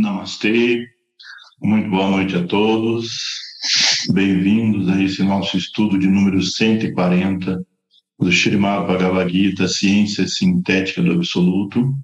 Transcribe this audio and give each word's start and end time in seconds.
Namastê, 0.00 0.86
muito 1.62 1.88
boa 1.88 2.10
noite 2.10 2.36
a 2.36 2.46
todos. 2.46 3.08
Bem-vindos 4.12 4.88
a 4.90 5.02
esse 5.02 5.22
nosso 5.22 5.56
estudo 5.56 5.98
de 5.98 6.06
número 6.06 6.42
140 6.42 7.64
do 8.18 8.28
Srimad 8.30 8.86
Bhagavad 8.86 9.32
Gita, 9.32 9.66
Ciência 9.66 10.28
Sintética 10.28 11.02
do 11.02 11.12
Absoluto, 11.12 11.94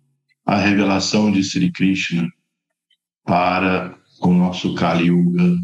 a 0.46 0.56
revelação 0.56 1.30
de 1.30 1.44
Sri 1.44 1.70
Krishna 1.70 2.26
para 3.24 3.94
o 4.22 4.32
nosso 4.32 4.74
Kali 4.74 5.08
Yuga, 5.08 5.54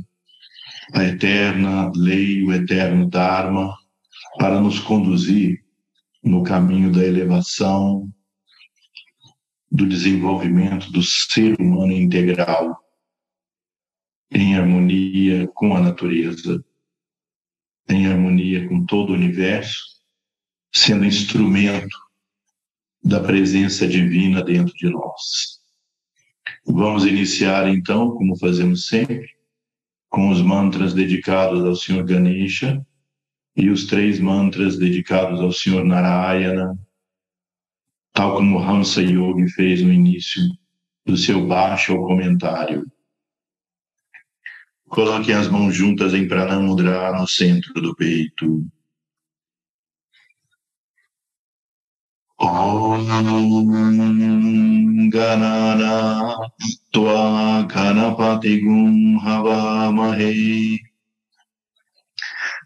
a 0.92 1.04
eterna 1.04 1.90
lei, 1.96 2.42
o 2.44 2.52
eterno 2.52 3.08
Dharma, 3.08 3.74
para 4.38 4.60
nos 4.60 4.78
conduzir 4.78 5.60
no 6.22 6.42
caminho 6.42 6.92
da 6.92 7.04
elevação, 7.04 8.06
do 9.70 9.86
desenvolvimento 9.86 10.90
do 10.90 11.02
ser 11.02 11.60
humano 11.60 11.92
integral, 11.92 12.78
em 14.30 14.56
harmonia 14.56 15.48
com 15.48 15.76
a 15.76 15.80
natureza, 15.80 16.64
em 17.88 18.06
harmonia 18.06 18.68
com 18.68 18.84
todo 18.84 19.10
o 19.10 19.14
universo, 19.14 19.82
sendo 20.74 21.04
instrumento 21.04 21.96
da 23.02 23.20
presença 23.20 23.86
divina 23.86 24.42
dentro 24.42 24.74
de 24.74 24.90
nós. 24.90 25.58
Vamos 26.66 27.06
iniciar 27.06 27.68
então, 27.68 28.10
como 28.10 28.38
fazemos 28.38 28.86
sempre, 28.86 29.28
com 30.08 30.30
os 30.30 30.42
mantras 30.42 30.92
dedicados 30.94 31.64
ao 31.64 31.74
Senhor 31.74 32.04
Ganesha 32.04 32.84
e 33.56 33.70
os 33.70 33.86
três 33.86 34.20
mantras 34.20 34.76
dedicados 34.76 35.40
ao 35.40 35.52
Senhor 35.52 35.84
Narayana, 35.84 36.78
tal 38.18 38.34
como 38.34 38.58
Hamsa 38.58 39.00
Yogi 39.00 39.48
fez 39.48 39.80
no 39.80 39.92
início 39.92 40.42
do 41.06 41.16
seu 41.16 41.46
baixo 41.46 41.96
comentário. 41.98 42.84
Coloquem 44.88 45.36
as 45.36 45.46
mãos 45.46 45.72
juntas 45.72 46.12
em 46.14 46.26
Pranamudra 46.26 47.12
no 47.12 47.28
centro 47.28 47.72
do 47.74 47.94
peito. 47.94 48.66
Om 52.40 53.06
Ganana 55.10 56.36
Tva 56.92 57.62
Ganapati 57.68 58.60
Gum 58.62 59.20
Havamahe 59.20 60.80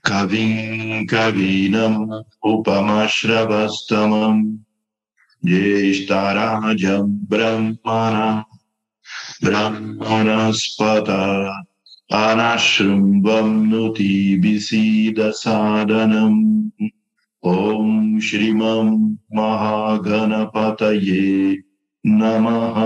Kavim 0.02 1.04
Kavinam 1.04 2.24
Upamashravastamam 2.42 4.62
ज्येष्ठराजम् 5.44 7.18
ब्रह्मणा 7.30 8.44
ब्रह्मणस्पदा 9.44 11.22
अनाश्रुम्बम्नुति 12.12 14.12
विसीदसादनम् 14.42 16.40
ॐ 17.46 18.20
श्रीमम् 18.20 19.16
महागणपतये 19.34 21.22
नमः। 22.06 22.76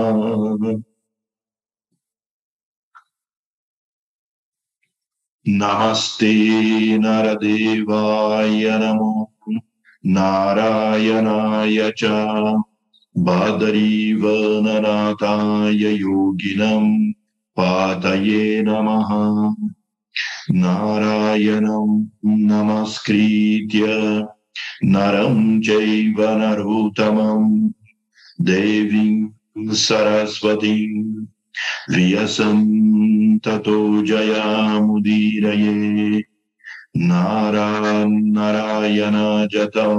नमस्ते 5.47 6.33
नरदेवाय 6.97 8.79
नमो 8.79 9.31
नारायणाय 10.07 11.91
च 11.97 12.05
बादरीवननाथाय 13.17 15.75
योगिनम् 15.75 17.11
पातये 17.57 18.61
नमः। 18.61 19.53
नारायणं 20.51 22.05
नमस्कृत्य 22.25 23.85
नरं 24.83 25.61
चैव 25.61 26.15
नरोत्तमम् 26.19 27.69
देवीं 28.41 29.27
सरस्वतीं 29.73 31.25
व्यसं 31.95 33.37
ततो 33.37 34.05
जयामुदीरये। 34.05 36.23
नारायणजतौ 37.10 39.92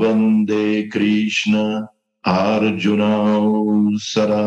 वन्दे 0.00 0.66
कृष्ण 0.94 1.54
अर्जुनौ 2.34 3.22
सदा 4.10 4.44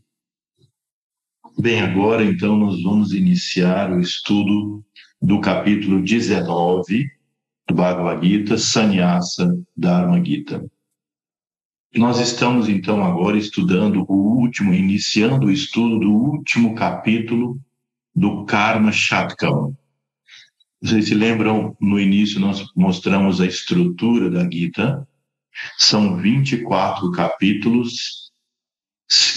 Bem, 1.59 1.81
agora 1.81 2.23
então 2.23 2.57
nós 2.57 2.83
vamos 2.83 3.13
iniciar 3.13 3.91
o 3.91 4.01
estudo 4.01 4.85
do 5.22 5.40
capítulo 5.40 6.02
19 6.02 7.12
do 7.68 7.76
Bhagavad 7.76 8.26
Gita, 8.28 8.58
Sannyasa 8.58 9.56
Dharma 9.78 10.24
Gita. 10.24 10.66
Nós 11.96 12.20
estamos 12.20 12.68
então 12.68 13.04
agora 13.04 13.38
estudando 13.38 14.06
o 14.10 14.14
último, 14.14 14.74
iniciando 14.74 15.48
o 15.48 15.52
estudo 15.52 16.00
do 16.00 16.12
último 16.12 16.74
capítulo 16.74 17.60
do 18.16 18.46
Karma 18.46 18.92
Shatkam. 18.92 19.78
Vocês 20.82 21.10
se 21.10 21.14
lembram, 21.14 21.76
no 21.80 22.00
início 22.00 22.40
nós 22.40 22.66
mostramos 22.76 23.40
a 23.40 23.46
estrutura 23.46 24.30
da 24.30 24.50
Gita. 24.50 25.08
São 25.78 26.18
24 26.18 27.12
capítulos 27.12 28.32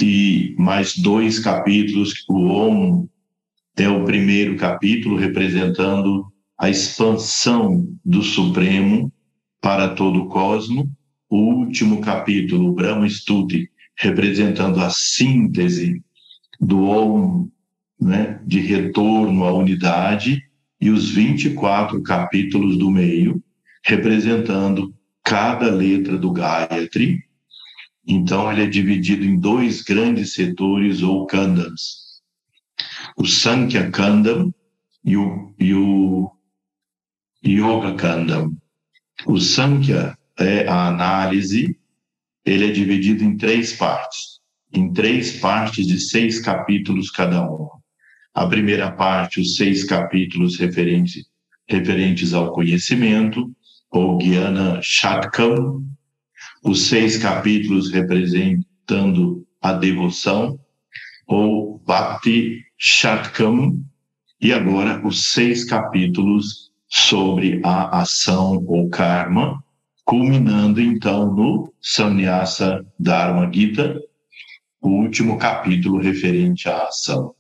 e 0.01 0.55
mais 0.59 0.97
dois 0.97 1.41
capítulos, 1.41 2.25
o 2.29 2.47
Om 2.47 3.09
é 3.77 3.89
o 3.89 4.05
primeiro 4.05 4.57
capítulo 4.57 5.17
representando 5.17 6.27
a 6.59 6.71
expansão 6.71 7.89
do 8.05 8.23
Supremo 8.23 9.13
para 9.61 9.89
todo 9.89 10.23
o 10.23 10.29
cosmo, 10.29 10.89
o 11.29 11.37
último 11.37 12.01
capítulo, 12.01 12.73
Brahma 12.73 13.09
Stuti, 13.09 13.69
representando 13.99 14.81
a 14.81 14.91
síntese 14.91 16.03
do 16.61 16.85
Om, 16.85 17.49
né, 18.01 18.41
de 18.47 18.61
retorno 18.61 19.45
à 19.45 19.53
unidade, 19.53 20.43
e 20.81 20.91
os 20.91 21.11
24 21.11 22.03
capítulos 22.03 22.77
do 22.77 22.91
meio, 22.91 23.43
representando 23.85 24.95
cada 25.25 25.71
letra 25.71 26.19
do 26.19 26.31
Gayatri. 26.31 27.21
Então, 28.07 28.53
ele 28.53 28.65
é 28.65 28.67
dividido 28.67 29.25
em 29.25 29.39
dois 29.39 29.83
grandes 29.83 30.35
setores 30.35 31.03
ou 31.03 31.27
kandams 31.27 32.04
o 33.17 33.27
Sankhya 33.27 33.91
Kandam 33.91 34.53
e 35.05 35.17
o, 35.17 35.55
e 35.59 35.75
o 35.75 36.31
Yoga 37.45 37.95
Kandam. 37.95 38.57
O 39.27 39.39
Sankhya 39.39 40.17
é 40.39 40.67
a 40.67 40.89
análise, 40.89 41.79
ele 42.45 42.69
é 42.69 42.73
dividido 42.73 43.23
em 43.23 43.37
três 43.37 43.73
partes, 43.73 44.41
em 44.73 44.93
três 44.93 45.39
partes 45.39 45.87
de 45.87 46.01
seis 46.01 46.41
capítulos 46.41 47.11
cada 47.11 47.43
uma. 47.43 47.71
A 48.35 48.47
primeira 48.47 48.91
parte, 48.91 49.41
os 49.41 49.57
seis 49.57 49.85
capítulos 49.85 50.59
referentes, 50.59 51.25
referentes 51.69 52.35
ao 52.35 52.53
conhecimento, 52.53 53.55
ou 53.91 54.19
Gyana 54.19 54.81
Shatkam, 54.83 55.85
os 56.65 56.89
seis 56.89 57.17
capítulos 57.17 57.93
representando 57.93 59.47
a 59.63 59.73
devoção, 59.73 60.59
ou 61.27 61.79
Bhakti 61.87 62.61
Shatkam, 62.87 63.83
e 64.39 64.53
agora 64.53 65.01
os 65.07 65.33
seis 65.33 65.65
capítulos 65.65 66.71
sobre 66.87 67.63
a 67.65 68.01
ação 68.03 68.63
ou 68.67 68.91
karma, 68.91 69.65
culminando 70.05 70.83
então 70.83 71.35
no 71.35 71.73
Sannyasa 71.81 72.85
Dharma 72.99 73.51
Gita, 73.51 73.99
o 74.83 74.91
último 74.91 75.39
capítulo 75.39 75.99
referente 75.99 76.69
à 76.69 76.83
ação. 76.83 77.35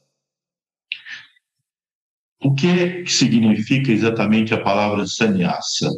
O 2.43 2.55
que 2.55 3.05
significa 3.06 3.93
exatamente 3.93 4.55
a 4.55 4.62
palavra 4.62 5.06
sannyasa? 5.06 5.91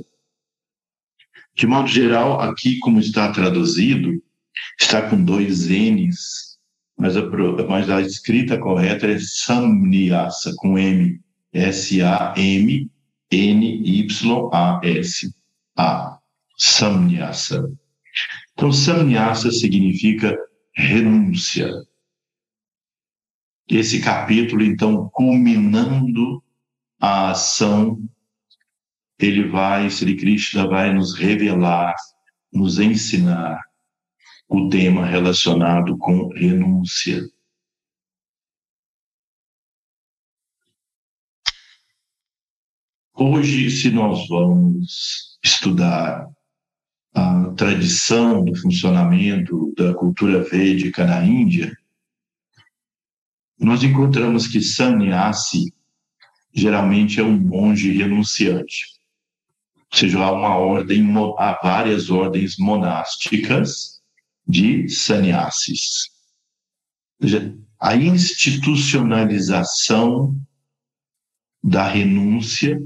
De 1.55 1.69
modo 1.69 1.87
geral, 1.87 2.41
aqui 2.41 2.81
como 2.81 2.99
está 2.99 3.31
traduzido, 3.31 4.21
está 4.77 5.09
com 5.09 5.23
dois 5.23 5.69
N's 5.69 6.46
mas 6.97 7.17
a, 7.17 7.23
mas 7.69 7.91
a 7.91 8.01
escrita 8.01 8.59
correta 8.59 9.07
é 9.07 9.19
Samnyasa, 9.19 10.55
com 10.57 10.79
M, 10.79 11.21
S-A-M-N-Y-A-S, 11.53 12.95
A, 15.77 16.19
Samnyasa. 16.57 17.71
Então, 18.55 18.73
Samnyasa 18.73 19.51
significa 19.51 20.37
renúncia, 20.75 21.71
esse 23.69 24.01
capítulo, 24.01 24.63
então, 24.63 25.09
culminando 25.13 26.43
a 27.01 27.31
ação, 27.31 28.01
ele 29.19 29.49
vai, 29.49 29.91
Sri 29.91 30.17
Krishna 30.17 30.69
vai 30.69 30.95
nos 30.95 31.15
revelar, 31.15 31.95
nos 32.53 32.79
ensinar 32.79 33.61
o 34.49 34.69
tema 34.69 35.05
relacionado 35.05 35.97
com 35.99 36.29
renúncia. 36.29 37.23
Hoje, 43.15 43.71
se 43.71 43.91
nós 43.91 44.29
vamos 44.29 45.39
estudar 45.43 46.29
a 47.15 47.51
tradição 47.57 48.45
do 48.45 48.55
funcionamento 48.55 49.73
da 49.75 49.95
cultura 49.95 50.43
védica 50.43 51.07
na 51.07 51.25
Índia, 51.25 51.77
nós 53.59 53.83
encontramos 53.83 54.47
que 54.47 54.61
sannyasi 54.61 55.73
geralmente 56.53 57.19
é 57.19 57.23
um 57.23 57.39
monge 57.39 57.91
renunciante. 57.91 58.85
Ou 59.77 59.99
seja, 59.99 60.23
há 60.23 60.31
uma 60.31 60.57
ordem, 60.57 61.03
há 61.39 61.59
várias 61.63 62.11
ordens 62.11 62.57
monásticas 62.59 63.96
de 64.47 64.89
sannyasis. 64.89 66.11
Ou 67.21 67.29
seja, 67.29 67.55
a 67.81 67.97
institucionalização 67.97 70.35
da 71.63 71.87
renúncia 71.87 72.81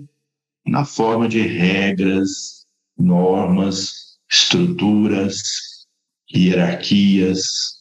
na 0.64 0.84
forma 0.84 1.28
de 1.28 1.40
regras, 1.40 2.66
normas, 2.96 4.18
estruturas, 4.30 5.42
hierarquias, 6.32 7.80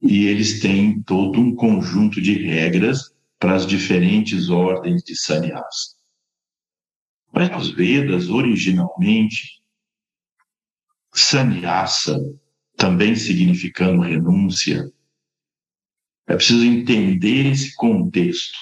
e 0.00 0.26
eles 0.26 0.60
têm 0.60 1.02
todo 1.02 1.40
um 1.40 1.54
conjunto 1.54 2.20
de 2.20 2.34
regras 2.34 3.12
para 3.38 3.54
as 3.54 3.66
diferentes 3.66 4.48
ordens 4.48 5.02
de 5.02 5.16
sannyas. 5.16 5.96
Mas 7.32 7.50
nos 7.50 7.70
Vedas, 7.70 8.28
originalmente, 8.28 9.62
sannyasa, 11.12 12.18
também 12.78 13.16
significando 13.16 14.02
renúncia, 14.02 14.90
é 16.28 16.36
preciso 16.36 16.64
entender 16.64 17.50
esse 17.50 17.74
contexto 17.74 18.56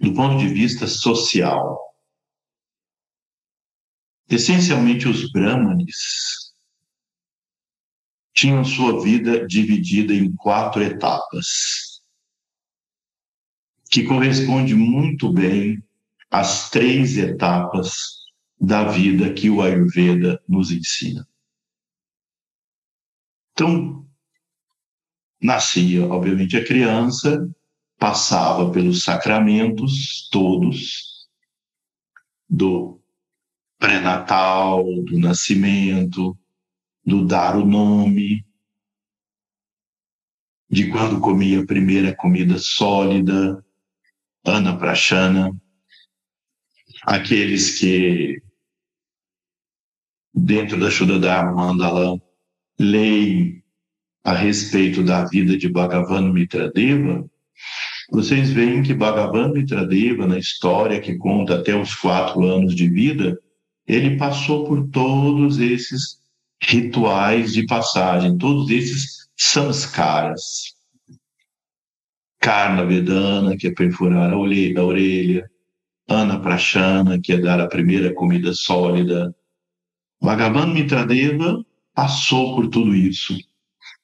do 0.00 0.12
ponto 0.12 0.38
de 0.38 0.48
vista 0.52 0.86
social. 0.86 1.80
Essencialmente, 4.28 5.08
os 5.08 5.30
brahmanes 5.32 6.52
tinham 8.34 8.64
sua 8.64 9.02
vida 9.02 9.46
dividida 9.46 10.12
em 10.12 10.30
quatro 10.34 10.82
etapas, 10.82 12.02
que 13.90 14.04
corresponde 14.04 14.74
muito 14.74 15.32
bem 15.32 15.82
às 16.30 16.68
três 16.68 17.16
etapas 17.16 18.24
da 18.60 18.84
vida 18.84 19.32
que 19.32 19.48
o 19.48 19.62
Ayurveda 19.62 20.42
nos 20.46 20.70
ensina. 20.70 21.26
Então, 23.54 24.04
nascia, 25.40 26.04
obviamente, 26.08 26.56
a 26.56 26.64
criança, 26.64 27.48
passava 27.96 28.72
pelos 28.72 29.04
sacramentos 29.04 30.28
todos 30.30 31.28
do 32.50 33.00
pré-natal, 33.78 34.84
do 35.04 35.18
nascimento, 35.20 36.36
do 37.06 37.24
dar 37.24 37.56
o 37.56 37.64
nome, 37.64 38.44
de 40.68 40.90
quando 40.90 41.20
comia 41.20 41.60
a 41.60 41.66
primeira 41.66 42.14
comida 42.14 42.58
sólida, 42.58 43.64
Ana 44.44 44.76
Prashana, 44.76 45.52
aqueles 47.04 47.78
que 47.78 48.42
dentro 50.34 50.78
da 50.80 50.90
Shuddhadharma 50.90 51.54
Mandala 51.54 52.20
leem 52.78 53.62
a 54.22 54.32
respeito 54.32 55.02
da 55.02 55.24
vida 55.24 55.56
de 55.56 55.68
Bhagavan 55.68 56.32
Mitradeva, 56.32 57.24
vocês 58.10 58.50
veem 58.50 58.82
que 58.82 58.94
Bhagavan 58.94 59.52
Mitradeva, 59.52 60.26
na 60.26 60.38
história 60.38 61.00
que 61.00 61.16
conta 61.16 61.56
até 61.56 61.74
os 61.74 61.94
quatro 61.94 62.42
anos 62.44 62.74
de 62.74 62.88
vida, 62.88 63.38
ele 63.86 64.16
passou 64.16 64.66
por 64.66 64.88
todos 64.88 65.58
esses 65.58 66.20
rituais 66.62 67.52
de 67.52 67.66
passagem, 67.66 68.38
todos 68.38 68.70
esses 68.70 69.28
samskaras. 69.36 70.74
Karna 72.40 72.84
Vedana, 72.84 73.56
que 73.56 73.68
é 73.68 73.74
perfurar 73.74 74.32
a 74.32 74.36
orelha, 74.36 75.50
Ana 76.08 76.38
Prashana, 76.38 77.18
que 77.18 77.32
é 77.32 77.38
dar 77.38 77.60
a 77.60 77.66
primeira 77.66 78.12
comida 78.12 78.52
sólida. 78.52 79.34
Bhagavan 80.20 80.72
Mitradeva 80.72 81.64
passou 81.94 82.56
por 82.56 82.68
tudo 82.68 82.94
isso. 82.94 83.36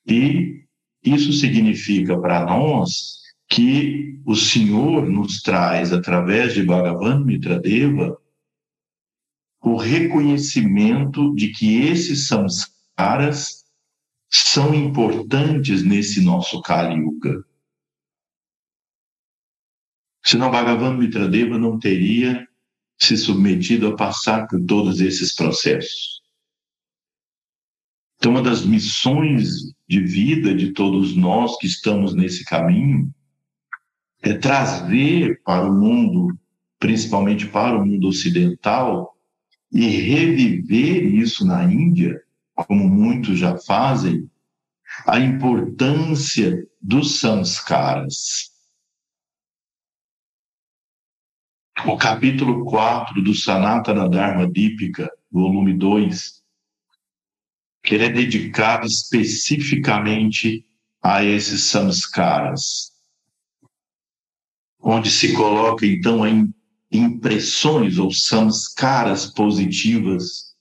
E 0.07 0.65
isso 1.03 1.33
significa 1.33 2.19
para 2.19 2.45
nós 2.45 3.21
que 3.49 4.21
o 4.25 4.37
Senhor 4.37 5.09
nos 5.09 5.43
traz, 5.43 5.93
através 5.93 6.55
de 6.55 6.63
Bhagavan 6.63 7.25
Mitradeva, 7.25 8.17
o 9.63 9.77
reconhecimento 9.77 11.35
de 11.35 11.49
que 11.49 11.83
esses 11.83 12.29
samskaras 12.29 13.65
são 14.31 14.75
importantes 14.75 15.83
nesse 15.83 16.23
nosso 16.23 16.63
Kali 16.63 17.01
Yuga. 17.01 17.45
Senão 20.25 20.51
Bhagavan 20.51 20.97
Mitradeva 20.97 21.59
não 21.59 21.79
teria 21.79 22.47
se 22.99 23.17
submetido 23.17 23.89
a 23.89 23.97
passar 23.97 24.47
por 24.47 24.65
todos 24.65 25.01
esses 25.01 25.35
processos. 25.35 26.20
Então, 28.21 28.33
uma 28.33 28.43
das 28.43 28.67
missões 28.67 29.73
de 29.89 29.99
vida 30.03 30.55
de 30.55 30.75
todos 30.75 31.17
nós 31.17 31.57
que 31.57 31.67
estamos 31.67 32.15
nesse 32.15 32.45
caminho 32.45 33.11
é 34.21 34.35
trazer 34.35 35.41
para 35.43 35.67
o 35.67 35.73
mundo, 35.73 36.39
principalmente 36.79 37.47
para 37.47 37.79
o 37.79 37.87
mundo 37.87 38.09
ocidental, 38.09 39.17
e 39.73 39.87
reviver 39.87 41.03
isso 41.03 41.47
na 41.47 41.65
Índia, 41.65 42.23
como 42.55 42.87
muitos 42.87 43.39
já 43.39 43.57
fazem, 43.57 44.31
a 45.07 45.19
importância 45.19 46.69
dos 46.79 47.21
samskaras. 47.21 48.51
O 51.87 51.97
capítulo 51.97 52.67
4 52.67 53.23
do 53.23 53.35
Sanatana 53.35 54.11
Dharma 54.11 54.47
Dípika, 54.47 55.11
volume 55.33 55.73
2, 55.73 56.40
que 57.83 57.95
ele 57.95 58.05
é 58.05 58.11
dedicado 58.11 58.87
especificamente 58.87 60.65
a 61.03 61.25
esses 61.25 61.65
samskaras, 61.65 62.93
onde 64.79 65.11
se 65.11 65.33
coloca 65.35 65.87
então 65.87 66.23
a 66.23 66.29
impressões 66.91 67.99
ou 67.99 68.13
samskaras 68.13 69.27
positivas 69.27 70.55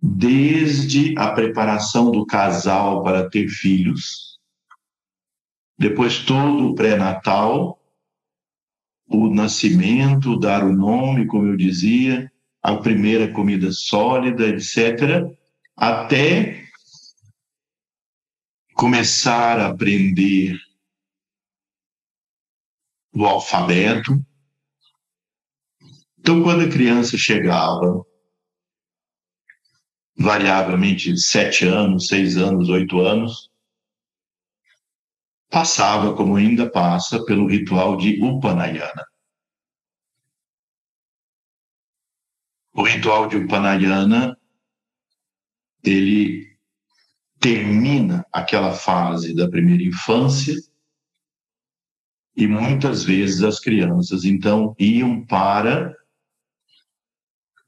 desde 0.00 1.18
a 1.18 1.32
preparação 1.32 2.10
do 2.10 2.24
casal 2.24 3.02
para 3.02 3.28
ter 3.28 3.48
filhos, 3.48 4.38
depois 5.76 6.18
todo 6.18 6.68
o 6.68 6.74
pré-natal, 6.74 7.80
o 9.08 9.28
nascimento, 9.28 10.38
dar 10.38 10.64
o 10.64 10.72
nome, 10.72 11.26
como 11.26 11.46
eu 11.48 11.56
dizia, 11.56 12.30
a 12.62 12.76
primeira 12.76 13.32
comida 13.32 13.72
sólida, 13.72 14.48
etc., 14.48 15.37
até 15.78 16.64
começar 18.74 19.60
a 19.60 19.68
aprender 19.68 20.56
o 23.14 23.24
alfabeto, 23.24 24.22
então, 26.18 26.42
quando 26.42 26.64
a 26.64 26.68
criança 26.68 27.16
chegava, 27.16 28.04
variavelmente 30.18 31.16
sete 31.16 31.64
anos, 31.64 32.08
seis 32.08 32.36
anos, 32.36 32.68
oito 32.68 33.00
anos, 33.00 33.50
passava, 35.48 36.14
como 36.14 36.36
ainda 36.36 36.70
passa, 36.70 37.24
pelo 37.24 37.46
ritual 37.46 37.96
de 37.96 38.20
Upanayana. 38.22 39.06
O 42.74 42.82
ritual 42.82 43.26
de 43.26 43.36
Upanayana, 43.36 44.37
ele 45.84 46.46
termina 47.40 48.26
aquela 48.32 48.72
fase 48.72 49.34
da 49.34 49.48
primeira 49.48 49.82
infância 49.82 50.54
e 52.36 52.46
muitas 52.46 53.04
vezes 53.04 53.42
as 53.42 53.60
crianças 53.60 54.24
então 54.24 54.74
iam 54.78 55.24
para 55.24 55.94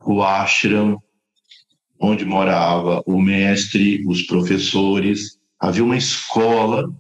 o 0.01 0.23
ashram 0.23 1.01
onde 2.01 2.25
morava 2.25 3.03
o 3.05 3.21
mestre, 3.21 4.03
os 4.07 4.23
professores, 4.23 5.39
havia 5.59 5.85
uma 5.85 5.99
escola 5.99 6.91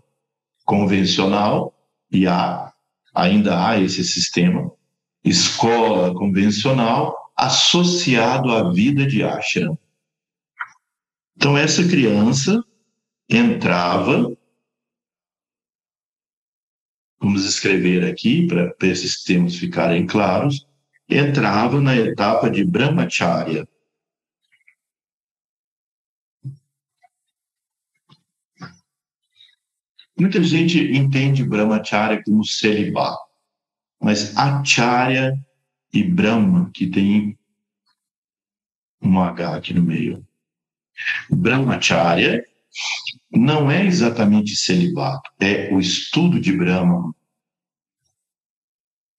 convencional, 0.67 1.75
e 2.13 2.27
há, 2.27 2.71
ainda 3.15 3.67
há 3.67 3.81
esse 3.81 4.05
sistema, 4.05 4.71
escola 5.25 6.13
convencional 6.13 7.17
associado 7.35 8.53
à 8.53 8.71
vida 8.71 9.07
de 9.07 9.25
ashram. 9.25 9.79
Então, 11.41 11.57
essa 11.57 11.83
criança 11.89 12.63
entrava, 13.27 14.31
vamos 17.19 17.47
escrever 17.47 18.05
aqui 18.05 18.47
para 18.47 18.77
esses 18.83 19.25
termos 19.25 19.57
ficarem 19.57 20.07
claros, 20.07 20.69
entrava 21.09 21.81
na 21.81 21.97
etapa 21.97 22.51
de 22.51 22.63
brahmacharya. 22.63 23.67
Muita 30.19 30.43
gente 30.43 30.79
entende 30.93 31.43
brahmacharya 31.43 32.23
como 32.23 32.45
celibato, 32.45 33.19
mas 33.99 34.37
acharya 34.37 35.43
e 35.91 36.05
brahma, 36.05 36.71
que 36.71 36.87
tem 36.87 37.39
um 39.01 39.19
H 39.19 39.57
aqui 39.57 39.73
no 39.73 39.81
meio, 39.83 40.23
Brahmacharya 41.31 42.43
não 43.31 43.71
é 43.71 43.85
exatamente 43.85 44.57
celibato, 44.57 45.31
é 45.41 45.73
o 45.73 45.79
estudo 45.79 46.41
de 46.41 46.53
Brahma. 46.53 47.15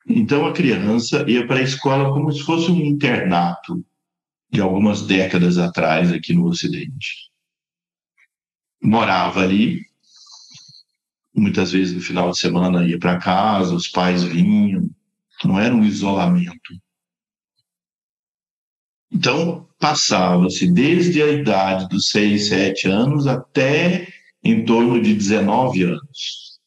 Então 0.08 0.46
a 0.46 0.54
criança 0.54 1.26
ia 1.30 1.46
para 1.48 1.60
a 1.60 1.64
escola 1.64 2.14
como 2.14 2.32
se 2.32 2.44
fosse 2.44 2.70
um 2.72 2.80
internato 2.80 3.84
de 4.50 4.60
algumas 4.60 5.06
décadas 5.06 5.58
atrás 5.58 6.12
aqui 6.12 6.34
no 6.34 6.46
Ocidente. 6.46 7.32
Morava 8.84 9.42
ali, 9.42 9.86
muitas 11.34 11.72
vezes 11.72 11.94
no 11.94 12.02
final 12.02 12.32
de 12.32 12.40
semana 12.40 12.86
ia 12.86 13.00
para 13.00 13.20
casa, 13.20 13.74
os 13.74 13.88
pais 13.88 14.24
vinham, 14.24 14.90
não 15.44 15.60
era 15.60 15.74
um 15.74 15.86
isolamento. 15.86 16.74
Então, 19.12 19.68
passava-se 19.78 20.72
desde 20.72 21.22
a 21.22 21.28
idade 21.28 21.90
dos 21.90 22.10
6, 22.10 22.48
7 22.48 22.88
anos 22.88 23.28
até 23.28 24.08
em 24.44 24.64
torno 24.64 25.02
de 25.02 25.14
19 25.14 25.84
anos. 25.84 26.60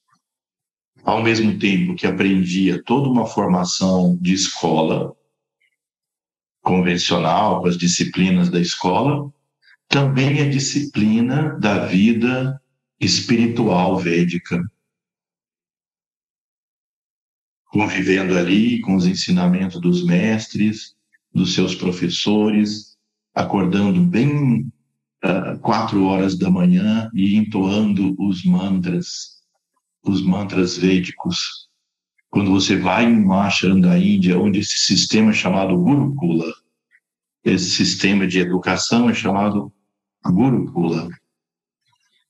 Ao 1.02 1.22
mesmo 1.22 1.58
tempo 1.58 1.94
que 1.94 2.06
aprendia 2.06 2.82
toda 2.82 3.08
uma 3.08 3.26
formação 3.26 4.16
de 4.20 4.34
escola 4.34 5.14
convencional, 6.62 7.60
com 7.60 7.68
as 7.68 7.76
disciplinas 7.76 8.48
da 8.48 8.58
escola, 8.58 9.30
também 9.88 10.40
a 10.40 10.48
disciplina 10.48 11.58
da 11.58 11.86
vida 11.86 12.60
espiritual 12.98 13.98
védica. 13.98 14.60
Convivendo 17.66 18.36
ali 18.38 18.80
com 18.80 18.96
os 18.96 19.06
ensinamentos 19.06 19.80
dos 19.80 20.04
mestres, 20.04 20.93
dos 21.34 21.54
seus 21.54 21.74
professores, 21.74 22.96
acordando 23.34 24.00
bem 24.00 24.72
uh, 25.24 25.58
quatro 25.60 26.04
horas 26.04 26.38
da 26.38 26.48
manhã 26.48 27.10
e 27.12 27.36
entoando 27.36 28.14
os 28.18 28.44
mantras, 28.44 29.40
os 30.04 30.22
mantras 30.22 30.76
védicos. 30.76 31.68
Quando 32.30 32.50
você 32.50 32.76
vai 32.76 33.04
em 33.04 33.24
um 33.24 33.32
ashram 33.32 33.80
da 33.80 33.98
Índia, 33.98 34.38
onde 34.38 34.60
esse 34.60 34.78
sistema 34.78 35.30
é 35.30 35.34
chamado 35.34 35.76
Gurukula, 35.76 36.52
esse 37.44 37.70
sistema 37.70 38.26
de 38.26 38.38
educação 38.38 39.10
é 39.10 39.14
chamado 39.14 39.72
Gurukula. 40.24 41.08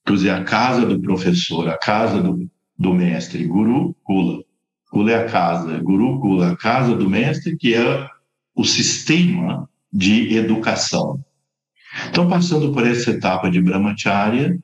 Quer 0.05 0.13
dizer, 0.13 0.29
a 0.31 0.43
casa 0.43 0.85
do 0.85 0.99
professor, 0.99 1.67
a 1.69 1.77
casa 1.77 2.21
do, 2.21 2.49
do 2.77 2.93
mestre, 2.93 3.45
Gurukula. 3.45 4.43
Kula 4.91 5.11
é 5.11 5.15
a 5.15 5.29
casa, 5.29 5.79
Gurukula, 5.79 6.51
a 6.51 6.57
casa 6.57 6.95
do 6.95 7.09
mestre, 7.09 7.57
que 7.57 7.73
é 7.73 8.07
o 8.55 8.63
sistema 8.63 9.69
de 9.91 10.35
educação. 10.35 11.23
Então, 12.09 12.27
passando 12.27 12.71
por 12.73 12.85
essa 12.85 13.11
etapa 13.11 13.49
de 13.49 13.61
brahmacharya, 13.61 14.57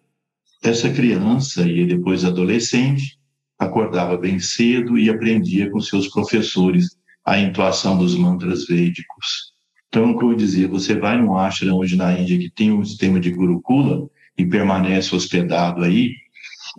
essa 0.63 0.89
criança 0.89 1.67
e 1.67 1.85
depois 1.85 2.23
adolescente 2.23 3.17
acordava 3.57 4.17
bem 4.17 4.39
cedo 4.39 4.97
e 4.97 5.09
aprendia 5.09 5.69
com 5.69 5.79
seus 5.79 6.07
professores 6.07 6.97
a 7.25 7.39
intuação 7.39 7.97
dos 7.97 8.15
mantras 8.15 8.65
védicos. 8.65 9.51
Então, 9.87 10.13
como 10.13 10.31
eu 10.31 10.37
dizia, 10.37 10.67
você 10.67 10.95
vai 10.95 11.21
num 11.21 11.35
ashram 11.35 11.77
hoje 11.77 11.95
na 11.95 12.17
Índia 12.17 12.39
que 12.39 12.49
tem 12.49 12.71
um 12.71 12.83
sistema 12.83 13.19
de 13.19 13.29
Gurukula 13.29 14.07
e 14.37 14.45
permanece 14.45 15.13
hospedado 15.13 15.83
aí, 15.83 16.13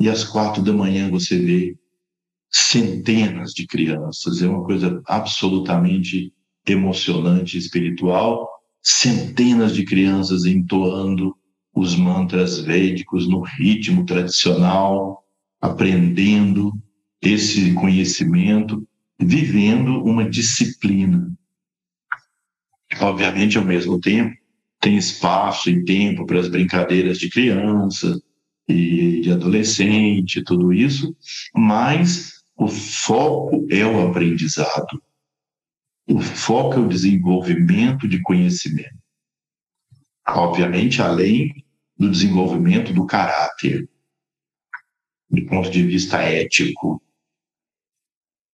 e 0.01 0.09
às 0.09 0.25
quatro 0.25 0.63
da 0.63 0.73
manhã 0.73 1.11
você 1.11 1.39
vê 1.39 1.77
centenas 2.51 3.53
de 3.53 3.67
crianças. 3.67 4.43
É 4.43 4.49
uma 4.49 4.65
coisa 4.65 5.01
absolutamente 5.07 6.33
emocionante 6.67 7.59
espiritual, 7.59 8.49
centenas 8.83 9.75
de 9.75 9.85
crianças 9.85 10.45
entoando 10.45 11.37
os 11.75 11.97
mantras 11.97 12.59
védicos 12.59 13.29
no 13.29 13.41
ritmo 13.41 14.05
tradicional, 14.05 15.25
aprendendo 15.61 16.73
esse 17.21 17.73
conhecimento, 17.75 18.87
vivendo 19.19 20.03
uma 20.05 20.29
disciplina. 20.29 21.33
Obviamente, 23.01 23.57
ao 23.57 23.65
mesmo 23.65 23.99
tempo, 24.01 24.37
tem 24.81 24.97
espaço 24.97 25.71
e 25.71 25.85
tempo 25.85 26.27
para 26.27 26.41
as 26.41 26.49
brincadeiras 26.49 27.19
de 27.19 27.31
criança 27.31 28.21
e 28.69 29.21
de 29.21 29.31
adolescente, 29.31 30.43
tudo 30.43 30.73
isso, 30.73 31.17
mas 31.55 32.33
o 32.57 32.67
foco 32.69 33.67
é 33.71 33.87
o 33.87 34.09
aprendizado. 34.09 35.01
O 36.09 36.21
foco 36.21 36.75
é 36.75 36.79
o 36.79 36.89
desenvolvimento 36.89 38.09
de 38.09 38.21
conhecimento. 38.23 38.99
Obviamente, 40.27 41.01
além 41.01 41.65
do 41.97 42.11
desenvolvimento 42.11 42.93
do 42.93 43.07
caráter, 43.07 43.89
do 45.31 45.47
ponto 45.47 45.71
de 45.71 45.83
vista 45.83 46.19
ético, 46.19 47.03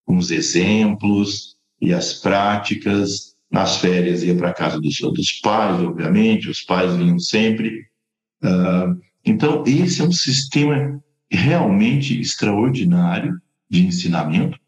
com 0.08 0.16
os 0.16 0.30
exemplos 0.30 1.56
e 1.80 1.92
as 1.92 2.14
práticas. 2.14 3.36
Nas 3.50 3.78
férias 3.78 4.22
ia 4.22 4.36
para 4.36 4.50
a 4.50 4.54
casa 4.54 4.78
dos, 4.78 4.98
dos 4.98 5.32
pais, 5.40 5.80
obviamente, 5.80 6.50
os 6.50 6.60
pais 6.62 6.94
vinham 6.94 7.18
sempre. 7.18 7.86
Uh, 8.42 9.00
então, 9.24 9.64
esse 9.66 10.02
é 10.02 10.04
um 10.04 10.12
sistema 10.12 11.02
realmente 11.30 12.18
extraordinário 12.20 13.40
de 13.68 13.86
ensinamento 13.86 14.58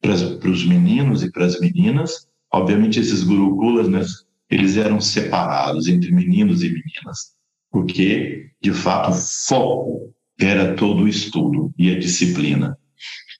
para 0.00 0.50
os 0.50 0.66
meninos 0.66 1.22
e 1.22 1.30
para 1.30 1.44
as 1.44 1.60
meninas, 1.60 2.26
Obviamente, 2.52 2.98
esses 2.98 3.22
gurukulas, 3.22 3.88
né, 3.88 4.04
eles 4.50 4.76
eram 4.76 5.00
separados 5.00 5.86
entre 5.86 6.10
meninos 6.10 6.62
e 6.62 6.66
meninas, 6.66 7.34
porque, 7.70 8.50
de 8.60 8.72
fato, 8.72 9.10
o 9.10 9.14
foco 9.14 10.14
era 10.38 10.74
todo 10.74 11.04
o 11.04 11.08
estudo 11.08 11.72
e 11.78 11.94
a 11.94 11.98
disciplina. 11.98 12.76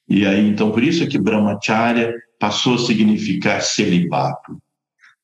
E 0.09 0.25
aí, 0.25 0.49
então, 0.49 0.71
por 0.71 0.83
isso 0.83 1.02
é 1.02 1.07
que 1.07 1.19
Brahmacharya 1.19 2.12
passou 2.38 2.75
a 2.75 2.79
significar 2.79 3.61
celibato, 3.62 4.61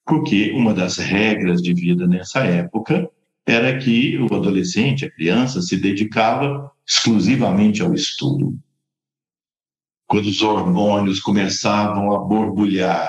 porque 0.05 0.51
uma 0.53 0.75
das 0.75 0.97
regras 0.97 1.63
de 1.63 1.73
vida 1.73 2.07
nessa 2.07 2.41
época 2.41 3.09
era 3.47 3.79
que 3.79 4.19
o 4.19 4.35
adolescente, 4.35 5.05
a 5.05 5.11
criança, 5.11 5.63
se 5.63 5.77
dedicava 5.77 6.71
exclusivamente 6.87 7.81
ao 7.81 7.95
estudo. 7.95 8.59
Quando 10.09 10.27
os 10.27 10.43
hormônios 10.43 11.21
começavam 11.21 12.13
a 12.13 12.19
borbulhar 12.19 13.09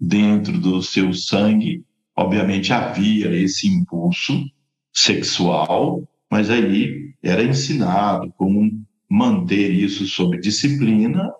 dentro 0.00 0.58
do 0.58 0.82
seu 0.82 1.12
sangue, 1.12 1.84
obviamente 2.16 2.72
havia 2.72 3.34
esse 3.34 3.68
impulso 3.68 4.44
sexual, 4.92 6.02
mas 6.30 6.50
aí 6.50 7.12
era 7.22 7.42
ensinado 7.42 8.32
como 8.36 8.70
manter 9.08 9.70
isso 9.70 10.06
sob 10.06 10.38
disciplina, 10.40 11.32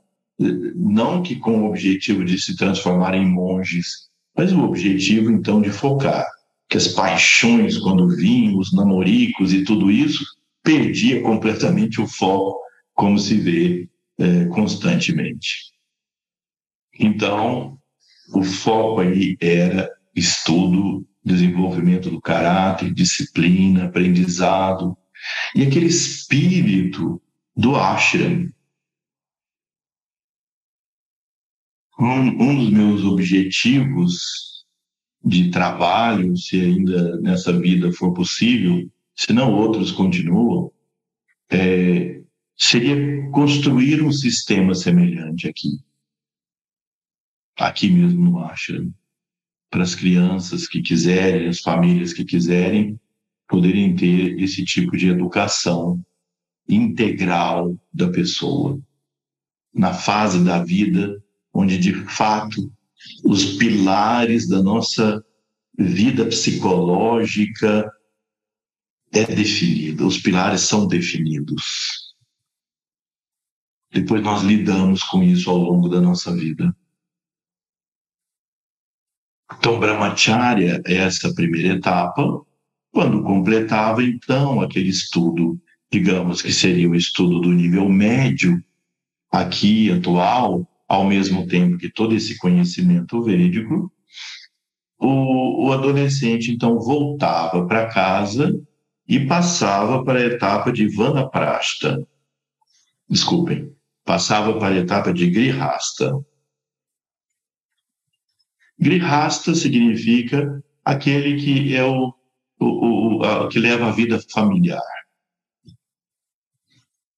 não 0.74 1.22
que 1.22 1.36
com 1.36 1.62
o 1.62 1.68
objetivo 1.68 2.24
de 2.24 2.40
se 2.40 2.56
transformar 2.56 3.14
em 3.14 3.26
monges, 3.26 4.08
mas 4.36 4.52
o 4.52 4.62
objetivo 4.64 5.30
então 5.30 5.60
de 5.60 5.70
focar 5.70 6.26
que 6.68 6.76
as 6.76 6.88
paixões 6.88 7.78
quando 7.78 8.08
vinham, 8.08 8.58
os 8.58 8.72
namoricos 8.72 9.52
e 9.52 9.64
tudo 9.64 9.90
isso, 9.90 10.24
perdia 10.62 11.22
completamente 11.22 12.00
o 12.00 12.06
foco, 12.06 12.58
como 12.94 13.18
se 13.18 13.36
vê 13.36 13.88
é, 14.18 14.46
constantemente. 14.46 15.72
Então, 16.98 17.78
o 18.32 18.42
foco 18.42 19.00
aí 19.00 19.36
era 19.40 19.90
estudo, 20.14 21.06
desenvolvimento 21.24 22.10
do 22.10 22.20
caráter, 22.20 22.92
disciplina, 22.92 23.84
aprendizado, 23.84 24.96
e 25.54 25.62
aquele 25.62 25.86
espírito 25.86 27.20
do 27.56 27.76
ashram. 27.76 28.48
Um, 31.98 32.42
um 32.42 32.56
dos 32.56 32.70
meus 32.70 33.04
objetivos 33.04 34.64
de 35.24 35.50
trabalho, 35.50 36.36
se 36.36 36.60
ainda 36.60 37.20
nessa 37.20 37.58
vida 37.58 37.92
for 37.92 38.12
possível, 38.12 38.90
se 39.16 39.32
não 39.32 39.52
outros 39.52 39.92
continuam, 39.92 40.70
é 41.50 42.14
seria 42.56 43.30
construir 43.30 44.02
um 44.02 44.12
sistema 44.12 44.74
semelhante 44.74 45.48
aqui. 45.48 45.78
Aqui 47.56 47.88
mesmo 47.90 48.30
no 48.30 48.38
Ashram. 48.44 48.92
Para 49.70 49.82
as 49.82 49.94
crianças 49.94 50.68
que 50.68 50.82
quiserem, 50.82 51.48
as 51.48 51.60
famílias 51.60 52.12
que 52.12 52.24
quiserem, 52.24 52.98
poderem 53.48 53.94
ter 53.94 54.40
esse 54.40 54.64
tipo 54.64 54.96
de 54.96 55.08
educação 55.08 56.04
integral 56.68 57.78
da 57.92 58.10
pessoa. 58.10 58.80
Na 59.72 59.92
fase 59.92 60.44
da 60.44 60.62
vida 60.62 61.22
onde, 61.52 61.78
de 61.78 61.92
fato, 62.06 62.72
os 63.24 63.56
pilares 63.56 64.48
da 64.48 64.62
nossa 64.62 65.24
vida 65.78 66.26
psicológica 66.26 67.90
é 69.12 69.24
definida, 69.24 70.04
os 70.04 70.18
pilares 70.18 70.62
são 70.62 70.86
definidos. 70.86 72.14
Depois 73.92 74.22
nós 74.22 74.42
lidamos 74.42 75.04
com 75.04 75.22
isso 75.22 75.48
ao 75.48 75.56
longo 75.56 75.88
da 75.88 76.00
nossa 76.00 76.34
vida. 76.34 76.74
Então, 79.58 79.78
Brahmacharya 79.78 80.82
é 80.86 80.94
essa 80.94 81.32
primeira 81.34 81.74
etapa. 81.74 82.40
Quando 82.92 83.22
completava, 83.22 84.02
então, 84.02 84.60
aquele 84.60 84.88
estudo, 84.88 85.58
digamos 85.90 86.42
que 86.42 86.52
seria 86.52 86.88
o 86.88 86.94
estudo 86.94 87.40
do 87.40 87.52
nível 87.52 87.88
médio, 87.88 88.62
aqui, 89.30 89.90
atual, 89.90 90.66
ao 90.88 91.04
mesmo 91.04 91.46
tempo 91.46 91.78
que 91.78 91.90
todo 91.90 92.14
esse 92.14 92.38
conhecimento 92.38 93.22
verídico, 93.22 93.90
o, 94.98 95.66
o 95.66 95.72
adolescente, 95.72 96.52
então, 96.52 96.78
voltava 96.78 97.66
para 97.66 97.86
casa 97.86 98.54
e 99.08 99.26
passava 99.26 100.04
para 100.04 100.18
a 100.18 100.26
etapa 100.26 100.72
de 100.72 100.88
Vanaprasta. 100.88 102.06
Desculpem, 103.08 103.72
passava 104.04 104.58
para 104.58 104.74
a 104.74 104.78
etapa 104.78 105.12
de 105.12 105.28
Grihasta. 105.30 106.12
Grihasta 108.78 109.54
significa 109.54 110.62
aquele 110.84 111.40
que 111.40 111.74
é 111.74 111.84
o, 111.84 112.12
o, 112.60 113.18
o 113.18 113.24
a, 113.24 113.48
que 113.48 113.58
leva 113.58 113.88
a 113.88 113.92
vida 113.92 114.20
familiar. 114.32 114.82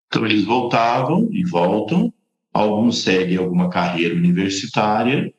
Então 0.07 0.25
eles 0.25 0.45
voltavam 0.45 1.29
e 1.33 1.45
voltam, 1.45 2.13
alguns 2.53 3.03
seguem 3.03 3.37
alguma 3.37 3.69
carreira 3.69 4.15
universitária, 4.15 5.33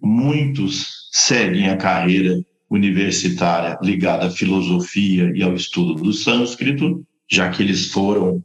muitos 0.00 1.08
seguem 1.12 1.68
a 1.68 1.76
carreira 1.76 2.40
universitária 2.70 3.78
ligada 3.82 4.26
à 4.26 4.30
filosofia 4.30 5.32
e 5.34 5.42
ao 5.42 5.54
estudo 5.54 5.94
do 5.94 6.12
sânscrito, 6.12 7.04
já 7.30 7.50
que 7.50 7.62
eles 7.62 7.90
foram 7.90 8.44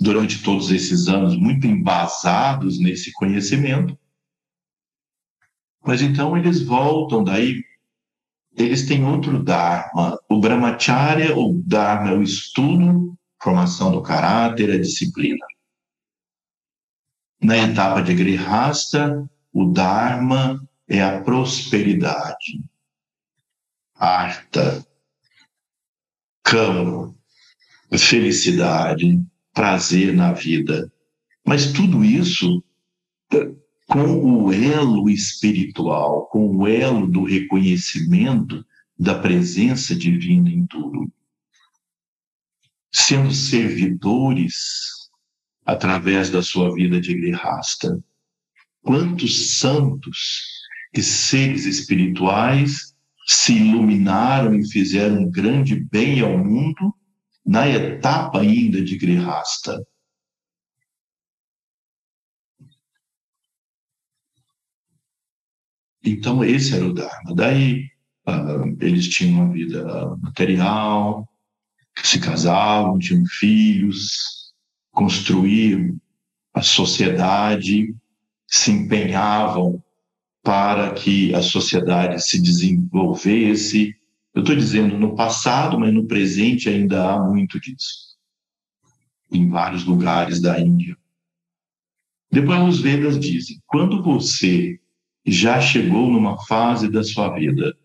durante 0.00 0.42
todos 0.42 0.70
esses 0.70 1.08
anos 1.08 1.36
muito 1.36 1.66
embasados 1.66 2.78
nesse 2.78 3.12
conhecimento. 3.12 3.96
Mas 5.84 6.02
então 6.02 6.36
eles 6.36 6.62
voltam 6.62 7.24
daí, 7.24 7.62
eles 8.56 8.86
têm 8.86 9.04
outro 9.04 9.42
Dharma. 9.42 10.18
O 10.28 10.40
Brahmacharya, 10.40 11.36
o 11.36 11.62
Dharma 11.64 12.10
é 12.10 12.14
o 12.14 12.22
estudo, 12.22 13.16
formação 13.42 13.92
do 13.92 14.02
caráter, 14.02 14.70
a 14.70 14.78
disciplina. 14.78 15.44
Na 17.40 17.56
etapa 17.56 18.02
de 18.02 18.14
Grihasta, 18.14 19.28
o 19.52 19.64
Dharma 19.72 20.60
é 20.86 21.02
a 21.02 21.22
prosperidade. 21.22 22.62
Arta, 23.94 24.84
cama, 26.42 27.14
felicidade, 27.98 29.24
prazer 29.54 30.14
na 30.14 30.32
vida. 30.32 30.92
Mas 31.44 31.72
tudo 31.72 32.04
isso 32.04 32.62
com 33.90 34.44
o 34.44 34.52
elo 34.52 35.10
espiritual, 35.10 36.26
com 36.26 36.56
o 36.56 36.68
elo 36.68 37.08
do 37.08 37.24
reconhecimento 37.24 38.64
da 38.96 39.18
presença 39.18 39.96
divina 39.96 40.48
em 40.48 40.64
tudo. 40.64 41.10
Sendo 42.92 43.32
servidores 43.32 45.10
através 45.66 46.30
da 46.30 46.40
sua 46.40 46.72
vida 46.72 47.00
de 47.00 47.12
grihasta. 47.14 47.98
Quantos 48.80 49.58
santos 49.58 50.44
e 50.94 51.02
seres 51.02 51.66
espirituais 51.66 52.94
se 53.26 53.54
iluminaram 53.54 54.54
e 54.54 54.68
fizeram 54.68 55.22
um 55.22 55.30
grande 55.30 55.74
bem 55.76 56.20
ao 56.20 56.38
mundo 56.38 56.94
na 57.44 57.68
etapa 57.68 58.40
ainda 58.40 58.82
de 58.82 58.96
grihasta. 58.96 59.84
Então, 66.04 66.42
esse 66.44 66.74
era 66.74 66.86
o 66.86 66.92
Dharma. 66.92 67.34
Daí, 67.34 67.86
uh, 68.26 68.76
eles 68.80 69.08
tinham 69.08 69.44
uma 69.44 69.52
vida 69.52 70.16
material, 70.16 71.28
se 72.02 72.18
casavam, 72.18 72.98
tinham 72.98 73.24
filhos, 73.26 74.52
construíam 74.90 76.00
a 76.54 76.62
sociedade, 76.62 77.94
se 78.46 78.70
empenhavam 78.70 79.82
para 80.42 80.92
que 80.94 81.34
a 81.34 81.42
sociedade 81.42 82.20
se 82.22 82.40
desenvolvesse. 82.40 83.94
Eu 84.34 84.40
estou 84.42 84.56
dizendo 84.56 84.98
no 84.98 85.14
passado, 85.14 85.78
mas 85.78 85.92
no 85.92 86.06
presente 86.06 86.68
ainda 86.68 87.12
há 87.12 87.22
muito 87.22 87.60
disso. 87.60 88.16
Em 89.30 89.48
vários 89.48 89.84
lugares 89.84 90.40
da 90.40 90.58
Índia. 90.58 90.96
Depois 92.32 92.60
os 92.62 92.80
Vedas 92.80 93.18
dizem: 93.18 93.60
quando 93.66 94.02
você 94.02 94.79
já 95.30 95.60
chegou 95.60 96.10
numa 96.10 96.38
fase 96.46 96.90
da 96.90 97.02
sua 97.04 97.32
vida 97.34 97.76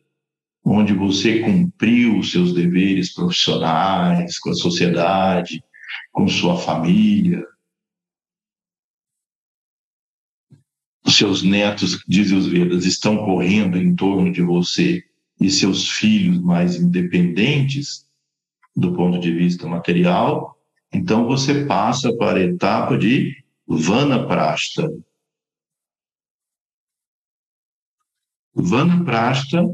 onde 0.63 0.93
você 0.93 1.41
cumpriu 1.41 2.17
os 2.17 2.31
seus 2.31 2.51
deveres 2.53 3.13
profissionais 3.13 4.39
com 4.39 4.49
a 4.49 4.55
sociedade, 4.55 5.63
com 6.11 6.27
sua 6.27 6.57
família. 6.57 7.45
Os 11.05 11.15
seus 11.15 11.43
netos, 11.43 12.03
dizem 12.07 12.35
os 12.35 12.47
Vedas, 12.47 12.83
estão 12.83 13.17
correndo 13.17 13.77
em 13.77 13.95
torno 13.95 14.31
de 14.31 14.41
você 14.41 15.03
e 15.39 15.51
seus 15.51 15.91
filhos 15.91 16.41
mais 16.41 16.77
independentes 16.77 18.07
do 18.75 18.93
ponto 18.95 19.19
de 19.19 19.31
vista 19.31 19.67
material, 19.67 20.57
então 20.91 21.25
você 21.25 21.65
passa 21.65 22.11
para 22.17 22.39
a 22.39 22.43
etapa 22.43 22.97
de 22.97 23.43
Vanaprasta, 23.67 24.89
Vanaprasta 28.55 29.67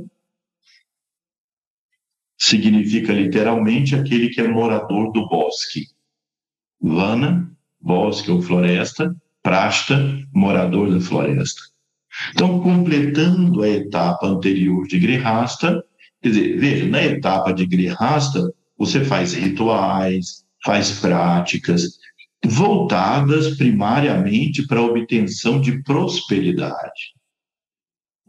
significa 2.36 3.14
literalmente 3.14 3.96
aquele 3.96 4.30
que 4.30 4.42
é 4.42 4.48
morador 4.48 5.12
do 5.12 5.28
bosque. 5.28 5.86
Vana, 6.82 7.56
bosque 7.80 8.32
ou 8.32 8.42
floresta, 8.42 9.16
prasta, 9.44 9.96
morador 10.34 10.92
da 10.92 11.00
floresta. 11.00 11.62
Então, 12.32 12.60
completando 12.60 13.62
a 13.62 13.70
etapa 13.70 14.26
anterior 14.26 14.88
de 14.88 15.00
Grihasta, 15.00 15.84
quer 16.20 16.30
dizer, 16.30 16.60
veja, 16.60 16.88
na 16.88 17.04
etapa 17.04 17.54
de 17.54 17.68
Grihasta, 17.68 18.52
você 18.78 19.06
faz 19.06 19.34
rituais, 19.34 20.44
faz 20.66 21.00
práticas 21.00 22.00
voltadas 22.44 23.56
primariamente 23.56 24.66
para 24.66 24.80
a 24.80 24.86
obtenção 24.86 25.62
de 25.62 25.84
prosperidade. 25.84 27.14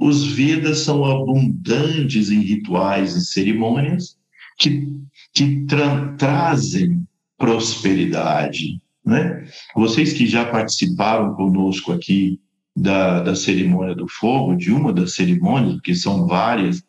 Os 0.02 0.26
Vedas 0.32 0.80
são 0.80 1.04
abundantes 1.04 2.28
em 2.28 2.40
rituais 2.40 3.14
e 3.14 3.24
cerimônias 3.24 4.16
que, 4.58 4.88
que 5.32 5.64
tra 5.66 6.08
trazem 6.18 7.06
prosperidade. 7.38 8.80
Né? 9.04 9.46
Vocês 9.76 10.12
que 10.12 10.26
já 10.26 10.44
participaram 10.44 11.34
conosco 11.34 11.92
aqui 11.92 12.40
da, 12.74 13.22
da 13.22 13.36
cerimônia 13.36 13.94
do 13.94 14.08
fogo, 14.08 14.56
de 14.56 14.72
uma 14.72 14.92
das 14.92 15.14
cerimônias, 15.14 15.80
que 15.80 15.94
são 15.94 16.26
várias, 16.26 16.82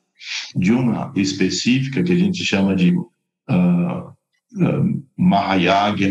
de 0.55 0.71
uma 0.71 1.13
específica 1.15 2.01
que 2.01 2.13
a 2.13 2.17
gente 2.17 2.43
chama 2.43 2.75
de 2.75 2.95
uh, 2.95 4.09
uh, 4.57 5.03
Mahayagya 5.15 6.09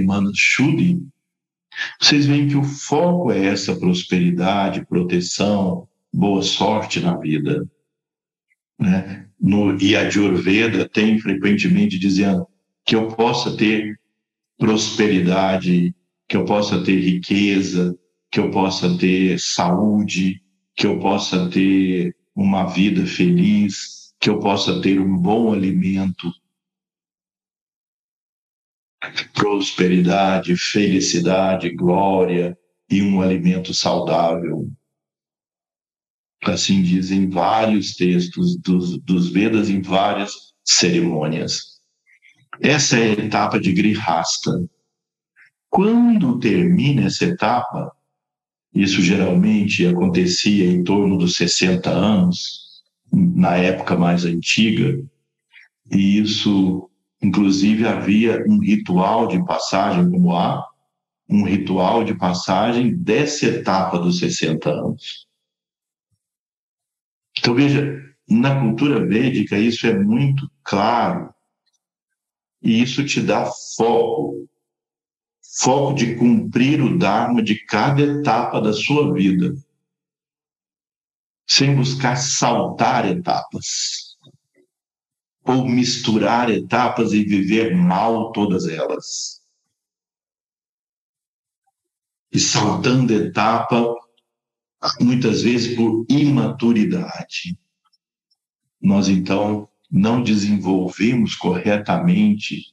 vocês 2.00 2.26
veem 2.26 2.48
que 2.48 2.56
o 2.56 2.62
foco 2.62 3.32
é 3.32 3.46
essa 3.46 3.74
prosperidade, 3.74 4.86
proteção, 4.86 5.88
boa 6.12 6.42
sorte 6.42 7.00
na 7.00 7.16
vida. 7.16 7.68
Né? 8.78 9.28
No 9.40 9.76
Yajurveda 9.80 10.88
tem 10.88 11.18
frequentemente 11.18 11.98
dizendo 11.98 12.46
que 12.84 12.94
eu 12.94 13.08
possa 13.08 13.56
ter 13.56 13.98
prosperidade, 14.58 15.94
que 16.28 16.36
eu 16.36 16.44
possa 16.44 16.82
ter 16.84 16.98
riqueza, 16.98 17.96
que 18.30 18.40
eu 18.40 18.50
possa 18.50 18.96
ter 18.98 19.38
saúde, 19.38 20.40
que 20.74 20.86
eu 20.86 20.98
possa 20.98 21.48
ter 21.50 22.14
uma 22.34 22.64
vida 22.66 23.06
feliz, 23.06 24.14
que 24.20 24.30
eu 24.30 24.38
possa 24.38 24.80
ter 24.80 25.00
um 25.00 25.16
bom 25.16 25.52
alimento. 25.52 26.32
prosperidade, 29.34 30.56
felicidade, 30.56 31.70
glória 31.70 32.56
e 32.88 33.02
um 33.02 33.20
alimento 33.20 33.74
saudável. 33.74 34.70
Assim 36.44 36.82
dizem 36.82 37.30
vários 37.30 37.94
textos 37.94 38.56
dos, 38.56 38.98
dos 38.98 39.30
Vedas 39.30 39.70
em 39.70 39.80
várias 39.80 40.32
cerimônias. 40.64 41.72
Essa 42.60 42.98
é 42.98 43.10
a 43.10 43.24
etapa 43.24 43.60
de 43.60 43.72
Grihasta. 43.72 44.52
Quando 45.70 46.38
termina 46.38 47.06
essa 47.06 47.24
etapa, 47.24 47.92
isso 48.74 49.00
geralmente 49.00 49.86
acontecia 49.86 50.66
em 50.66 50.82
torno 50.82 51.16
dos 51.16 51.36
60 51.36 51.90
anos, 51.90 52.82
na 53.12 53.56
época 53.56 53.96
mais 53.96 54.24
antiga, 54.24 54.98
e 55.90 56.18
isso, 56.18 56.88
inclusive, 57.22 57.86
havia 57.86 58.42
um 58.48 58.58
ritual 58.58 59.28
de 59.28 59.44
passagem, 59.44 60.10
como 60.10 60.34
há, 60.34 60.66
um 61.28 61.44
ritual 61.44 62.02
de 62.04 62.14
passagem 62.14 62.94
dessa 62.94 63.46
etapa 63.46 63.98
dos 63.98 64.18
60 64.18 64.70
anos. 64.70 65.26
Então, 67.38 67.54
veja, 67.54 68.00
na 68.28 68.60
cultura 68.60 69.06
védica 69.06 69.58
isso 69.58 69.86
é 69.86 69.98
muito 69.98 70.50
claro, 70.62 71.32
e 72.62 72.80
isso 72.80 73.04
te 73.04 73.20
dá 73.20 73.50
foco. 73.76 74.48
Foco 75.58 75.94
de 75.94 76.14
cumprir 76.16 76.80
o 76.80 76.96
Dharma 76.96 77.42
de 77.42 77.62
cada 77.66 78.00
etapa 78.00 78.60
da 78.60 78.72
sua 78.72 79.12
vida, 79.12 79.54
sem 81.46 81.74
buscar 81.74 82.16
saltar 82.16 83.06
etapas, 83.06 84.16
ou 85.44 85.68
misturar 85.68 86.48
etapas 86.50 87.12
e 87.12 87.22
viver 87.22 87.76
mal 87.76 88.32
todas 88.32 88.66
elas. 88.66 89.42
E 92.32 92.38
saltando 92.40 93.12
etapa, 93.12 93.94
muitas 95.00 95.42
vezes 95.42 95.76
por 95.76 96.04
imaturidade. 96.08 97.58
Nós 98.80 99.08
então 99.08 99.68
não 99.90 100.22
desenvolvemos 100.22 101.34
corretamente 101.36 102.72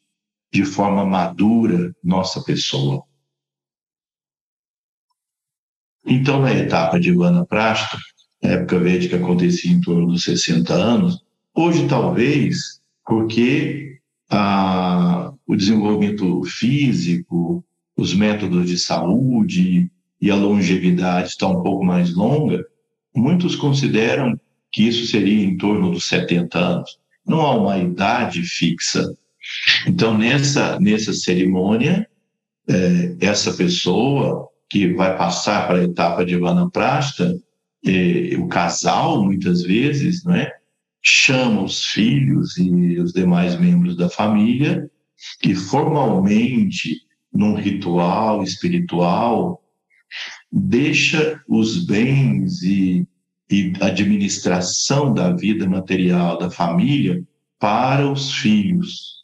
de 0.51 0.65
forma 0.65 1.05
madura 1.05 1.93
nossa 2.03 2.41
pessoa. 2.43 3.03
Então, 6.05 6.41
na 6.41 6.51
etapa 6.51 6.99
de 6.99 7.09
Ivana 7.09 7.45
Prasta, 7.45 7.97
época 8.41 8.79
védica 8.79 9.17
acontecia 9.17 9.71
em 9.71 9.81
torno 9.81 10.07
dos 10.07 10.23
60 10.23 10.73
anos, 10.73 11.23
hoje 11.53 11.87
talvez 11.87 12.81
porque 13.05 13.99
a, 14.29 15.33
o 15.45 15.55
desenvolvimento 15.55 16.43
físico, 16.45 17.63
os 17.97 18.13
métodos 18.13 18.67
de 18.67 18.77
saúde 18.77 19.91
e 20.21 20.29
a 20.29 20.35
longevidade 20.35 21.29
está 21.29 21.47
um 21.47 21.61
pouco 21.61 21.83
mais 21.83 22.13
longa, 22.13 22.65
muitos 23.15 23.55
consideram 23.55 24.39
que 24.71 24.87
isso 24.87 25.07
seria 25.07 25.43
em 25.43 25.57
torno 25.57 25.91
dos 25.91 26.07
70 26.07 26.59
anos. 26.59 26.99
Não 27.25 27.41
há 27.41 27.55
uma 27.55 27.77
idade 27.77 28.43
fixa 28.43 29.03
então, 29.87 30.17
nessa, 30.17 30.79
nessa 30.79 31.13
cerimônia, 31.13 32.07
é, 32.67 33.15
essa 33.19 33.53
pessoa 33.53 34.47
que 34.69 34.93
vai 34.93 35.17
passar 35.17 35.67
para 35.67 35.79
a 35.79 35.83
etapa 35.83 36.25
de 36.25 36.35
Vanaprasta, 36.37 37.35
é, 37.85 38.35
o 38.37 38.47
casal, 38.47 39.23
muitas 39.23 39.63
vezes, 39.63 40.23
não 40.23 40.35
é? 40.35 40.51
chama 41.01 41.63
os 41.63 41.85
filhos 41.85 42.57
e 42.57 42.99
os 42.99 43.13
demais 43.13 43.57
membros 43.57 43.95
da 43.95 44.09
família 44.09 44.89
e 45.41 45.55
formalmente, 45.55 46.97
num 47.33 47.55
ritual 47.55 48.43
espiritual, 48.43 49.63
deixa 50.51 51.43
os 51.47 51.85
bens 51.85 52.61
e, 52.63 53.07
e 53.49 53.73
administração 53.81 55.13
da 55.13 55.31
vida 55.31 55.67
material 55.67 56.37
da 56.37 56.49
família 56.49 57.23
para 57.59 58.09
os 58.11 58.33
filhos. 58.33 59.19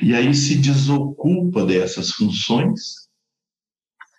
E 0.00 0.14
aí 0.14 0.34
se 0.34 0.56
desocupa 0.56 1.64
dessas 1.64 2.10
funções 2.10 3.08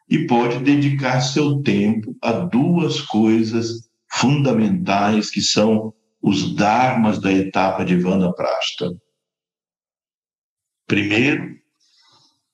e 0.10 0.28
pode 0.28 0.60
dedicar 0.60 1.22
seu 1.22 1.62
tempo 1.62 2.16
a 2.22 2.32
duas 2.32 3.02
coisas 3.02 3.90
fundamentais 4.12 5.30
que 5.30 5.42
são 5.42 5.94
os 6.22 6.56
dharmas 6.56 7.20
da 7.20 7.32
etapa 7.32 7.84
de 7.84 7.98
Vanaprasta. 7.98 8.96
Primeiro, 10.88 11.60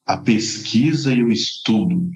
a 0.05 0.17
pesquisa 0.17 1.13
e 1.13 1.21
o 1.21 1.31
estudo 1.31 2.09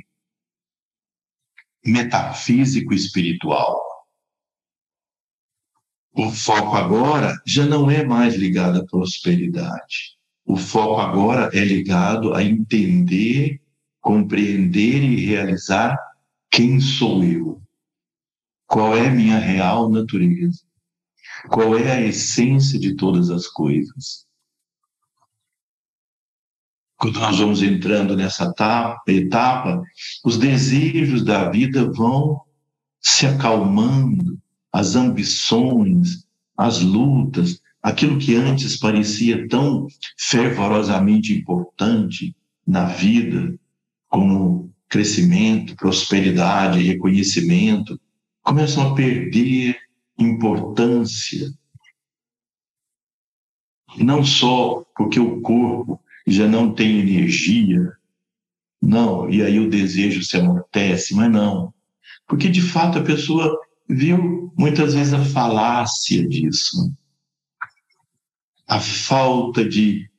metafísico 1.86 2.93
espiritual. 2.93 3.82
O 6.15 6.30
foco 6.30 6.76
agora 6.76 7.41
já 7.46 7.65
não 7.65 7.89
é 7.89 8.06
mais 8.06 8.36
ligado 8.36 8.80
à 8.80 8.86
prosperidade. 8.86 10.15
O 10.46 10.58
foco 10.58 11.02
agora 11.02 11.50
é 11.54 11.63
ligado 11.63 12.34
a 12.34 12.43
entender, 12.43 13.60
compreender 14.00 15.02
e 15.04 15.26
realizar 15.26 15.98
quem 16.52 16.80
sou 16.80 17.24
eu. 17.24 17.62
Qual 18.67 18.96
é 18.96 19.10
minha 19.10 19.39
real 19.39 19.89
natureza? 19.89 20.62
Qual 21.50 21.78
é 21.78 21.91
a 21.91 22.02
essência 22.02 22.80
de 22.80 22.96
todas 22.96 23.30
as 23.30 23.48
coisas? 23.48 24.22
Quando 27.03 27.19
nós 27.19 27.37
vamos 27.37 27.61
entrando 27.61 28.15
nessa 28.15 28.45
etapa, 29.09 29.83
os 30.23 30.37
desejos 30.37 31.21
da 31.21 31.49
vida 31.49 31.91
vão 31.91 32.39
se 33.01 33.25
acalmando, 33.25 34.39
as 34.71 34.95
ambições, 34.95 36.25
as 36.57 36.79
lutas, 36.79 37.59
aquilo 37.81 38.17
que 38.17 38.35
antes 38.35 38.77
parecia 38.79 39.45
tão 39.49 39.85
fervorosamente 40.17 41.33
importante 41.33 42.33
na 42.65 42.85
vida, 42.85 43.53
como 44.07 44.73
crescimento, 44.87 45.75
prosperidade, 45.75 46.83
reconhecimento, 46.83 47.99
começam 48.41 48.93
a 48.93 48.95
perder 48.95 49.75
importância. 50.17 51.51
Não 53.97 54.23
só 54.23 54.85
porque 54.95 55.19
o 55.19 55.41
corpo 55.41 55.99
já 56.25 56.47
não 56.47 56.73
tem 56.73 56.99
energia, 56.99 57.91
não, 58.81 59.29
e 59.29 59.41
aí 59.41 59.59
o 59.59 59.69
desejo 59.69 60.23
se 60.23 60.38
amortece, 60.38 61.15
mas 61.15 61.31
não. 61.31 61.73
Porque 62.27 62.49
de 62.49 62.62
fato 62.62 62.99
a 62.99 63.03
pessoa 63.03 63.57
viu 63.88 64.53
muitas 64.57 64.93
vezes 64.93 65.13
a 65.13 65.23
falácia 65.23 66.27
disso 66.27 66.93
a 68.67 68.79
falta 68.79 69.67
de 69.67 70.09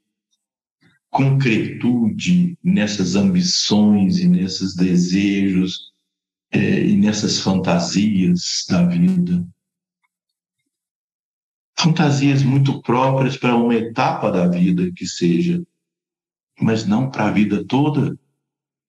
concretude 1.11 2.59
nessas 2.63 3.17
ambições 3.17 4.19
e 4.19 4.29
nesses 4.29 4.75
desejos 4.75 5.93
é, 6.51 6.85
e 6.85 6.97
nessas 6.97 7.41
fantasias 7.41 8.65
da 8.69 8.85
vida. 8.85 9.47
Fantasias 11.77 12.43
muito 12.43 12.81
próprias 12.83 13.37
para 13.37 13.57
uma 13.57 13.75
etapa 13.75 14.31
da 14.31 14.47
vida 14.47 14.91
que 14.93 15.07
seja, 15.07 15.63
mas 16.61 16.87
não 16.87 17.11
para 17.11 17.27
a 17.27 17.31
vida 17.31 17.65
toda. 17.65 18.19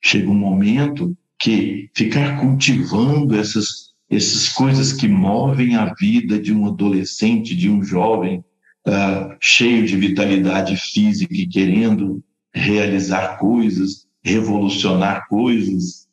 Chega 0.04 0.30
um 0.30 0.36
momento 0.36 1.17
que 1.39 1.89
ficar 1.95 2.39
cultivando 2.39 3.36
essas, 3.36 3.93
essas 4.10 4.49
coisas 4.49 4.93
que 4.93 5.08
movem 5.08 5.75
a 5.75 5.93
vida 5.93 6.39
de 6.39 6.54
um 6.54 6.67
adolescente, 6.67 7.56
de 7.56 7.69
um 7.69 7.84
jovem, 7.84 8.43
uh, 8.88 9.36
cheio 9.39 9.86
de 9.86 9.97
vitalidade 9.97 10.78
física 10.78 11.34
e 11.34 11.47
querendo 11.47 12.23
realizar 12.54 13.38
coisas, 13.38 14.08
revolucionar 14.23 15.28
coisas, 15.28 16.08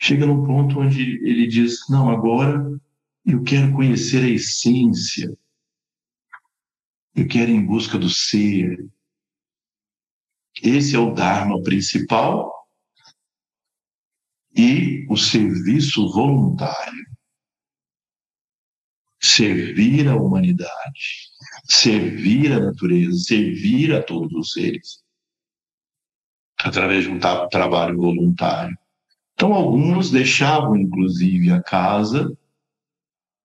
chega 0.00 0.26
num 0.26 0.44
ponto 0.44 0.80
onde 0.80 1.02
ele 1.26 1.46
diz: 1.46 1.88
Não, 1.88 2.10
agora 2.10 2.80
eu 3.24 3.42
quero 3.42 3.72
conhecer 3.72 4.24
a 4.24 4.28
essência, 4.28 5.36
eu 7.14 7.26
quero 7.26 7.50
ir 7.50 7.54
em 7.54 7.64
busca 7.64 7.98
do 7.98 8.10
ser. 8.10 8.86
Esse 10.62 10.96
é 10.96 10.98
o 10.98 11.12
Dharma 11.12 11.62
principal 11.62 12.52
e 14.56 15.06
o 15.08 15.16
serviço 15.16 16.10
voluntário 16.12 17.04
servir 19.24 20.06
a 20.06 20.16
humanidade, 20.16 21.30
servir 21.64 22.52
a 22.52 22.60
natureza, 22.60 23.16
servir 23.18 23.94
a 23.94 24.02
todos 24.02 24.32
os 24.34 24.52
seres, 24.52 25.02
através 26.58 27.04
de 27.04 27.10
um 27.10 27.18
trabalho 27.18 27.96
voluntário. 27.96 28.76
Então, 29.32 29.54
alguns 29.54 30.10
deixavam, 30.10 30.76
inclusive, 30.76 31.50
a 31.50 31.62
casa 31.62 32.36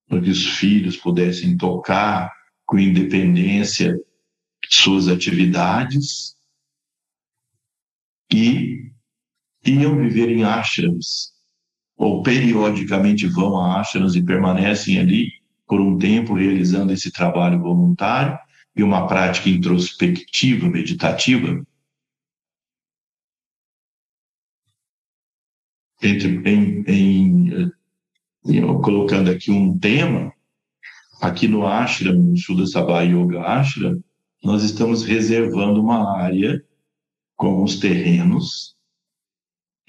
para 0.08 0.22
que 0.22 0.30
os 0.30 0.46
filhos 0.58 0.98
pudessem 0.98 1.58
tocar 1.58 2.32
com 2.66 2.78
independência 2.78 3.98
suas 4.70 5.08
atividades 5.08 6.36
e 8.32 8.92
iam 9.66 9.98
viver 9.98 10.30
em 10.30 10.44
ashrams, 10.44 11.34
ou 11.98 12.24
periodicamente 12.24 13.28
vão 13.28 13.60
a 13.60 13.80
ashrams 13.80 14.16
e 14.16 14.24
permanecem 14.24 15.00
ali 15.00 15.32
por 15.68 15.82
um 15.82 15.98
tempo 15.98 16.34
realizando 16.34 16.92
esse 16.94 17.12
trabalho 17.12 17.60
voluntário 17.60 18.38
e 18.76 18.84
uma 18.84 19.08
prática 19.08 19.50
introspectiva, 19.50 20.68
meditativa. 20.68 21.62
Entre, 26.02 26.42
em, 26.50 26.84
em, 26.88 27.72
em, 28.46 28.82
colocando 28.82 29.30
aqui 29.30 29.52
um 29.52 29.78
tema, 29.78 30.34
aqui 31.22 31.48
no 31.48 31.68
ashram, 31.68 32.14
no 32.14 32.38
Shuddha 32.38 32.66
Sabha 32.66 33.04
Yoga 33.04 33.42
Ashram, 33.42 34.02
nós 34.42 34.64
estamos 34.64 35.04
reservando 35.04 35.82
uma 35.82 36.18
área 36.18 36.64
com 37.40 37.64
os 37.64 37.78
terrenos, 37.78 38.76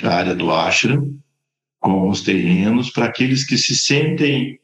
a 0.00 0.08
área 0.08 0.36
do 0.36 0.52
ashram, 0.52 1.18
com 1.80 2.08
os 2.08 2.20
terrenos, 2.22 2.90
para 2.90 3.06
aqueles 3.06 3.44
que 3.44 3.58
se 3.58 3.76
sentem, 3.76 4.60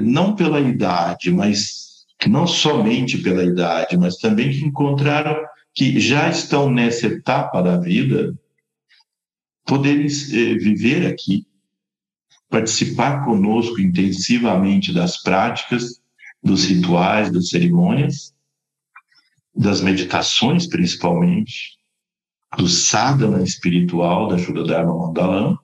não 0.00 0.34
pela 0.34 0.58
idade, 0.58 1.30
mas 1.30 2.06
não 2.26 2.46
somente 2.46 3.18
pela 3.18 3.44
idade, 3.44 3.98
mas 3.98 4.16
também 4.16 4.50
que 4.50 4.64
encontraram 4.64 5.36
que 5.74 6.00
já 6.00 6.30
estão 6.30 6.70
nessa 6.70 7.06
etapa 7.06 7.60
da 7.60 7.76
vida, 7.76 8.34
poderem 9.66 10.06
eh, 10.06 10.54
viver 10.54 11.06
aqui, 11.06 11.46
participar 12.48 13.26
conosco 13.26 13.78
intensivamente 13.78 14.90
das 14.90 15.22
práticas, 15.22 16.00
dos 16.42 16.64
rituais, 16.64 17.30
das 17.30 17.50
cerimônias, 17.50 18.34
das 19.54 19.82
meditações 19.82 20.66
principalmente, 20.66 21.81
do 22.56 22.68
sadhana 22.68 23.42
espiritual 23.42 24.28
da 24.28 24.38
Shuddha 24.38 24.64
Dharma 24.64 24.96
Mandalam 24.96 25.58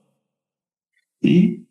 e 1.21 1.63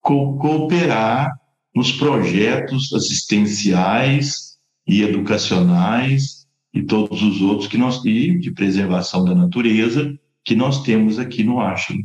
co 0.00 0.38
cooperar 0.38 1.30
nos 1.74 1.92
projetos 1.92 2.92
assistenciais 2.92 4.58
e 4.86 5.02
educacionais 5.02 6.46
e 6.72 6.82
todos 6.82 7.22
os 7.22 7.40
outros 7.40 7.68
que 7.68 7.78
nós 7.78 8.04
e 8.04 8.38
de 8.38 8.50
preservação 8.50 9.24
da 9.24 9.34
natureza 9.34 10.18
que 10.44 10.54
nós 10.54 10.82
temos 10.82 11.18
aqui 11.18 11.42
no 11.42 11.60
ashram. 11.60 11.98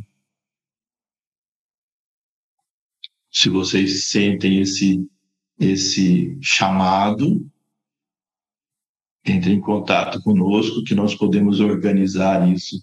Se 3.30 3.48
vocês 3.48 4.10
sentem 4.10 4.60
esse 4.60 5.06
esse 5.58 6.36
chamado, 6.40 7.48
entre 9.24 9.52
em 9.52 9.60
contato 9.60 10.20
conosco, 10.22 10.82
que 10.84 10.94
nós 10.94 11.14
podemos 11.14 11.60
organizar 11.60 12.48
isso 12.48 12.82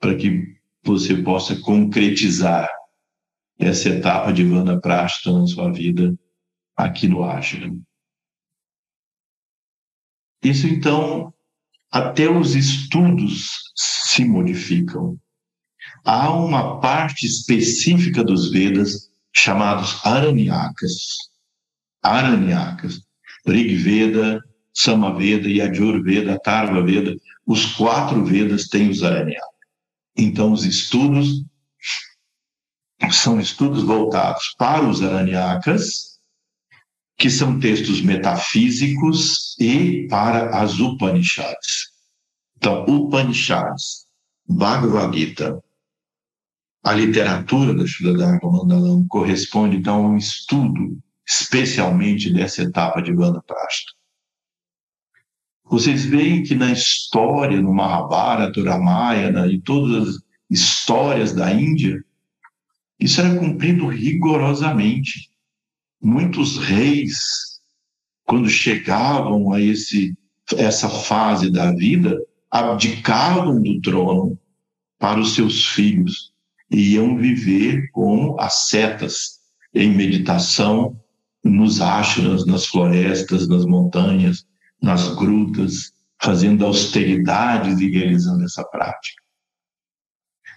para 0.00 0.14
que 0.14 0.56
você 0.82 1.16
possa 1.22 1.56
concretizar 1.60 2.68
essa 3.58 3.88
etapa 3.88 4.32
de 4.32 4.44
Vana 4.44 4.80
Prashta 4.80 5.32
na 5.32 5.46
sua 5.46 5.70
vida 5.72 6.18
aqui 6.76 7.06
no 7.06 7.22
Ashram. 7.22 7.80
Isso, 10.42 10.66
então, 10.66 11.32
até 11.90 12.28
os 12.28 12.54
estudos 12.54 13.72
se 13.74 14.24
modificam. 14.24 15.18
Há 16.04 16.30
uma 16.30 16.80
parte 16.80 17.26
específica 17.26 18.22
dos 18.22 18.50
Vedas 18.50 19.10
chamados 19.34 20.04
Aranyakas. 20.04 20.92
Aranyakas. 22.02 23.00
Rig 23.46 23.76
Veda, 23.76 24.42
Samaveda 24.74 25.48
e 25.48 25.60
Ajurveda, 25.60 26.38
Tarva 26.40 26.82
Veda, 26.82 27.16
os 27.46 27.64
quatro 27.74 28.24
Vedas 28.24 28.66
têm 28.68 28.90
os 28.90 29.02
Aranyakas. 29.02 29.48
Então, 30.16 30.52
os 30.52 30.64
estudos 30.64 31.44
são 33.10 33.38
estudos 33.38 33.82
voltados 33.84 34.54
para 34.58 34.84
os 34.88 35.02
Aranyakas, 35.02 36.18
que 37.16 37.30
são 37.30 37.60
textos 37.60 38.00
metafísicos, 38.02 39.56
e 39.58 40.08
para 40.08 40.60
as 40.60 40.80
Upanishads. 40.80 41.92
Então, 42.56 42.84
Upanishads, 42.86 44.06
Bhagavad 44.48 45.16
Gita, 45.16 45.62
a 46.82 46.92
literatura 46.92 47.74
da 47.74 47.86
Shuddha 47.86 48.38
Mandalam 48.42 49.06
corresponde, 49.08 49.76
então, 49.76 50.04
a 50.04 50.08
um 50.08 50.16
estudo 50.16 50.98
especialmente 51.26 52.32
dessa 52.32 52.62
etapa 52.62 53.00
de 53.00 53.12
Vanaprastha. 53.12 53.93
Vocês 55.74 56.04
veem 56.04 56.44
que 56.44 56.54
na 56.54 56.70
história, 56.70 57.60
no 57.60 57.74
Mahabharata, 57.74 58.62
Ramayana 58.62 59.48
e 59.48 59.60
todas 59.60 60.06
as 60.06 60.22
histórias 60.48 61.32
da 61.32 61.52
Índia, 61.52 62.00
isso 63.00 63.20
era 63.20 63.36
cumprido 63.36 63.88
rigorosamente. 63.88 65.28
Muitos 66.00 66.58
reis, 66.58 67.18
quando 68.24 68.48
chegavam 68.48 69.52
a 69.52 69.60
esse, 69.60 70.16
essa 70.56 70.88
fase 70.88 71.50
da 71.50 71.72
vida, 71.72 72.20
abdicavam 72.48 73.60
do 73.60 73.80
trono 73.80 74.38
para 74.96 75.18
os 75.18 75.34
seus 75.34 75.66
filhos 75.66 76.32
e 76.70 76.92
iam 76.92 77.16
viver 77.16 77.90
como 77.90 78.40
ascetas, 78.40 79.40
em 79.74 79.92
meditação, 79.92 80.96
nos 81.42 81.80
ashras, 81.80 82.46
nas 82.46 82.64
florestas, 82.64 83.48
nas 83.48 83.66
montanhas, 83.66 84.46
nas 84.82 85.14
grutas, 85.14 85.92
fazendo 86.22 86.64
austeridades 86.64 87.80
e 87.80 87.90
realizando 87.90 88.44
essa 88.44 88.64
prática. 88.64 89.22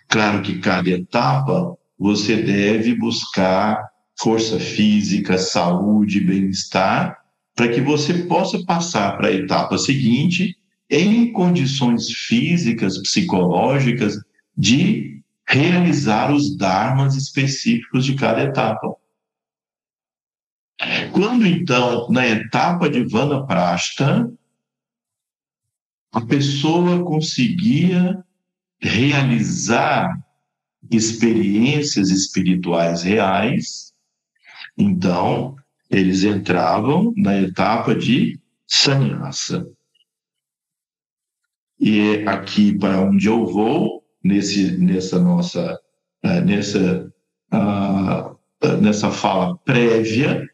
Claro 0.08 0.42
que 0.42 0.60
cada 0.60 0.90
etapa 0.90 1.78
você 2.00 2.38
deve 2.38 2.96
buscar 2.96 3.84
força 4.20 4.60
física, 4.60 5.38
saúde, 5.38 6.20
bem-estar, 6.20 7.18
para 7.56 7.68
que 7.70 7.82
você 7.82 8.14
possa 8.26 8.64
passar 8.66 9.18
para 9.18 9.28
a 9.28 9.34
etapa 9.34 9.78
seguinte 9.78 10.56
em 10.90 11.32
condições 11.32 12.10
físicas, 12.12 12.98
psicológicas, 13.00 14.16
de 14.56 15.22
realizar 15.48 16.32
os 16.32 16.56
dharmas 16.56 17.16
específicos 17.16 18.06
de 18.06 18.16
cada 18.16 18.44
etapa. 18.44 18.96
Quando 21.12 21.46
então, 21.46 22.08
na 22.10 22.28
etapa 22.28 22.90
de 22.90 23.04
Vanaprastha, 23.04 24.32
a 26.12 26.22
pessoa 26.22 27.04
conseguia 27.04 28.24
realizar 28.80 30.16
experiências 30.90 32.10
espirituais 32.10 33.02
reais, 33.02 33.94
então 34.78 35.56
eles 35.90 36.24
entravam 36.24 37.14
na 37.18 37.40
etapa 37.42 37.96
de 37.96 38.40
sannyasa. 38.68 39.68
E 41.80 42.24
aqui 42.28 42.78
para 42.78 43.02
onde 43.02 43.28
eu 43.28 43.46
vou, 43.46 44.04
nesse, 44.24 44.78
nessa 44.78 45.20
nossa, 45.20 45.80
uh, 46.24 46.42
nessa, 46.46 47.12
uh, 47.54 48.78
nessa 48.82 49.12
fala 49.12 49.58
prévia, 49.60 50.48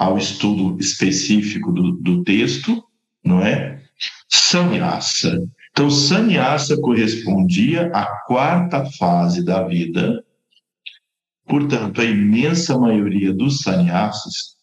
ao 0.00 0.16
estudo 0.16 0.80
específico 0.80 1.70
do, 1.70 1.92
do 1.92 2.24
texto, 2.24 2.82
não 3.22 3.42
é? 3.42 3.84
Sannyasa. 4.30 5.46
Então, 5.70 5.90
sannyasa 5.90 6.80
correspondia 6.80 7.92
à 7.94 8.06
quarta 8.26 8.86
fase 8.92 9.44
da 9.44 9.62
vida. 9.68 10.24
Portanto, 11.46 12.00
a 12.00 12.04
imensa 12.04 12.78
maioria 12.78 13.30
dos 13.34 13.60
sannyasas 13.60 14.56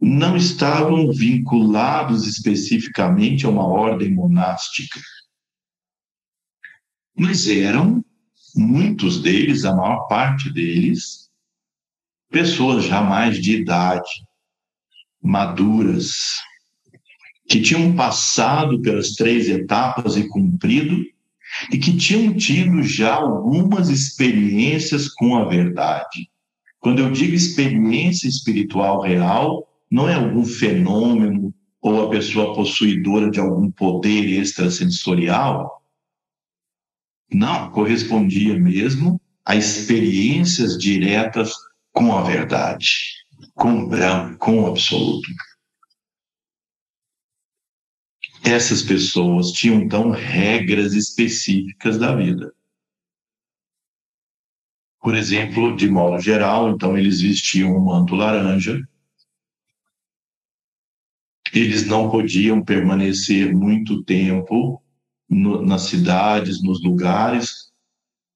não 0.00 0.36
estavam 0.36 1.12
vinculados 1.12 2.26
especificamente 2.26 3.46
a 3.46 3.48
uma 3.48 3.64
ordem 3.64 4.12
monástica. 4.12 4.98
Mas 7.16 7.46
eram, 7.46 8.04
muitos 8.56 9.22
deles, 9.22 9.64
a 9.64 9.72
maior 9.72 10.08
parte 10.08 10.52
deles, 10.52 11.30
pessoas 12.28 12.86
já 12.86 13.00
mais 13.00 13.40
de 13.40 13.60
idade, 13.60 14.10
maduras, 15.22 16.40
que 17.48 17.60
tinham 17.60 17.94
passado 17.94 18.80
pelas 18.80 19.12
três 19.12 19.48
etapas 19.48 20.16
e 20.16 20.28
cumprido, 20.28 21.04
e 21.72 21.78
que 21.78 21.96
tinham 21.96 22.32
tido 22.34 22.82
já 22.82 23.14
algumas 23.14 23.88
experiências 23.88 25.08
com 25.08 25.36
a 25.36 25.44
verdade. 25.44 26.30
Quando 26.78 27.00
eu 27.00 27.10
digo 27.10 27.34
experiência 27.34 28.28
espiritual 28.28 29.02
real, 29.02 29.68
não 29.90 30.08
é 30.08 30.14
algum 30.14 30.44
fenômeno 30.44 31.52
ou 31.82 32.06
a 32.06 32.10
pessoa 32.10 32.54
possuidora 32.54 33.30
de 33.30 33.40
algum 33.40 33.70
poder 33.70 34.26
extrasensorial. 34.26 35.82
Não, 37.32 37.70
correspondia 37.70 38.58
mesmo 38.58 39.20
a 39.44 39.56
experiências 39.56 40.78
diretas 40.78 41.52
com 41.92 42.16
a 42.16 42.22
verdade 42.22 43.19
com 43.60 43.84
o 43.84 43.86
Brahma, 43.86 44.34
com 44.38 44.62
o 44.62 44.66
absoluto. 44.66 45.28
essas 48.42 48.82
pessoas 48.82 49.52
tinham 49.52 49.82
então 49.82 50.10
regras 50.10 50.94
específicas 50.94 51.98
da 51.98 52.16
vida. 52.16 52.52
Por 54.98 55.14
exemplo, 55.14 55.76
de 55.76 55.88
modo 55.90 56.18
geral, 56.20 56.70
então 56.70 56.96
eles 56.96 57.20
vestiam 57.20 57.76
um 57.76 57.84
manto 57.84 58.14
laranja. 58.14 58.82
Eles 61.52 61.86
não 61.86 62.10
podiam 62.10 62.64
permanecer 62.64 63.54
muito 63.54 64.02
tempo 64.04 64.82
no, 65.28 65.64
nas 65.64 65.82
cidades, 65.82 66.62
nos 66.62 66.82
lugares, 66.82 67.70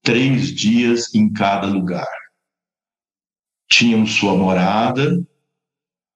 três 0.03 0.55
dias 0.55 1.15
em 1.15 1.33
cada 1.33 1.67
lugar. 1.67 2.24
Tinham 3.77 4.07
sua 4.07 4.37
morada 4.37 5.21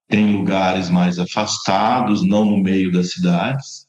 em 0.08 0.32
lugares 0.32 0.88
mais 0.88 1.18
afastados, 1.18 2.22
não 2.22 2.44
no 2.44 2.56
meio 2.56 2.92
das 2.92 3.10
cidades. 3.10 3.88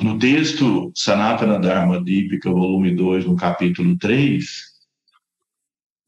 No 0.00 0.18
texto 0.18 0.90
Sanatana 0.94 1.58
Dharma 1.58 2.02
Dipika, 2.02 2.50
volume 2.50 2.96
2, 2.96 3.26
no 3.26 3.36
capítulo 3.36 3.98
3, 3.98 4.46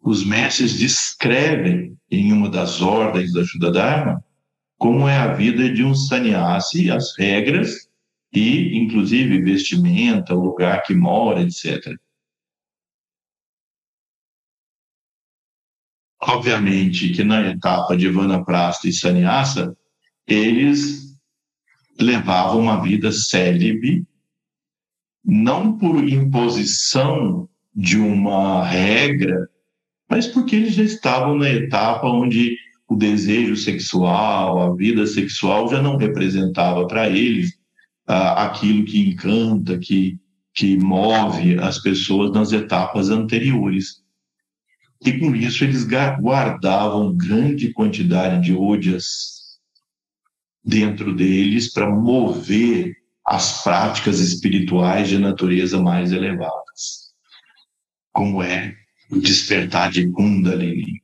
os 0.01 0.25
mestres 0.25 0.79
descrevem 0.79 1.95
em 2.11 2.33
uma 2.33 2.49
das 2.49 2.81
ordens 2.81 3.35
da 3.35 3.45
Shuddha 3.45 3.71
Dharma 3.71 4.25
como 4.79 5.07
é 5.07 5.19
a 5.19 5.35
vida 5.35 5.71
de 5.71 5.85
um 5.85 5.95
sannyasi, 5.95 6.91
as 6.91 7.15
regras 7.19 7.87
e, 8.33 8.79
inclusive, 8.79 9.43
vestimenta, 9.43 10.35
o 10.35 10.43
lugar 10.43 10.83
que 10.85 10.95
mora, 10.95 11.43
etc. 11.43 11.95
Obviamente 16.27 17.11
que 17.11 17.23
na 17.23 17.51
etapa 17.51 17.97
de 17.97 18.09
Vanaprastha 18.09 18.89
e 18.89 18.93
Sannyasa, 18.93 19.77
eles 20.27 21.17
levavam 22.01 22.61
uma 22.61 22.83
vida 22.83 23.13
célebre, 23.13 24.05
não 25.25 25.79
por 25.79 26.07
imposição 26.09 27.49
de 27.73 27.97
uma 27.97 28.65
regra, 28.67 29.49
mas 30.11 30.27
porque 30.27 30.57
eles 30.57 30.75
já 30.75 30.83
estavam 30.83 31.37
na 31.37 31.49
etapa 31.49 32.09
onde 32.09 32.57
o 32.89 32.97
desejo 32.97 33.57
sexual, 33.57 34.61
a 34.61 34.75
vida 34.75 35.07
sexual 35.07 35.69
já 35.69 35.81
não 35.81 35.97
representava 35.97 36.87
para 36.87 37.09
eles 37.09 37.57
ah, 38.07 38.47
aquilo 38.47 38.85
que 38.85 39.11
encanta, 39.11 39.79
que, 39.79 40.19
que 40.55 40.77
move 40.77 41.59
as 41.59 41.79
pessoas 41.81 42.33
nas 42.33 42.53
etapas 42.53 43.11
anteriores. 43.11 44.06
E 45.05 45.19
com 45.19 45.35
isso 45.35 45.65
eles 45.65 45.85
guardavam 45.85 47.17
grande 47.17 47.73
quantidade 47.73 48.45
de 48.47 48.55
odias 48.55 49.59
dentro 50.65 51.15
deles 51.15 51.73
para 51.73 51.89
mover 51.89 52.97
as 53.25 53.63
práticas 53.63 54.21
espirituais 54.21 55.09
de 55.09 55.19
natureza 55.19 55.83
mais 55.83 56.13
elevadas, 56.13 57.13
como 58.13 58.43
é 58.43 58.77
o 59.11 59.19
despertar 59.19 59.91
de 59.91 60.11
Kundalini. 60.11 61.03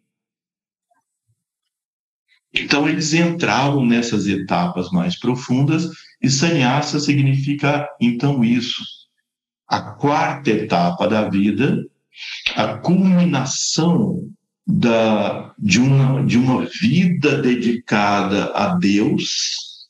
Então, 2.55 2.89
eles 2.89 3.15
entravam 3.15 3.85
nessas 3.85 4.27
etapas 4.27 4.91
mais 4.91 5.19
profundas, 5.19 5.89
e 6.21 6.29
sannyasa 6.29 7.01
significa, 7.01 7.89
então, 8.01 8.45
isso. 8.45 8.83
A 9.67 9.81
quarta 9.81 10.51
etapa 10.51 11.09
da 11.09 11.29
vida, 11.29 11.83
a 12.57 12.79
culminação 12.79 14.31
da, 14.67 15.55
de, 15.59 15.81
uma, 15.81 16.25
de 16.25 16.39
uma 16.39 16.67
vida 16.67 17.41
dedicada 17.41 18.47
a 18.55 18.75
Deus, 18.77 19.89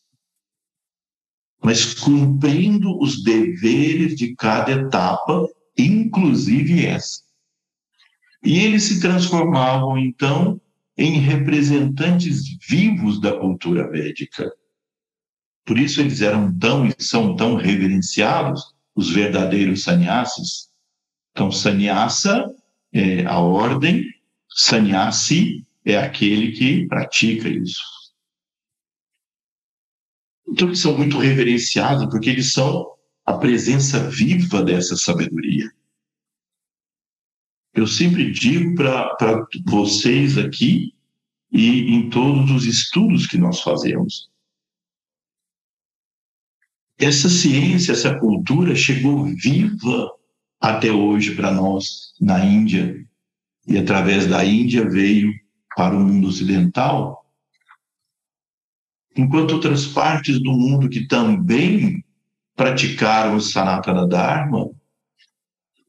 mas 1.63 1.95
cumprindo 1.95 2.99
os 3.01 3.23
deveres 3.23 4.17
de 4.17 4.35
cada 4.35 4.73
etapa, 4.73 5.47
inclusive 5.79 6.87
essa. 6.87 7.21
E 8.45 8.59
eles 8.59 8.85
se 8.85 9.01
transformavam, 9.01 9.97
então, 9.97 10.61
em 10.97 11.21
representantes 11.21 12.43
vivos 12.69 13.21
da 13.21 13.39
cultura 13.39 13.89
védica. 13.89 14.53
Por 15.65 15.79
isso 15.79 16.01
eles 16.01 16.21
eram 16.21 16.57
tão 16.59 16.87
e 16.87 16.95
são 16.99 17.37
tão 17.37 17.55
reverenciados, 17.55 18.75
os 18.95 19.11
verdadeiros 19.11 19.85
sannyasis. 19.85 20.72
Então, 21.33 21.51
sannyasa 21.51 22.55
é 22.93 23.25
a 23.25 23.39
ordem 23.39 24.05
Sannyasi 24.55 25.67
é 25.85 25.97
aquele 25.97 26.53
que 26.53 26.87
pratica 26.87 27.49
isso. 27.49 27.83
Então, 30.47 30.69
eles 30.69 30.81
são 30.81 30.97
muito 30.97 31.19
reverenciados 31.19 32.07
porque 32.07 32.29
eles 32.29 32.53
são 32.53 32.93
a 33.25 33.39
presença 33.39 34.11
viva 34.11 34.63
dessa 34.63 34.97
sabedoria. 34.97 35.71
Eu 37.75 37.87
sempre 37.87 38.31
digo 38.31 38.75
para 38.75 39.47
vocês 39.65 40.37
aqui 40.37 40.95
e 41.51 41.95
em 41.95 42.11
todos 42.11 42.51
os 42.51 42.67
estudos 42.67 43.27
que 43.27 43.39
nós 43.39 43.61
fazemos. 43.63 44.31
Essa 46.99 47.31
ciência, 47.31 47.93
essa 47.93 48.19
cultura 48.19 48.77
chegou 48.77 49.25
viva 49.25 50.11
até 50.63 50.93
hoje 50.93 51.35
para 51.35 51.51
nós 51.51 52.15
na 52.21 52.45
Índia, 52.45 53.05
e 53.67 53.77
através 53.77 54.29
da 54.29 54.45
Índia 54.45 54.89
veio 54.89 55.33
para 55.75 55.97
o 55.97 56.01
mundo 56.01 56.29
ocidental, 56.29 57.27
enquanto 59.17 59.55
outras 59.55 59.87
partes 59.87 60.41
do 60.41 60.53
mundo 60.53 60.89
que 60.89 61.09
também 61.09 62.05
praticaram 62.55 63.35
o 63.35 63.41
Sanatana 63.41 64.07
Dharma, 64.07 64.71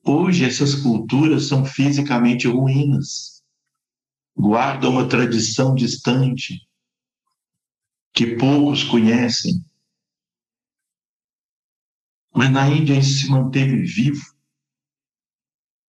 hoje 0.03 0.43
essas 0.43 0.73
culturas 0.73 1.47
são 1.47 1.63
fisicamente 1.63 2.47
ruínas, 2.47 3.43
guardam 4.35 4.93
uma 4.93 5.07
tradição 5.07 5.75
distante 5.75 6.67
que 8.11 8.35
poucos 8.37 8.83
conhecem. 8.83 9.63
Mas 12.33 12.49
na 12.49 12.67
Índia 12.67 12.97
isso 12.97 13.19
se 13.19 13.29
manteve 13.29 13.83
vivo 13.83 14.32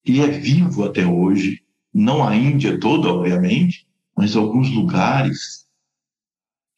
e 0.04 0.20
é 0.20 0.26
vivo 0.28 0.84
até 0.84 1.06
hoje 1.06 1.64
não 1.92 2.26
a 2.26 2.34
Índia 2.34 2.78
toda, 2.78 3.08
obviamente, 3.08 3.86
mas 4.16 4.34
alguns 4.34 4.68
lugares. 4.70 5.64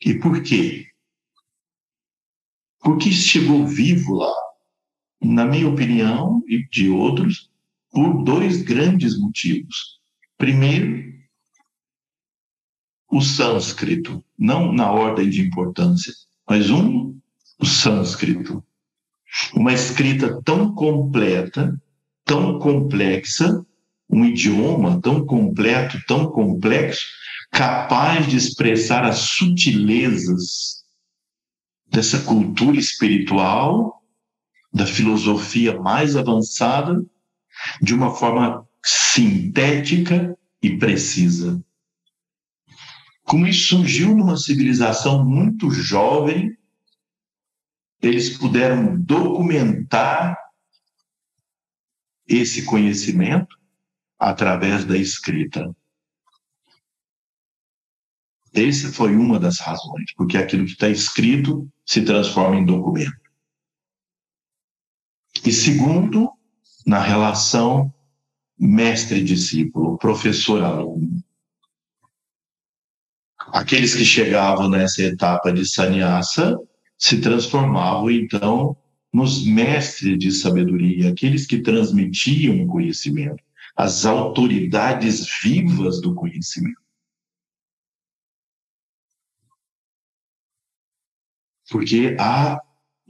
E 0.04 0.14
por 0.14 0.42
quê? 0.42 0.86
Porque 2.80 3.10
chegou 3.10 3.66
vivo 3.66 4.14
lá, 4.14 4.34
na 5.22 5.46
minha 5.46 5.68
opinião 5.68 6.42
e 6.46 6.68
de 6.68 6.90
outros, 6.90 7.50
por 7.90 8.22
dois 8.22 8.62
grandes 8.62 9.18
motivos. 9.18 9.98
Primeiro, 10.36 11.16
o 13.10 13.22
sânscrito, 13.22 14.22
não 14.38 14.72
na 14.72 14.92
ordem 14.92 15.30
de 15.30 15.40
importância, 15.40 16.12
mas 16.46 16.68
um, 16.68 17.18
o 17.58 17.64
sânscrito. 17.64 18.62
Uma 19.54 19.72
escrita 19.72 20.42
tão 20.42 20.74
completa, 20.74 21.80
tão 22.26 22.58
complexa, 22.58 23.64
um 24.10 24.24
idioma 24.24 25.00
tão 25.00 25.24
completo, 25.24 25.98
tão 26.06 26.30
complexo, 26.30 27.06
capaz 27.52 28.26
de 28.26 28.36
expressar 28.36 29.04
as 29.04 29.18
sutilezas 29.18 30.84
dessa 31.86 32.20
cultura 32.22 32.76
espiritual, 32.76 34.02
da 34.72 34.84
filosofia 34.84 35.80
mais 35.80 36.16
avançada, 36.16 37.00
de 37.80 37.94
uma 37.94 38.14
forma 38.14 38.66
sintética 38.84 40.36
e 40.60 40.76
precisa. 40.76 41.62
Como 43.22 43.46
isso 43.46 43.76
surgiu 43.76 44.14
numa 44.14 44.36
civilização 44.36 45.24
muito 45.24 45.70
jovem, 45.70 46.56
eles 48.02 48.36
puderam 48.36 49.00
documentar 49.00 50.36
esse 52.28 52.64
conhecimento 52.64 53.56
através 54.18 54.84
da 54.84 54.96
escrita. 54.96 55.74
Essa 58.52 58.90
foi 58.90 59.14
uma 59.14 59.38
das 59.38 59.58
razões, 59.58 60.14
porque 60.16 60.38
aquilo 60.38 60.64
que 60.64 60.72
está 60.72 60.88
escrito 60.88 61.70
se 61.84 62.02
transforma 62.02 62.56
em 62.56 62.64
documento. 62.64 63.20
E 65.44 65.52
segundo, 65.52 66.32
na 66.86 66.98
relação 66.98 67.92
mestre-discípulo, 68.58 69.98
professor-aluno. 69.98 71.22
Aqueles 73.36 73.94
que 73.94 74.04
chegavam 74.04 74.68
nessa 74.68 75.02
etapa 75.02 75.52
de 75.52 75.64
sannyasa 75.66 76.58
se 76.98 77.20
transformavam, 77.20 78.10
então, 78.10 78.76
nos 79.16 79.46
mestres 79.46 80.18
de 80.18 80.30
sabedoria, 80.30 81.10
aqueles 81.10 81.46
que 81.46 81.62
transmitiam 81.62 82.66
conhecimento 82.66 83.42
as 83.74 84.06
autoridades 84.06 85.26
vivas 85.42 86.00
do 86.00 86.14
conhecimento. 86.14 86.86
porque 91.68 92.16
há 92.18 92.60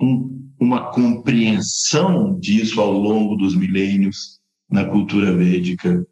um, 0.00 0.50
uma 0.58 0.90
compreensão 0.90 2.38
disso 2.38 2.80
ao 2.80 2.90
longo 2.92 3.36
dos 3.36 3.54
milênios 3.54 4.40
na 4.68 4.84
cultura 4.84 5.36
védica. 5.36 6.06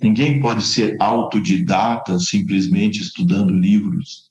Ninguém 0.00 0.40
pode 0.40 0.64
ser 0.64 0.96
autodidata 1.00 2.18
simplesmente 2.18 3.00
estudando 3.00 3.52
livros. 3.52 4.30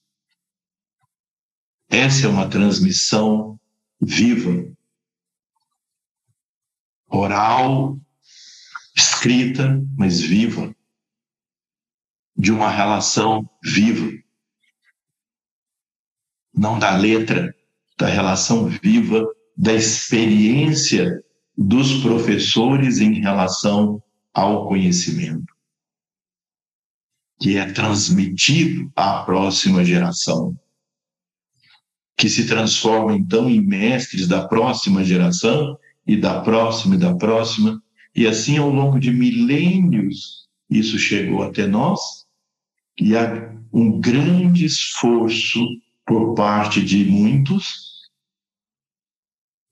Essa 1.90 2.26
é 2.26 2.30
uma 2.30 2.50
transmissão 2.50 3.60
viva, 4.02 4.66
oral, 7.08 7.98
escrita, 8.96 9.82
mas 9.98 10.22
viva, 10.22 10.76
de 12.36 12.52
uma 12.52 12.70
relação 12.70 13.50
viva. 13.64 14.12
Não 16.54 16.80
da 16.80 16.96
letra, 16.96 17.54
da 17.98 18.08
relação 18.08 18.68
viva, 18.68 19.26
da 19.58 19.74
experiência 19.74 21.24
dos 21.58 22.02
professores 22.02 23.00
em 23.00 23.22
relação 23.22 24.02
ao 24.34 24.68
conhecimento, 24.68 25.54
que 27.40 27.58
é 27.58 27.72
transmitido 27.72 28.92
à 28.96 29.24
próxima 29.24 29.84
geração, 29.84 30.58
que 32.18 32.30
se 32.30 32.48
transforma 32.48 33.16
então 33.16 33.50
em 33.50 33.62
mestres 33.62 34.28
da 34.28 34.48
próxima 34.48 35.04
geração 35.04 35.78
e 36.08 36.16
da 36.16 36.42
próxima 36.42 36.96
e 36.96 36.98
da 36.98 37.14
próxima, 37.16 37.82
e 38.16 38.26
assim 38.26 38.58
ao 38.58 38.70
longo 38.70 39.00
de 39.00 39.12
milênios 39.12 40.46
isso 40.70 40.98
chegou 40.98 41.44
até 41.44 41.68
nós, 41.68 42.00
e 43.00 43.16
há 43.16 43.54
um 43.72 44.00
grande 44.00 44.66
esforço 44.66 45.64
por 46.06 46.34
parte 46.34 46.82
de 46.84 47.04
muitos 47.06 47.86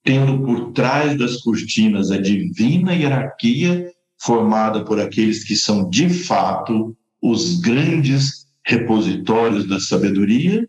tendo 0.03 0.43
por 0.43 0.73
trás 0.73 1.17
das 1.17 1.37
cortinas 1.37 2.11
a 2.11 2.17
divina 2.17 2.93
hierarquia 2.93 3.89
formada 4.21 4.83
por 4.83 4.99
aqueles 4.99 5.43
que 5.43 5.55
são 5.55 5.89
de 5.89 6.09
fato 6.09 6.95
os 7.21 7.59
grandes 7.61 8.45
repositórios 8.65 9.67
da 9.67 9.79
sabedoria. 9.79 10.67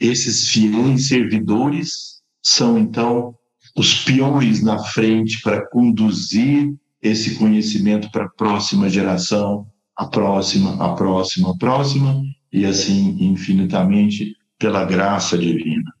Esses 0.00 0.48
fiéis 0.48 1.08
servidores 1.08 2.18
são 2.42 2.78
então 2.78 3.34
os 3.76 3.94
peões 4.04 4.62
na 4.62 4.78
frente 4.78 5.40
para 5.42 5.66
conduzir 5.68 6.74
esse 7.02 7.36
conhecimento 7.36 8.10
para 8.10 8.24
a 8.24 8.30
próxima 8.30 8.88
geração, 8.88 9.66
a 9.96 10.06
próxima, 10.06 10.74
a 10.84 10.94
próxima, 10.94 11.50
a 11.50 11.56
próxima, 11.56 12.22
e 12.52 12.64
assim 12.64 13.16
infinitamente 13.20 14.36
pela 14.58 14.84
graça 14.84 15.36
divina. 15.36 15.92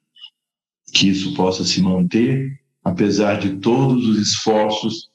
Que 0.92 1.08
isso 1.08 1.34
possa 1.34 1.64
se 1.64 1.82
manter, 1.82 2.48
apesar 2.82 3.38
de 3.38 3.56
todos 3.56 4.06
os 4.06 4.18
esforços 4.18 5.08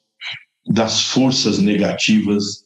das 0.66 1.02
forças 1.02 1.58
negativas 1.58 2.64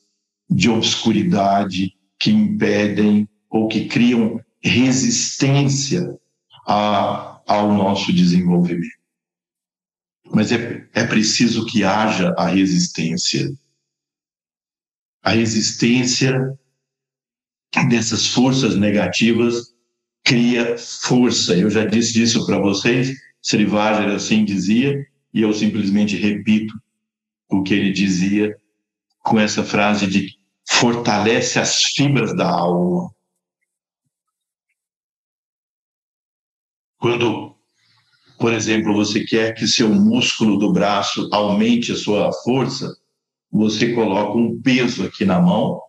de 0.48 0.68
obscuridade 0.68 1.92
que 2.18 2.30
impedem 2.30 3.28
ou 3.50 3.66
que 3.66 3.86
criam 3.86 4.40
resistência 4.62 6.18
a, 6.66 7.40
ao 7.46 7.72
nosso 7.72 8.12
desenvolvimento. 8.12 8.98
Mas 10.30 10.52
é, 10.52 10.86
é 10.92 11.06
preciso 11.06 11.64
que 11.66 11.84
haja 11.84 12.34
a 12.36 12.46
resistência. 12.46 13.50
A 15.22 15.30
resistência 15.30 16.58
dessas 17.88 18.26
forças 18.26 18.76
negativas 18.76 19.74
cria 20.24 20.76
força. 20.76 21.56
Eu 21.56 21.70
já 21.70 21.84
disse 21.84 22.22
isso 22.22 22.44
para 22.46 22.58
vocês, 22.58 23.16
Srivajar 23.40 24.10
assim 24.10 24.44
dizia, 24.44 25.06
e 25.32 25.42
eu 25.42 25.52
simplesmente 25.52 26.16
repito 26.16 26.74
o 27.48 27.62
que 27.62 27.72
ele 27.72 27.92
dizia 27.92 28.54
com 29.20 29.38
essa 29.38 29.64
frase 29.64 30.06
de 30.06 30.36
fortalece 30.68 31.58
as 31.58 31.82
fibras 31.82 32.36
da 32.36 32.48
alma. 32.48 33.10
Quando, 36.98 37.54
por 38.38 38.52
exemplo, 38.52 38.92
você 38.92 39.24
quer 39.24 39.54
que 39.54 39.66
seu 39.66 39.88
músculo 39.88 40.58
do 40.58 40.72
braço 40.72 41.28
aumente 41.32 41.92
a 41.92 41.96
sua 41.96 42.32
força, 42.44 42.96
você 43.50 43.94
coloca 43.94 44.36
um 44.36 44.60
peso 44.60 45.04
aqui 45.04 45.24
na 45.24 45.40
mão 45.40 45.80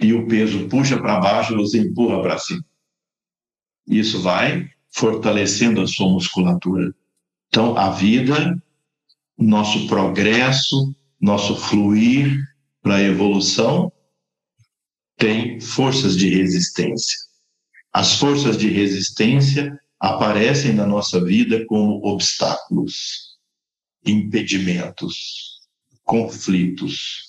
e 0.00 0.12
o 0.12 0.26
peso 0.26 0.68
puxa 0.68 0.98
para 0.98 1.20
baixo, 1.20 1.54
você 1.54 1.78
empurra 1.78 2.20
para 2.22 2.38
cima. 2.38 2.64
Isso 3.86 4.20
vai 4.20 4.68
fortalecendo 4.90 5.80
a 5.80 5.86
sua 5.86 6.08
musculatura. 6.08 6.94
Então, 7.48 7.76
a 7.76 7.90
vida, 7.90 8.60
nosso 9.38 9.86
progresso, 9.86 10.94
nosso 11.20 11.56
fluir 11.56 12.42
para 12.82 12.96
a 12.96 13.02
evolução 13.02 13.92
tem 15.16 15.60
forças 15.60 16.16
de 16.16 16.28
resistência. 16.28 17.18
As 17.92 18.18
forças 18.18 18.58
de 18.58 18.68
resistência 18.68 19.78
aparecem 19.98 20.72
na 20.72 20.86
nossa 20.86 21.22
vida 21.24 21.64
como 21.66 22.04
obstáculos, 22.06 23.36
impedimentos, 24.04 25.60
conflitos, 26.04 27.26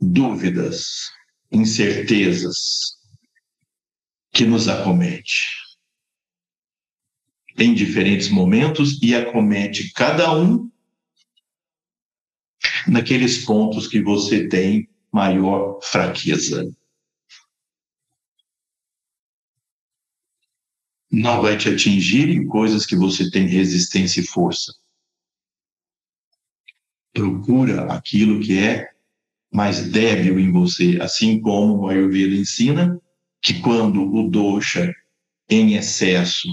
dúvidas, 0.00 1.10
incertezas 1.50 2.96
que 4.32 4.44
nos 4.44 4.68
acomete 4.68 5.60
em 7.58 7.74
diferentes 7.74 8.30
momentos 8.30 8.98
e 9.02 9.14
acomete 9.14 9.92
cada 9.92 10.34
um 10.34 10.70
naqueles 12.86 13.44
pontos 13.44 13.86
que 13.86 14.00
você 14.02 14.48
tem 14.48 14.88
maior 15.12 15.78
fraqueza. 15.82 16.64
Não 21.10 21.42
vai 21.42 21.56
te 21.56 21.68
atingir 21.68 22.28
em 22.28 22.46
coisas 22.46 22.86
que 22.86 22.94
você 22.94 23.30
tem 23.30 23.46
resistência 23.46 24.20
e 24.20 24.26
força. 24.26 24.72
Procura 27.12 27.92
aquilo 27.92 28.40
que 28.40 28.58
é 28.58 28.88
mais 29.52 29.90
débil 29.90 30.38
em 30.38 30.52
você, 30.52 30.98
assim 31.00 31.40
como 31.40 31.78
o 31.78 31.88
Ayurveda 31.88 32.36
ensina 32.36 33.00
que 33.42 33.60
quando 33.60 34.02
o 34.02 34.30
dosha 34.30 34.94
em 35.48 35.74
excesso 35.74 36.48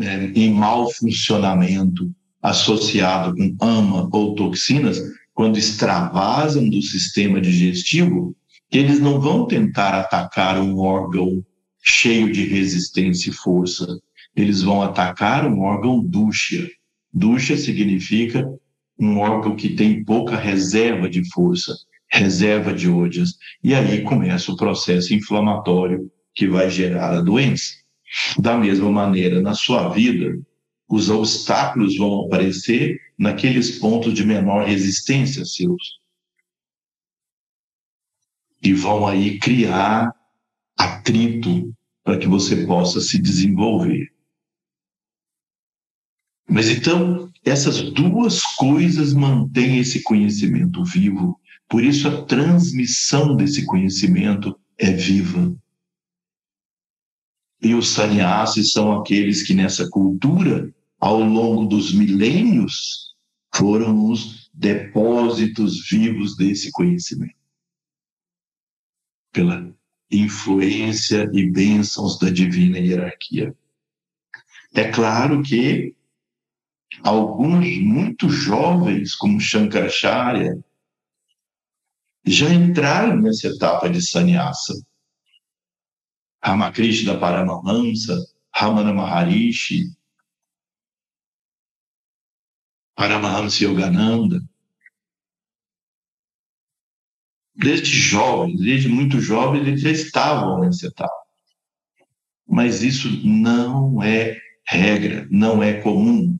é, 0.00 0.24
em 0.34 0.52
mau 0.52 0.90
funcionamento 0.90 2.10
associado 2.40 3.34
com 3.36 3.56
ama 3.60 4.08
ou 4.12 4.34
toxinas, 4.34 4.98
quando 5.34 5.58
extravasam 5.58 6.68
do 6.68 6.80
sistema 6.80 7.40
digestivo, 7.40 8.36
eles 8.70 9.00
não 9.00 9.20
vão 9.20 9.46
tentar 9.46 9.98
atacar 9.98 10.60
um 10.60 10.78
órgão 10.78 11.44
cheio 11.84 12.32
de 12.32 12.46
resistência 12.46 13.28
e 13.28 13.34
força. 13.34 13.86
Eles 14.34 14.62
vão 14.62 14.82
atacar 14.82 15.46
um 15.46 15.60
órgão 15.60 16.02
ducha. 16.02 16.66
Ducha 17.12 17.56
significa 17.56 18.42
um 18.98 19.18
órgão 19.18 19.54
que 19.54 19.76
tem 19.76 20.02
pouca 20.02 20.36
reserva 20.36 21.08
de 21.08 21.28
força, 21.30 21.76
reserva 22.10 22.72
de 22.72 22.88
ódias. 22.88 23.34
E 23.62 23.74
aí 23.74 24.02
começa 24.02 24.50
o 24.50 24.56
processo 24.56 25.12
inflamatório 25.12 26.10
que 26.34 26.48
vai 26.48 26.70
gerar 26.70 27.18
a 27.18 27.20
doença. 27.20 27.74
Da 28.38 28.56
mesma 28.56 28.90
maneira, 28.90 29.42
na 29.42 29.54
sua 29.54 29.88
vida, 29.90 30.38
os 30.88 31.10
obstáculos 31.10 31.96
vão 31.96 32.24
aparecer 32.24 32.98
naqueles 33.18 33.78
pontos 33.78 34.14
de 34.14 34.24
menor 34.24 34.66
resistência 34.66 35.44
seus. 35.44 36.00
E 38.62 38.72
vão 38.72 39.06
aí 39.06 39.38
criar 39.38 40.14
atrito 40.76 41.74
para 42.02 42.18
que 42.18 42.26
você 42.26 42.66
possa 42.66 43.00
se 43.00 43.20
desenvolver. 43.20 44.12
Mas 46.48 46.68
então, 46.68 47.32
essas 47.44 47.80
duas 47.92 48.42
coisas 48.56 49.12
mantêm 49.12 49.78
esse 49.78 50.02
conhecimento 50.02 50.84
vivo, 50.84 51.40
por 51.68 51.82
isso 51.82 52.06
a 52.06 52.24
transmissão 52.24 53.36
desse 53.36 53.64
conhecimento 53.64 54.58
é 54.78 54.92
viva. 54.92 55.54
E 57.62 57.74
os 57.74 57.88
sannyasis 57.88 58.72
são 58.72 58.92
aqueles 58.92 59.42
que 59.42 59.54
nessa 59.54 59.88
cultura, 59.88 60.72
ao 61.00 61.20
longo 61.20 61.64
dos 61.64 61.94
milênios, 61.94 63.14
foram 63.54 64.10
os 64.10 64.50
depósitos 64.52 65.88
vivos 65.88 66.36
desse 66.36 66.70
conhecimento. 66.70 67.34
Pela 69.32 69.74
influência 70.16 71.30
e 71.32 71.50
bênçãos 71.50 72.18
da 72.18 72.30
divina 72.30 72.78
hierarquia. 72.78 73.54
É 74.74 74.90
claro 74.90 75.42
que 75.42 75.94
alguns 77.02 77.78
muito 77.78 78.28
jovens, 78.28 79.14
como 79.14 79.40
Shankaracharya, 79.40 80.58
já 82.26 82.48
entraram 82.48 83.20
nessa 83.20 83.48
etapa 83.48 83.88
de 83.88 84.00
sannyasa 84.00 84.74
Ramakrishna 86.44 87.18
Paramahamsa, 87.18 88.14
Ramana 88.54 88.92
Maharishi, 88.92 89.86
Paramahamsa 92.94 93.64
Yogananda. 93.64 94.40
Desde 97.56 97.90
jovens, 97.90 98.58
desde 98.60 98.88
muito 98.88 99.20
jovens, 99.20 99.66
eles 99.66 99.80
já 99.80 99.90
estavam 99.90 100.60
nessa 100.60 100.86
etapa. 100.86 101.14
Mas 102.46 102.82
isso 102.82 103.08
não 103.24 104.02
é 104.02 104.36
regra, 104.66 105.26
não 105.30 105.62
é 105.62 105.80
comum. 105.80 106.38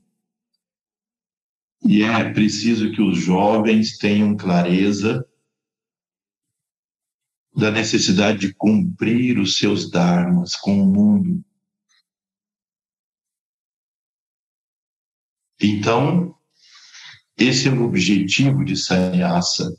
E 1.85 2.03
é 2.03 2.33
preciso 2.33 2.91
que 2.93 3.03
os 3.03 3.19
jovens 3.19 3.99
tenham 3.99 4.37
clareza 4.37 5.25
da 7.55 7.71
necessidade 7.71 8.39
de 8.39 8.55
cumprir 8.55 9.39
os 9.39 9.59
seus 9.59 9.91
dharmas 9.91 10.57
com 10.57 10.83
o 10.83 10.87
mundo. 10.87 11.45
Então, 15.61 16.35
esse 17.37 17.69
é 17.69 17.71
o 17.71 17.85
objetivo 17.85 18.65
de 18.65 18.77
sannyasa, 18.77 19.77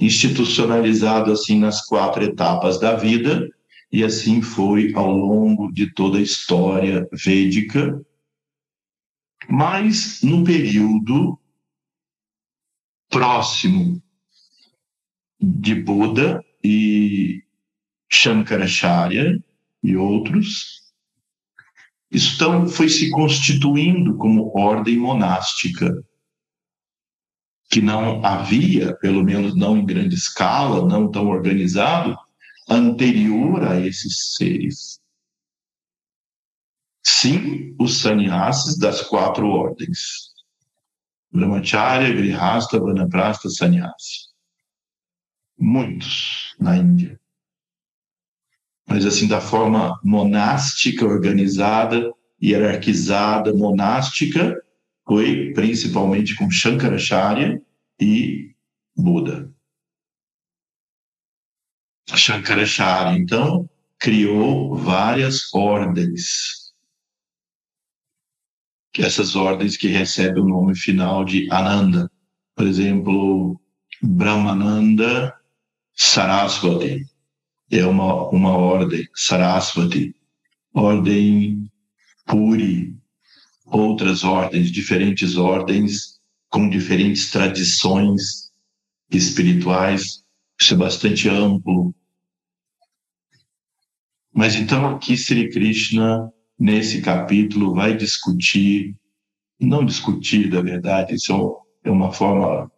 institucionalizado 0.00 1.30
assim 1.30 1.58
nas 1.58 1.86
quatro 1.86 2.24
etapas 2.24 2.80
da 2.80 2.96
vida, 2.96 3.46
e 3.92 4.02
assim 4.02 4.40
foi 4.40 4.92
ao 4.94 5.12
longo 5.12 5.70
de 5.70 5.92
toda 5.92 6.18
a 6.18 6.22
história 6.22 7.06
védica, 7.12 8.00
mas 9.48 10.22
no 10.22 10.42
período 10.42 11.38
próximo 13.10 14.00
de 15.40 15.74
Buda 15.74 16.42
e 16.62 17.42
Shankaracharya 18.08 19.42
e 19.82 19.96
outros, 19.96 20.80
então 22.12 22.68
foi 22.68 22.88
se 22.88 23.10
constituindo 23.10 24.16
como 24.16 24.56
ordem 24.56 24.96
monástica, 24.96 25.92
que 27.70 27.80
não 27.80 28.24
havia, 28.26 28.96
pelo 28.96 29.22
menos 29.22 29.56
não 29.56 29.76
em 29.78 29.86
grande 29.86 30.16
escala, 30.16 30.86
não 30.88 31.08
tão 31.08 31.28
organizado, 31.28 32.18
anterior 32.68 33.62
a 33.62 33.78
esses 33.80 34.34
seres. 34.34 35.00
Sim, 37.02 37.76
os 37.78 38.00
sannyasis 38.00 38.76
das 38.76 39.02
quatro 39.02 39.48
ordens. 39.48 40.30
Brahmacharya, 41.32 42.12
Grihasta, 42.12 42.80
Vanaprastha, 42.80 43.48
Sannyasi. 43.48 44.30
Muitos 45.56 46.56
na 46.58 46.76
Índia. 46.76 47.20
Mas 48.88 49.06
assim, 49.06 49.28
da 49.28 49.40
forma 49.40 50.00
monástica, 50.02 51.06
organizada, 51.06 52.12
hierarquizada, 52.42 53.54
monástica, 53.54 54.60
foi 55.06 55.52
principalmente 55.52 56.36
com 56.36 56.50
Shankaracharya 56.50 57.60
e 58.00 58.54
Buda. 58.96 59.52
Shankaracharya, 62.14 63.18
então, 63.18 63.68
criou 63.98 64.76
várias 64.76 65.52
ordens. 65.54 66.72
Essas 68.98 69.36
ordens 69.36 69.76
que 69.76 69.88
recebem 69.88 70.42
o 70.42 70.48
nome 70.48 70.76
final 70.76 71.24
de 71.24 71.50
Ananda. 71.50 72.10
Por 72.56 72.66
exemplo, 72.66 73.60
Brahmananda 74.02 75.34
Saraswati 75.94 77.06
é 77.70 77.86
uma, 77.86 78.28
uma 78.30 78.56
ordem, 78.56 79.06
Saraswati, 79.14 80.14
ordem 80.74 81.70
Puri, 82.26 82.99
outras 83.70 84.24
ordens, 84.24 84.70
diferentes 84.70 85.36
ordens 85.36 86.20
com 86.48 86.68
diferentes 86.68 87.30
tradições 87.30 88.50
espirituais, 89.10 90.24
isso 90.60 90.74
é 90.74 90.76
bastante 90.76 91.28
amplo. 91.28 91.94
Mas 94.32 94.56
então 94.56 94.94
aqui 94.94 95.16
Sri 95.16 95.50
Krishna, 95.50 96.32
nesse 96.58 97.00
capítulo, 97.00 97.74
vai 97.74 97.96
discutir, 97.96 98.96
não 99.60 99.84
discutir, 99.84 100.50
da 100.50 100.60
verdade, 100.60 101.14
isso 101.14 101.60
é 101.84 101.90
uma 101.90 102.12
forma 102.12 102.70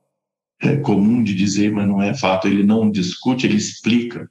é, 0.60 0.76
comum 0.76 1.22
de 1.22 1.34
dizer, 1.34 1.72
mas 1.72 1.88
não 1.88 2.00
é 2.00 2.14
fato, 2.14 2.46
ele 2.46 2.62
não 2.62 2.90
discute, 2.90 3.46
ele 3.46 3.56
explica 3.56 4.30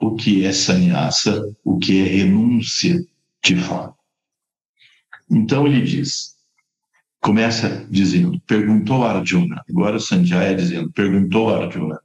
o 0.00 0.14
que 0.14 0.44
é 0.44 0.52
sannyasa, 0.52 1.42
o 1.64 1.78
que 1.78 2.00
é 2.00 2.04
renúncia 2.04 2.98
de 3.44 3.56
fato. 3.56 4.03
Então 5.34 5.66
ele 5.66 5.82
diz, 5.82 6.36
começa 7.20 7.84
dizendo, 7.90 8.40
perguntou 8.46 9.04
Arjuna, 9.04 9.64
agora 9.68 9.98
Sanjaya 9.98 10.54
dizendo, 10.54 10.92
perguntou 10.92 11.52
Arjuna, 11.52 12.00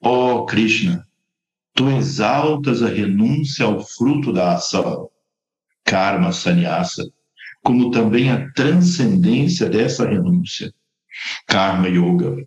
ó 0.00 0.36
oh, 0.36 0.46
Krishna, 0.46 1.04
tu 1.74 1.90
exaltas 1.90 2.80
a 2.80 2.88
renúncia 2.88 3.66
ao 3.66 3.84
fruto 3.84 4.32
da 4.32 4.54
ação, 4.54 5.10
karma 5.82 6.32
sannyasa, 6.32 7.10
como 7.60 7.90
também 7.90 8.30
a 8.30 8.52
transcendência 8.52 9.68
dessa 9.68 10.08
renúncia, 10.08 10.72
karma 11.46 11.88
yoga. 11.88 12.46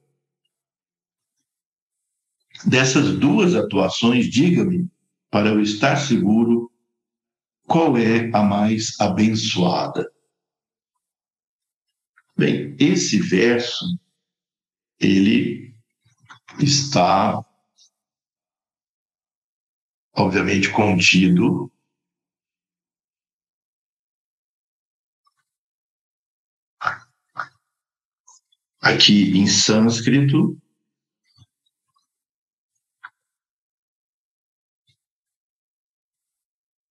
Dessas 2.66 3.18
duas 3.18 3.56
atuações, 3.56 4.28
diga-me, 4.28 4.90
para 5.30 5.50
eu 5.50 5.60
estar 5.60 5.98
seguro, 5.98 6.72
qual 7.68 7.98
é 7.98 8.30
a 8.34 8.44
mais 8.44 9.00
abençoada? 9.00 10.12
Bem, 12.38 12.76
esse 12.80 13.20
verso, 13.20 13.86
ele 15.00 15.74
está 16.60 17.44
obviamente 20.14 20.72
contido 20.72 21.72
aqui 28.80 29.38
em 29.38 29.48
sânscrito 29.48 30.62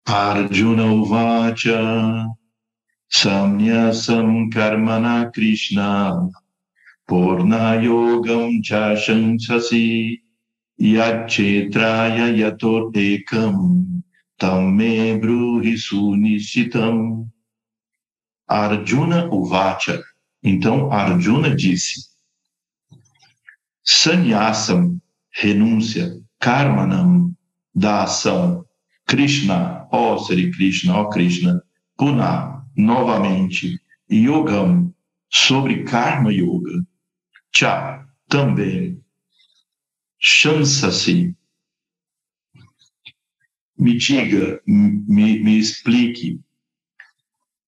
Arjuna 0.07 0.85
Uvacha 0.85 2.29
Samnyasam 3.11 4.53
Karmana 4.53 5.33
Krishna 5.33 6.29
Purna 7.09 7.81
Yogam 7.83 8.63
Chashansasi 8.63 10.21
Yachetraya 10.81 12.35
yator 12.37 12.93
ekam 12.93 14.03
tamme 14.39 15.21
bruhi 15.21 15.77
sunishitam. 15.77 17.31
Arjuna 18.51 19.31
Uvacha. 19.31 20.03
Então 20.43 20.93
Arjuna 20.93 21.55
disse: 21.55 22.09
Sannyasam, 23.83 25.01
renúncia, 25.41 26.21
karmanam, 26.41 27.33
da 27.75 28.03
ação, 28.03 28.64
Krishna, 29.07 29.89
ó 29.93 30.19
Sri 30.19 30.51
Krishna, 30.51 30.99
ó 30.99 31.09
Krishna, 31.09 31.63
Puna, 31.97 32.67
novamente, 32.77 33.81
Yogam, 34.11 34.93
sobre 35.29 35.85
Karma 35.85 36.33
Yoga, 36.33 36.85
Cha, 37.53 38.07
também, 38.29 39.01
Chansa-se. 40.19 41.35
Me 43.77 43.97
diga, 43.99 44.61
me, 44.67 45.41
me 45.41 45.59
explique 45.59 46.41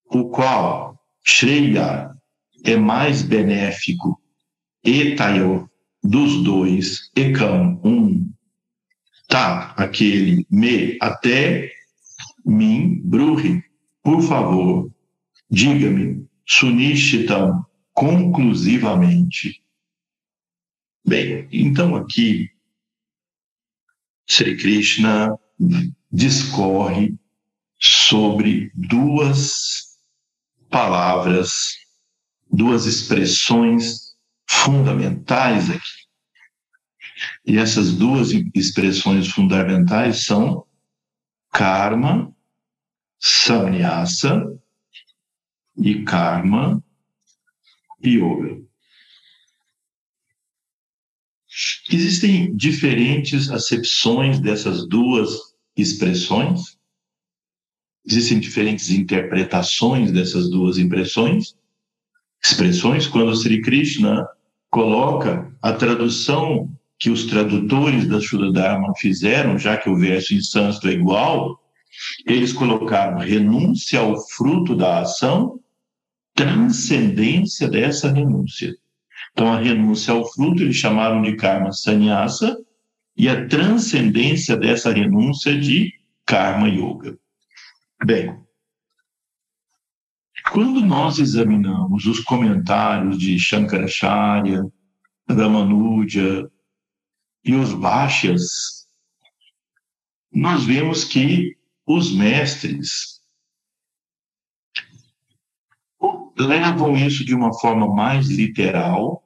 o 0.07 0.31
qual 0.31 0.99
Shreya 1.23 2.11
é 2.65 2.77
mais 2.77 3.23
benéfico, 3.23 4.21
Etayo, 4.85 5.69
dos 6.03 6.43
dois, 6.45 7.11
Ekam, 7.17 7.81
um, 7.85 8.33
tá, 9.29 9.75
aquele, 9.77 10.47
me, 10.51 10.97
até 11.01 11.73
mim, 12.45 13.01
Bruhi, 13.05 13.63
por 14.03 14.23
favor, 14.23 14.91
diga-me, 15.51 16.27
Sunishitam, 16.47 17.65
conclusivamente, 17.93 19.63
Bem, 21.09 21.49
então 21.53 21.95
aqui, 21.95 22.51
Sri 24.29 24.57
Krishna 24.57 25.39
discorre 26.11 27.15
sobre 27.79 28.73
duas 28.75 30.01
palavras, 30.69 31.77
duas 32.51 32.87
expressões 32.87 34.17
fundamentais 34.51 35.71
aqui. 35.71 36.06
E 37.47 37.59
essas 37.59 37.93
duas 37.93 38.31
expressões 38.55 39.29
fundamentais 39.29 40.25
são 40.25 40.67
karma, 41.53 42.35
samnyasa 43.21 44.61
e 45.77 46.03
karma 46.03 46.83
yoga. 48.05 48.61
Existem 51.91 52.55
diferentes 52.57 53.49
acepções 53.49 54.41
dessas 54.41 54.87
duas 54.89 55.55
expressões, 55.77 56.77
existem 58.05 58.41
diferentes 58.41 58.91
interpretações 58.91 60.11
dessas 60.11 60.51
duas 60.51 60.79
impressões, 60.79 61.57
expressões, 62.45 63.07
quando 63.07 63.35
Sri 63.37 63.63
Krishna 63.63 64.27
coloca 64.69 65.57
a 65.63 65.73
tradução 65.73 66.76
que 66.99 67.11
os 67.11 67.25
tradutores 67.25 68.09
da 68.09 68.21
Shuddha 68.21 68.53
Dharma 68.53 68.93
fizeram, 68.97 69.59
já 69.59 69.77
que 69.77 69.89
o 69.89 69.97
verso 69.97 70.35
em 70.35 70.41
sânscrito 70.41 70.89
é 70.89 70.99
igual, 70.99 71.61
eles 72.27 72.53
colocaram 72.53 73.19
renúncia 73.19 74.01
ao 74.01 74.17
fruto 74.29 74.75
da 74.75 75.01
ação, 75.01 75.61
transcendência 76.35 77.69
dessa 77.69 78.13
renúncia. 78.13 78.75
Então, 79.33 79.53
a 79.53 79.59
renúncia 79.59 80.13
ao 80.13 80.31
fruto 80.33 80.63
eles 80.63 80.77
chamaram 80.77 81.23
de 81.23 81.37
karma 81.37 81.73
sannyasa 81.73 82.57
e 83.17 83.29
a 83.29 83.47
transcendência 83.47 84.57
dessa 84.57 84.93
renúncia 84.93 85.59
de 85.59 85.93
karma 86.25 86.69
yoga. 86.69 87.19
Bem, 88.05 88.39
quando 90.51 90.81
nós 90.81 91.19
examinamos 91.19 92.07
os 92.07 92.21
comentários 92.21 93.19
de 93.19 93.39
Shankaracharya, 93.39 94.65
Ramanuja 95.29 96.49
e 97.47 97.55
os 97.55 97.73
Bhashyas, 97.73 98.89
nós 100.33 100.65
vemos 100.65 101.05
que 101.05 101.57
os 101.87 102.13
mestres 102.13 103.23
levam 106.37 106.97
isso 106.97 107.25
de 107.25 107.35
uma 107.35 107.57
forma 107.59 107.87
mais 107.87 108.29
literal 108.29 109.25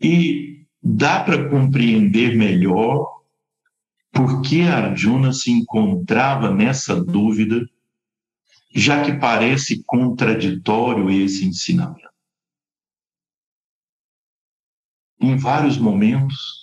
e 0.00 0.64
dá 0.80 1.22
para 1.24 1.50
compreender 1.50 2.36
melhor 2.36 3.22
por 4.12 4.40
que 4.40 4.62
Arjuna 4.62 5.32
se 5.32 5.50
encontrava 5.50 6.54
nessa 6.54 7.02
dúvida, 7.04 7.68
já 8.72 9.04
que 9.04 9.18
parece 9.18 9.82
contraditório 9.84 11.10
esse 11.10 11.44
ensinamento. 11.44 12.08
Em 15.20 15.36
vários 15.36 15.76
momentos, 15.76 16.57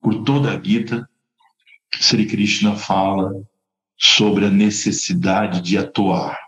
por 0.00 0.24
toda 0.24 0.56
a 0.56 0.62
Gita, 0.62 1.08
Sri 1.94 2.26
Krishna 2.26 2.76
fala 2.76 3.32
sobre 3.98 4.46
a 4.46 4.50
necessidade 4.50 5.60
de 5.60 5.76
atuar. 5.76 6.38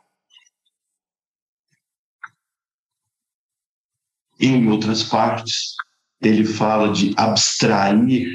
Em 4.40 4.68
outras 4.68 5.02
partes, 5.04 5.74
ele 6.20 6.44
fala 6.44 6.92
de 6.92 7.14
abstrair 7.16 8.28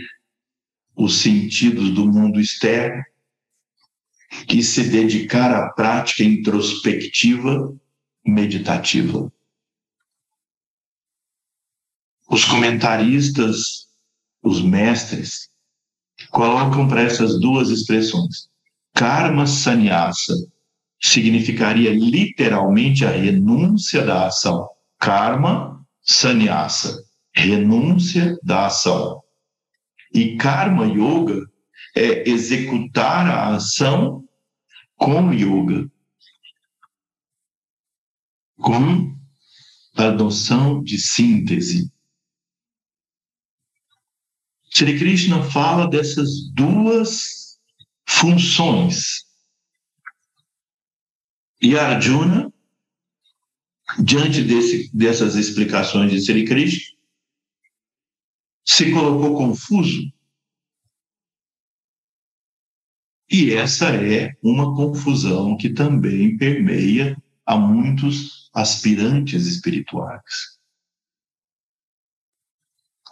os 0.96 1.22
sentidos 1.22 1.90
do 1.92 2.06
mundo 2.06 2.40
externo 2.40 3.04
e 4.50 4.62
se 4.62 4.90
dedicar 4.90 5.54
à 5.54 5.70
prática 5.70 6.24
introspectiva 6.24 7.76
meditativa. 8.26 9.32
Os 12.30 12.44
comentaristas, 12.44 13.87
os 14.48 14.62
mestres, 14.62 15.50
colocam 16.32 16.88
para 16.88 17.02
essas 17.02 17.40
duas 17.40 17.70
expressões. 17.70 18.50
Karma 18.94 19.46
sannyasa 19.46 20.34
significaria 21.00 21.92
literalmente 21.94 23.06
a 23.06 23.12
renúncia 23.12 24.04
da 24.04 24.28
ação. 24.28 24.68
Karma 24.98 25.86
sannyasa 26.02 27.08
renúncia 27.38 28.38
da 28.42 28.66
ação. 28.66 29.22
E 30.14 30.36
karma 30.38 30.88
yoga 30.88 31.46
é 31.96 32.28
executar 32.28 33.28
a 33.28 33.56
ação 33.56 34.24
com 34.96 35.32
yoga, 35.32 35.90
com 38.56 39.16
a 39.96 40.12
noção 40.12 40.82
de 40.82 40.98
síntese. 40.98 41.92
Sri 44.78 44.96
Krishna 45.00 45.42
fala 45.42 45.90
dessas 45.90 46.52
duas 46.54 47.60
funções. 48.08 49.26
E 51.60 51.76
Arjuna, 51.76 52.54
diante 53.98 54.44
desse, 54.44 54.96
dessas 54.96 55.36
explicações 55.36 56.12
de 56.12 56.22
Sri 56.22 56.46
Krishna, 56.46 56.96
se 58.64 58.92
colocou 58.92 59.36
confuso. 59.36 60.14
E 63.32 63.54
essa 63.54 63.96
é 63.96 64.32
uma 64.44 64.76
confusão 64.76 65.58
que 65.58 65.74
também 65.74 66.38
permeia 66.38 67.18
a 67.48 67.58
muitos 67.58 68.52
aspirantes 68.54 69.48
espirituais. 69.48 70.57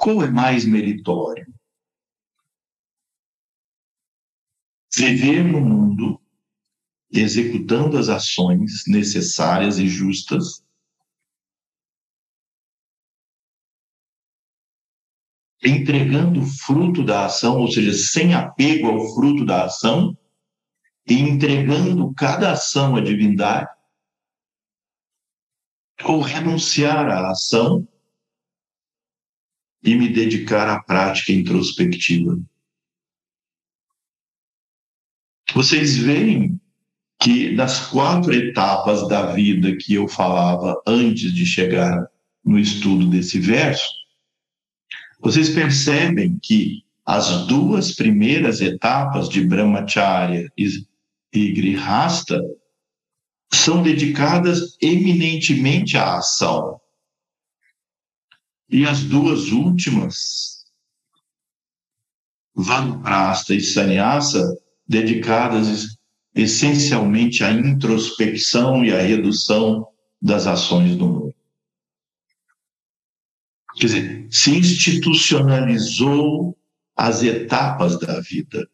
Qual 0.06 0.22
é 0.22 0.30
mais 0.30 0.66
meritório? 0.66 1.52
Viver 4.96 5.44
no 5.44 5.60
mundo 5.60 6.22
executando 7.12 7.98
as 7.98 8.08
ações 8.08 8.84
necessárias 8.86 9.80
e 9.80 9.88
justas 9.88 10.64
entregando 15.64 16.42
o 16.42 16.46
fruto 16.46 17.04
da 17.04 17.26
ação, 17.26 17.62
ou 17.62 17.72
seja, 17.72 17.92
sem 17.92 18.36
apego 18.36 18.86
ao 18.86 19.12
fruto 19.16 19.44
da 19.44 19.66
ação, 19.66 20.16
e 21.10 21.16
entregando 21.16 22.14
cada 22.14 22.52
ação 22.52 22.96
à 22.96 23.02
divindade, 23.02 23.76
ou 26.04 26.22
renunciar 26.22 27.10
à 27.10 27.32
ação 27.32 27.88
e 29.86 29.96
me 29.96 30.10
dedicar 30.10 30.68
à 30.68 30.82
prática 30.82 31.32
introspectiva. 31.32 32.38
Vocês 35.54 35.96
veem 35.96 36.60
que 37.22 37.52
nas 37.52 37.88
quatro 37.88 38.34
etapas 38.34 39.08
da 39.08 39.28
vida 39.32 39.78
que 39.78 39.94
eu 39.94 40.08
falava 40.08 40.82
antes 40.86 41.32
de 41.32 41.46
chegar 41.46 42.06
no 42.44 42.60
estudo 42.60 43.08
desse 43.08 43.40
verso, 43.40 43.88
vocês 45.22 45.50
percebem 45.50 46.38
que 46.42 46.84
as 47.06 47.46
duas 47.48 47.94
primeiras 47.94 48.62
etapas 48.62 49.30
de 49.30 49.46
Brahmacharya 49.46 50.52
e 50.58 51.52
Grihasta 51.54 52.42
são 53.54 53.82
dedicadas 53.82 54.78
eminentemente 54.82 55.98
à 55.98 56.18
ação. 56.18 56.80
E 58.70 58.86
as 58.86 59.04
duas 59.04 59.52
últimas, 59.52 60.66
Vanaprastha 62.56 63.54
e 63.54 63.62
Sannyasa, 63.62 64.58
dedicadas 64.88 65.98
essencialmente 66.34 67.44
à 67.44 67.52
introspecção 67.52 68.84
e 68.84 68.94
à 68.94 69.02
redução 69.02 69.88
das 70.22 70.48
ações 70.48 70.96
do 70.96 71.08
mundo. 71.08 71.36
Quer 73.76 73.88
dizer, 73.88 74.28
se 74.32 74.58
institucionalizou 74.58 76.58
as 76.96 77.22
etapas 77.24 78.00
da 78.00 78.22
vida. 78.22 78.66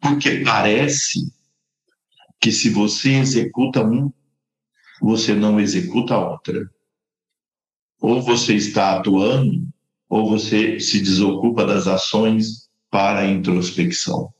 Porque 0.00 0.42
parece 0.44 1.32
que 2.40 2.52
se 2.52 2.70
você 2.70 3.14
executa 3.14 3.84
um, 3.84 4.12
você 5.02 5.34
não 5.34 5.58
executa 5.58 6.14
a 6.14 6.30
outra. 6.30 6.70
Ou 8.00 8.22
você 8.22 8.54
está 8.54 8.96
atuando, 8.96 9.68
ou 10.08 10.30
você 10.30 10.78
se 10.78 11.00
desocupa 11.00 11.66
das 11.66 11.88
ações 11.88 12.70
para 12.88 13.20
a 13.20 13.26
introspecção. 13.26 14.32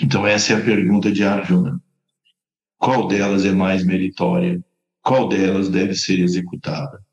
Então, 0.00 0.26
essa 0.26 0.54
é 0.54 0.56
a 0.56 0.64
pergunta 0.64 1.12
de 1.12 1.22
Arjuna. 1.22 1.82
Qual 2.78 3.06
delas 3.06 3.44
é 3.44 3.52
mais 3.52 3.84
meritória? 3.84 4.64
Qual 5.02 5.28
delas 5.28 5.68
deve 5.68 5.94
ser 5.94 6.20
executada? 6.20 7.04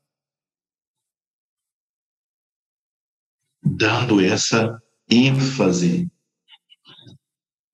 Dando 3.62 4.20
essa 4.22 4.82
ênfase 5.10 6.10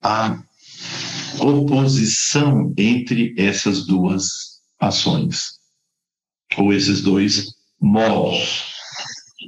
à 0.03 0.43
oposição 1.43 2.73
entre 2.77 3.35
essas 3.37 3.87
duas 3.87 4.61
ações. 4.79 5.59
ou 6.57 6.73
esses 6.73 7.01
dois 7.03 7.55
modos: 7.81 8.75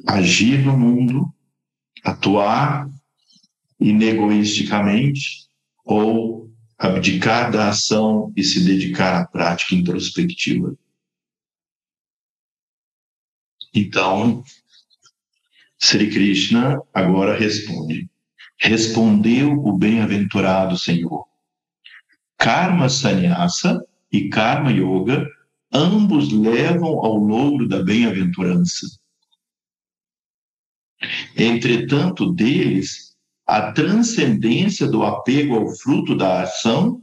agir 0.09 0.65
no 0.65 0.79
mundo, 0.79 1.33
atuar 2.05 2.89
inegoisticamente, 3.81 5.49
ou 5.85 6.51
abdicar 6.79 7.51
da 7.51 7.69
ação 7.69 8.33
e 8.37 8.43
se 8.43 8.65
dedicar 8.65 9.21
à 9.21 9.27
prática 9.27 9.75
introspectiva. 9.75 10.77
Então, 13.75 14.45
Sri 15.79 16.11
Krishna 16.11 16.81
agora 16.95 17.37
responde: 17.37 18.09
Respondeu 18.59 19.53
o 19.53 19.77
bem-aventurado 19.77 20.79
Senhor. 20.79 21.32
Karma 22.43 22.89
Sannyasa 22.89 23.87
e 24.11 24.29
Karma 24.29 24.73
Yoga 24.73 25.31
ambos 25.73 26.33
levam 26.33 26.99
ao 26.99 27.15
logro 27.15 27.69
da 27.69 27.85
bem-aventurança. 27.85 28.85
Entretanto, 31.37 32.33
deles, 32.33 33.17
a 33.47 33.71
transcendência 33.71 34.89
do 34.89 35.05
apego 35.05 35.55
ao 35.55 35.69
fruto 35.69 36.17
da 36.17 36.43
ação 36.43 37.01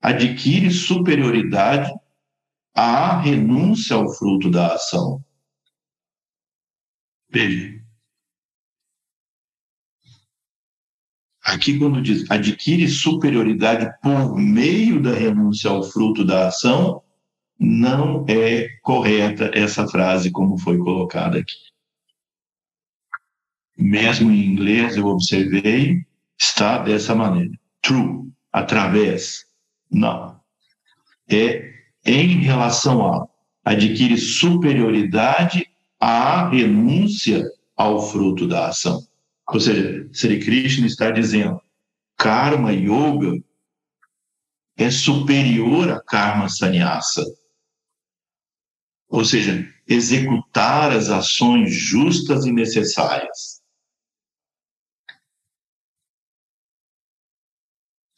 adquire 0.00 0.70
superioridade 0.70 1.92
à 2.72 3.20
renúncia 3.20 3.96
ao 3.96 4.08
fruto 4.14 4.48
da 4.48 4.74
ação. 4.74 5.20
Veja. 7.28 7.85
Aqui, 11.46 11.78
quando 11.78 12.02
diz 12.02 12.28
adquire 12.28 12.88
superioridade 12.88 13.88
por 14.02 14.36
meio 14.36 15.00
da 15.00 15.12
renúncia 15.12 15.70
ao 15.70 15.80
fruto 15.84 16.24
da 16.24 16.48
ação, 16.48 17.00
não 17.56 18.26
é 18.28 18.66
correta 18.82 19.52
essa 19.54 19.86
frase 19.86 20.32
como 20.32 20.58
foi 20.58 20.76
colocada 20.76 21.38
aqui. 21.38 21.54
Mesmo 23.78 24.32
em 24.32 24.44
inglês, 24.44 24.96
eu 24.96 25.06
observei, 25.06 26.04
está 26.36 26.78
dessa 26.78 27.14
maneira. 27.14 27.52
True, 27.80 28.28
através. 28.52 29.44
Não. 29.88 30.40
É 31.30 31.72
em 32.04 32.40
relação 32.40 33.06
a 33.06 33.28
adquire 33.64 34.18
superioridade 34.18 35.64
à 36.00 36.48
renúncia 36.48 37.44
ao 37.76 38.02
fruto 38.02 38.48
da 38.48 38.66
ação. 38.66 39.05
Ou 39.48 39.60
seja, 39.60 40.08
Sri 40.12 40.40
Krishna 40.40 40.86
está 40.86 41.10
dizendo, 41.10 41.60
karma 42.16 42.72
yoga 42.72 43.42
é 44.76 44.90
superior 44.90 45.90
a 45.90 46.02
karma 46.02 46.48
sannyasa. 46.48 47.24
Ou 49.08 49.24
seja, 49.24 49.72
executar 49.86 50.90
as 50.90 51.08
ações 51.08 51.72
justas 51.72 52.44
e 52.44 52.52
necessárias. 52.52 53.62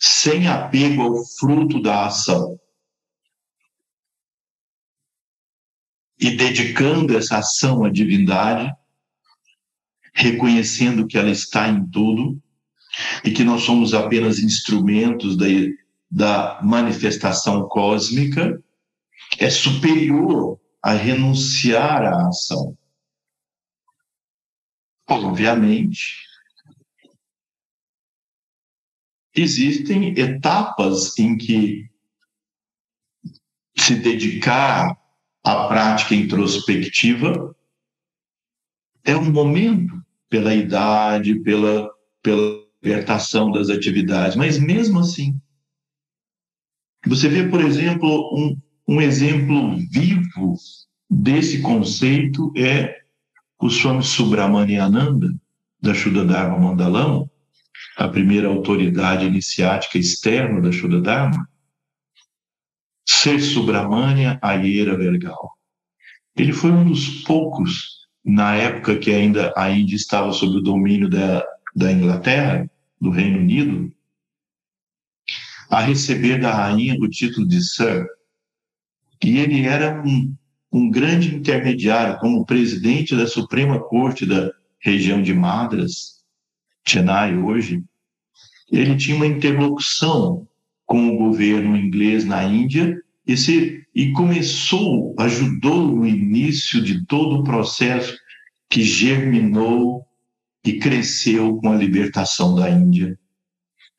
Sem 0.01 0.49
apego 0.49 1.03
ao 1.03 1.25
fruto 1.39 1.83
da 1.83 2.07
ação. 2.07 2.59
E 6.19 6.37
dedicando 6.37 7.17
essa 7.17 7.39
ação 7.39 7.85
à 7.85 7.91
divindade, 7.91 8.75
reconhecendo 10.19 11.07
que 11.07 11.17
ela 11.17 11.31
está 11.31 11.69
em 11.69 11.87
tudo 11.87 12.43
e 13.25 13.31
que 13.31 13.45
nós 13.45 13.63
somos 13.63 13.95
apenas 13.95 14.41
instrumentos 14.41 15.37
da, 15.37 15.47
da 16.11 16.61
manifestação 16.61 17.69
cósmica, 17.69 18.61
é 19.39 19.49
superior 19.49 20.61
a 20.83 20.93
renunciar 20.93 22.03
à 22.03 22.27
ação. 22.27 22.77
Obviamente, 25.09 26.27
existem 29.37 30.19
etapas 30.19 31.17
em 31.17 31.39
que 31.39 31.89
se 33.77 33.95
dedicar 33.95 34.99
à 35.45 35.69
prática 35.69 36.17
introspectiva 36.17 37.55
é 39.05 39.17
um 39.17 39.31
momento 39.31 40.08
pela 40.29 40.55
idade, 40.55 41.41
pela, 41.41 41.91
pela 42.23 42.59
libertação 42.83 43.51
das 43.51 43.71
atividades, 43.71 44.37
mas 44.37 44.59
mesmo 44.59 45.01
assim, 45.01 45.41
você 47.07 47.29
vê, 47.29 47.49
por 47.49 47.61
exemplo, 47.61 48.09
um, 48.37 48.61
um 48.87 49.01
exemplo 49.01 49.77
vivo 49.91 50.55
desse 51.11 51.63
conceito 51.63 52.53
é 52.57 52.99
o 53.61 53.69
Swami 53.69 54.03
Subramaniananda, 54.03 55.35
da 55.81 55.95
Shuddha 55.95 56.25
Dharma 56.25 56.59
Mandalam, 56.59 57.31
a 57.97 58.09
primeira 58.09 58.49
autoridade 58.49 59.25
iniciática 59.25 59.99
externa 59.99 60.61
da 60.61 60.73
Shuddha 60.73 61.01
Dharma, 61.01 61.49
Ser 63.09 63.41
Subramania 63.41 64.39
Ayera 64.43 64.97
Vergal. 64.97 65.53
Ele 66.37 66.53
foi 66.53 66.71
um 66.71 66.85
dos 66.89 67.23
poucos 67.23 67.98
na 68.29 68.55
época 68.55 68.99
que 68.99 69.11
ainda 69.11 69.55
a 69.57 69.71
Índia 69.71 69.97
estava 69.97 70.31
sob 70.33 70.59
o 70.59 70.61
domínio 70.61 71.09
da, 71.09 71.43
da 71.75 71.91
Inglaterra, 71.91 72.71
do 73.01 73.09
Reino 73.09 73.39
Unido, 73.39 73.91
a 75.71 75.81
receber 75.81 76.39
da 76.39 76.53
rainha 76.53 76.95
o 77.01 77.09
título 77.09 77.49
de 77.49 77.63
Sir. 77.63 78.07
E 79.25 79.39
ele 79.39 79.65
era 79.65 80.03
um, 80.05 80.35
um 80.71 80.91
grande 80.91 81.35
intermediário, 81.35 82.19
como 82.19 82.45
presidente 82.45 83.17
da 83.17 83.27
Suprema 83.27 83.81
Corte 83.81 84.27
da 84.27 84.53
região 84.79 85.23
de 85.23 85.33
Madras, 85.33 86.23
Chennai, 86.87 87.35
hoje. 87.35 87.83
Ele 88.71 88.95
tinha 88.97 89.17
uma 89.17 89.27
interlocução 89.27 90.47
com 90.85 91.09
o 91.09 91.17
governo 91.17 91.79
inglês 91.79 92.27
na 92.27 92.45
Índia 92.45 93.03
e, 93.29 93.37
se, 93.37 93.87
e 93.95 94.11
começou, 94.13 95.15
ajudou 95.19 95.87
no 95.87 96.07
início 96.07 96.83
de 96.83 97.05
todo 97.05 97.37
o 97.37 97.45
processo 97.45 98.19
que 98.71 98.83
germinou 98.83 100.07
e 100.65 100.79
cresceu 100.79 101.59
com 101.59 101.71
a 101.71 101.77
libertação 101.77 102.55
da 102.55 102.71
Índia. 102.71 103.19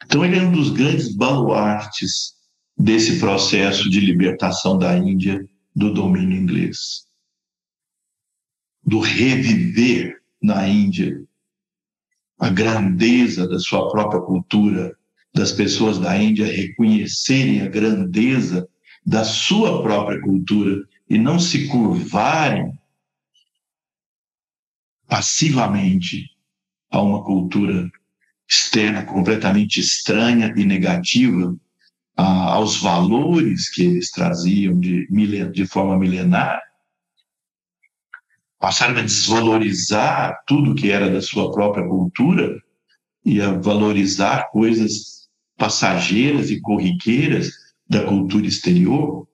Então, 0.03 0.25
ele 0.25 0.37
é 0.37 0.41
um 0.41 0.51
dos 0.51 0.71
grandes 0.71 1.15
baluartes 1.15 2.33
desse 2.75 3.19
processo 3.19 3.87
de 3.87 3.99
libertação 3.99 4.79
da 4.79 4.97
Índia 4.97 5.47
do 5.75 5.93
domínio 5.93 6.35
inglês. 6.35 7.05
Do 8.83 8.99
reviver 8.99 10.17
na 10.41 10.67
Índia 10.67 11.23
a 12.39 12.49
grandeza 12.49 13.47
da 13.47 13.59
sua 13.59 13.91
própria 13.91 14.21
cultura, 14.21 14.95
das 15.35 15.51
pessoas 15.51 15.99
da 15.99 16.17
Índia 16.17 16.45
reconhecerem 16.47 17.61
a 17.61 17.67
grandeza 17.67 18.67
da 19.09 19.23
sua 19.23 19.81
própria 19.81 20.21
cultura 20.21 20.87
e 21.09 21.17
não 21.17 21.39
se 21.39 21.67
curvarem 21.67 22.71
passivamente 25.07 26.29
a 26.91 27.01
uma 27.01 27.23
cultura 27.23 27.89
externa 28.47 29.03
completamente 29.03 29.79
estranha 29.79 30.53
e 30.55 30.63
negativa 30.63 31.57
a, 32.15 32.53
aos 32.53 32.79
valores 32.79 33.73
que 33.73 33.83
eles 33.83 34.11
traziam 34.11 34.79
de, 34.79 35.07
de 35.51 35.65
forma 35.65 35.97
milenar, 35.97 36.61
passaram 38.59 38.99
a 38.99 39.01
desvalorizar 39.01 40.37
tudo 40.45 40.75
que 40.75 40.91
era 40.91 41.09
da 41.09 41.19
sua 41.19 41.51
própria 41.51 41.87
cultura 41.87 42.61
e 43.25 43.41
a 43.41 43.53
valorizar 43.53 44.51
coisas 44.51 45.27
passageiras 45.57 46.51
e 46.51 46.61
corriqueiras 46.61 47.68
da 47.89 48.05
cultura 48.05 48.45
exterior. 48.45 49.27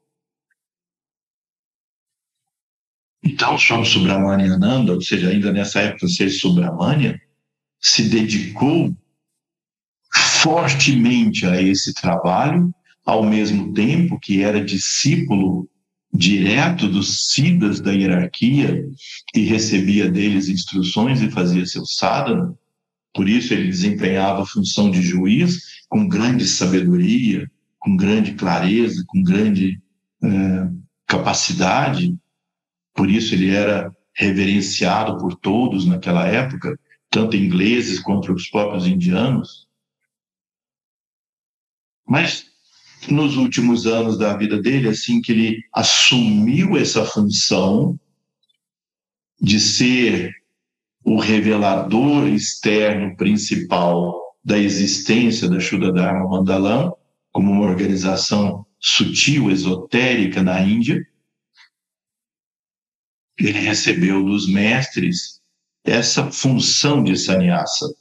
Então, 3.24 3.58
Swami 3.58 3.86
Subramaniananda, 3.86 4.93
ou 4.93 5.01
seja, 5.01 5.30
ainda 5.30 5.51
nessa 5.51 5.82
época, 5.82 6.08
ser 6.08 6.30
Subramania, 6.30 7.20
se 7.82 8.08
dedicou 8.08 8.95
fortemente 10.41 11.45
a 11.45 11.62
esse 11.62 11.93
trabalho, 11.93 12.74
ao 13.06 13.24
mesmo 13.24 13.74
tempo 13.74 14.20
que 14.20 14.41
era 14.41 14.64
discípulo 14.64 15.70
direto 16.14 16.88
dos 16.88 17.32
siddhas 17.32 17.82
da 17.82 17.91
hierarquia 17.91 18.86
e 19.36 19.41
recebia 19.41 20.10
deles 20.10 20.47
instruções 20.47 21.22
e 21.22 21.30
fazia 21.30 21.66
seu 21.66 21.86
sadhana. 21.86 22.56
Por 23.14 23.28
isso 23.28 23.53
ele 23.53 23.68
desempenhava 23.68 24.43
a 24.43 24.45
função 24.45 24.89
de 24.89 25.01
juiz 25.01 25.84
com 25.89 26.08
grande 26.08 26.47
sabedoria, 26.47 27.49
com 27.86 27.95
grande 27.95 28.33
clareza, 28.33 29.05
com 29.07 29.21
grande 29.21 29.79
é, 30.23 30.27
capacidade. 31.05 32.17
Por 32.95 33.11
isso 33.11 33.36
ele 33.36 33.51
era 33.51 33.95
reverenciado 34.15 35.19
por 35.19 35.36
todos 35.36 35.86
naquela 35.86 36.25
época, 36.25 36.79
tanto 37.11 37.38
ingleses 37.38 37.99
quanto 37.99 38.33
os 38.33 38.49
próprios 38.49 38.88
indianos. 38.88 39.67
Mas 42.07 42.47
nos 43.07 43.38
últimos 43.38 43.86
anos 43.86 44.17
da 44.17 44.36
vida 44.36 44.59
dele, 44.59 44.89
assim 44.89 45.21
que 45.21 45.31
ele 45.31 45.63
assumiu 45.71 46.75
essa 46.75 47.05
função 47.05 47.99
de 49.39 49.59
ser 49.59 50.33
o 51.03 51.19
revelador 51.19 52.27
externo 52.29 53.15
principal 53.15 54.19
da 54.43 54.57
existência 54.57 55.47
da 55.47 55.59
Shuddha 55.59 55.91
Dharma 55.91 56.27
Mandalam, 56.27 56.95
como 57.36 57.51
uma 57.51 57.65
organização 57.65 58.65
sutil, 58.79 59.51
esotérica 59.51 60.41
na 60.41 60.61
Índia, 60.61 61.05
ele 63.38 63.59
recebeu 63.59 64.23
dos 64.23 64.47
mestres 64.47 65.41
essa 65.83 66.31
função 66.31 67.03
de 67.03 67.17
sannyasa. 67.17 67.93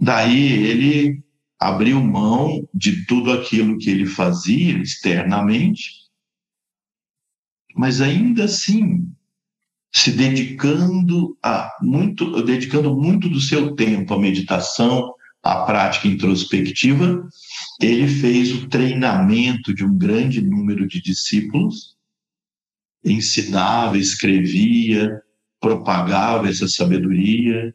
Daí 0.00 0.52
ele 0.52 1.22
abriu 1.60 2.02
mão 2.02 2.66
de 2.72 3.04
tudo 3.04 3.30
aquilo 3.30 3.76
que 3.76 3.90
ele 3.90 4.06
fazia 4.06 4.78
externamente, 4.78 5.90
mas 7.74 8.00
ainda 8.00 8.44
assim 8.44 9.06
se 9.92 10.12
dedicando 10.12 11.36
a 11.42 11.76
muito, 11.82 12.42
dedicando 12.42 12.96
muito 12.96 13.28
do 13.28 13.38
seu 13.38 13.74
tempo 13.74 14.14
à 14.14 14.18
meditação, 14.18 15.14
à 15.42 15.64
prática 15.64 16.06
introspectiva, 16.06 17.28
ele 17.80 18.06
fez 18.06 18.52
o 18.52 18.68
treinamento 18.68 19.74
de 19.74 19.84
um 19.84 19.96
grande 19.96 20.40
número 20.40 20.86
de 20.86 21.02
discípulos, 21.02 21.96
ensinava, 23.04 23.98
escrevia, 23.98 25.20
propagava 25.60 26.48
essa 26.48 26.68
sabedoria, 26.68 27.74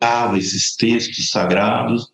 dava 0.00 0.38
esses 0.38 0.74
textos 0.74 1.28
sagrados, 1.28 2.12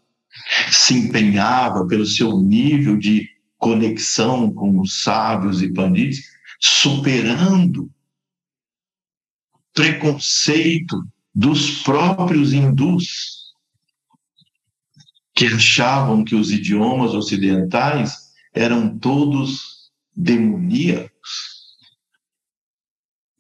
se 0.73 0.95
empenhava 0.95 1.87
pelo 1.87 2.07
seu 2.07 2.41
nível 2.41 2.97
de 2.97 3.29
conexão 3.57 4.53
com 4.53 4.81
os 4.81 5.03
sábios 5.03 5.63
e 5.63 5.73
pandits, 5.73 6.21
superando 6.59 7.91
preconceito 9.73 11.07
dos 11.33 11.83
próprios 11.83 12.53
hindus 12.53 13.40
que 15.41 15.47
achavam 15.47 16.23
que 16.23 16.35
os 16.35 16.53
idiomas 16.53 17.15
ocidentais 17.15 18.31
eram 18.53 18.99
todos 18.99 19.91
demoníacos 20.15 21.79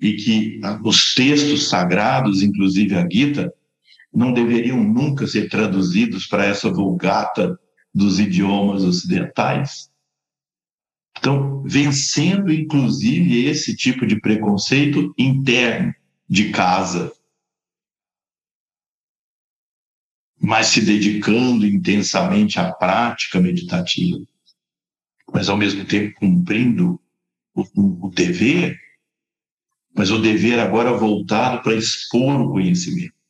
e 0.00 0.14
que 0.14 0.60
os 0.82 1.12
textos 1.12 1.68
sagrados, 1.68 2.42
inclusive 2.42 2.96
a 2.96 3.06
Gita, 3.06 3.52
não 4.10 4.32
deveriam 4.32 4.82
nunca 4.82 5.26
ser 5.26 5.50
traduzidos 5.50 6.26
para 6.26 6.46
essa 6.46 6.72
vulgata 6.72 7.60
dos 7.94 8.18
idiomas 8.18 8.82
ocidentais. 8.82 9.90
Então, 11.18 11.62
vencendo 11.64 12.50
inclusive 12.50 13.44
esse 13.44 13.76
tipo 13.76 14.06
de 14.06 14.18
preconceito 14.18 15.12
interno 15.18 15.94
de 16.26 16.48
casa, 16.48 17.12
mas 20.40 20.68
se 20.68 20.80
dedicando 20.80 21.66
intensamente 21.66 22.58
à 22.58 22.72
prática 22.72 23.40
meditativa, 23.40 24.18
mas 25.32 25.48
ao 25.48 25.56
mesmo 25.56 25.84
tempo 25.84 26.18
cumprindo 26.18 27.00
o, 27.54 28.06
o 28.06 28.10
dever, 28.10 28.78
mas 29.94 30.10
o 30.10 30.18
dever 30.18 30.58
agora 30.58 30.96
voltado 30.96 31.62
para 31.62 31.74
expor 31.74 32.40
o 32.40 32.52
conhecimento 32.52 33.20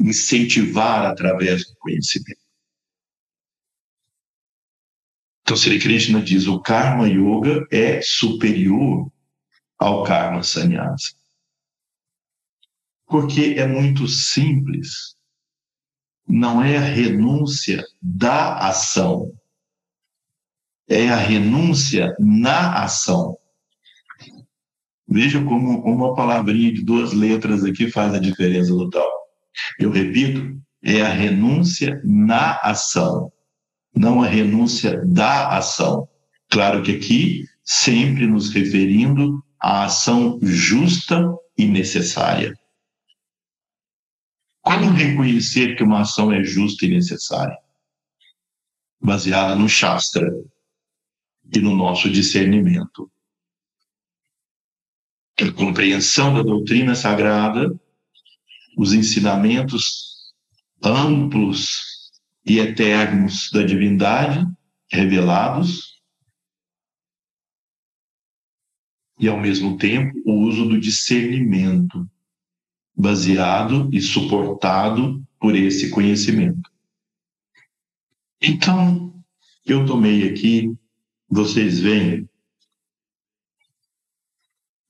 incentivar 0.00 1.04
através 1.06 1.66
do 1.66 1.76
conhecimento. 1.76 2.40
Então, 5.42 5.56
Sri 5.56 5.78
Krishna 5.78 6.22
diz: 6.22 6.46
o 6.46 6.60
Karma 6.60 7.08
Yoga 7.08 7.66
é 7.70 8.00
superior 8.00 9.10
ao 9.78 10.04
Karma 10.04 10.42
Sannyasa. 10.42 11.19
Porque 13.10 13.56
é 13.58 13.66
muito 13.66 14.06
simples. 14.06 15.16
Não 16.26 16.62
é 16.62 16.76
a 16.76 16.80
renúncia 16.80 17.84
da 18.00 18.56
ação, 18.58 19.32
é 20.88 21.08
a 21.08 21.16
renúncia 21.16 22.14
na 22.20 22.84
ação. 22.84 23.36
Veja 25.08 25.42
como 25.42 25.82
uma 25.82 26.14
palavrinha 26.14 26.72
de 26.72 26.84
duas 26.84 27.12
letras 27.12 27.64
aqui 27.64 27.90
faz 27.90 28.14
a 28.14 28.20
diferença 28.20 28.70
total. 28.70 29.10
Eu 29.78 29.90
repito, 29.90 30.56
é 30.84 31.02
a 31.02 31.08
renúncia 31.08 32.00
na 32.04 32.60
ação, 32.62 33.32
não 33.94 34.22
a 34.22 34.28
renúncia 34.28 35.04
da 35.04 35.56
ação. 35.56 36.08
Claro 36.48 36.82
que 36.82 36.92
aqui, 36.92 37.44
sempre 37.64 38.26
nos 38.26 38.50
referindo 38.50 39.42
à 39.60 39.84
ação 39.84 40.38
justa 40.42 41.24
e 41.58 41.66
necessária. 41.66 42.54
Como 44.62 44.90
reconhecer 44.90 45.76
que 45.76 45.82
uma 45.82 46.00
ação 46.00 46.32
é 46.32 46.44
justa 46.44 46.84
e 46.84 46.88
necessária? 46.88 47.56
Baseada 49.00 49.54
no 49.54 49.68
Shastra 49.68 50.30
e 51.54 51.58
no 51.58 51.74
nosso 51.74 52.10
discernimento. 52.10 53.10
A 55.40 55.50
compreensão 55.52 56.34
da 56.34 56.42
doutrina 56.42 56.94
sagrada 56.94 57.74
os 58.76 58.92
ensinamentos 58.92 60.32
amplos 60.82 62.12
e 62.46 62.58
eternos 62.58 63.50
da 63.52 63.62
divindade 63.62 64.46
revelados 64.90 66.00
e 69.18 69.28
ao 69.28 69.38
mesmo 69.38 69.76
tempo 69.76 70.18
o 70.24 70.32
uso 70.46 70.66
do 70.66 70.80
discernimento 70.80 72.08
baseado 73.00 73.88
e 73.92 74.00
suportado 74.00 75.22
por 75.38 75.56
esse 75.56 75.90
conhecimento. 75.90 76.70
Então, 78.40 79.12
eu 79.64 79.86
tomei 79.86 80.28
aqui, 80.28 80.74
vocês 81.28 81.78
veem, 81.78 82.28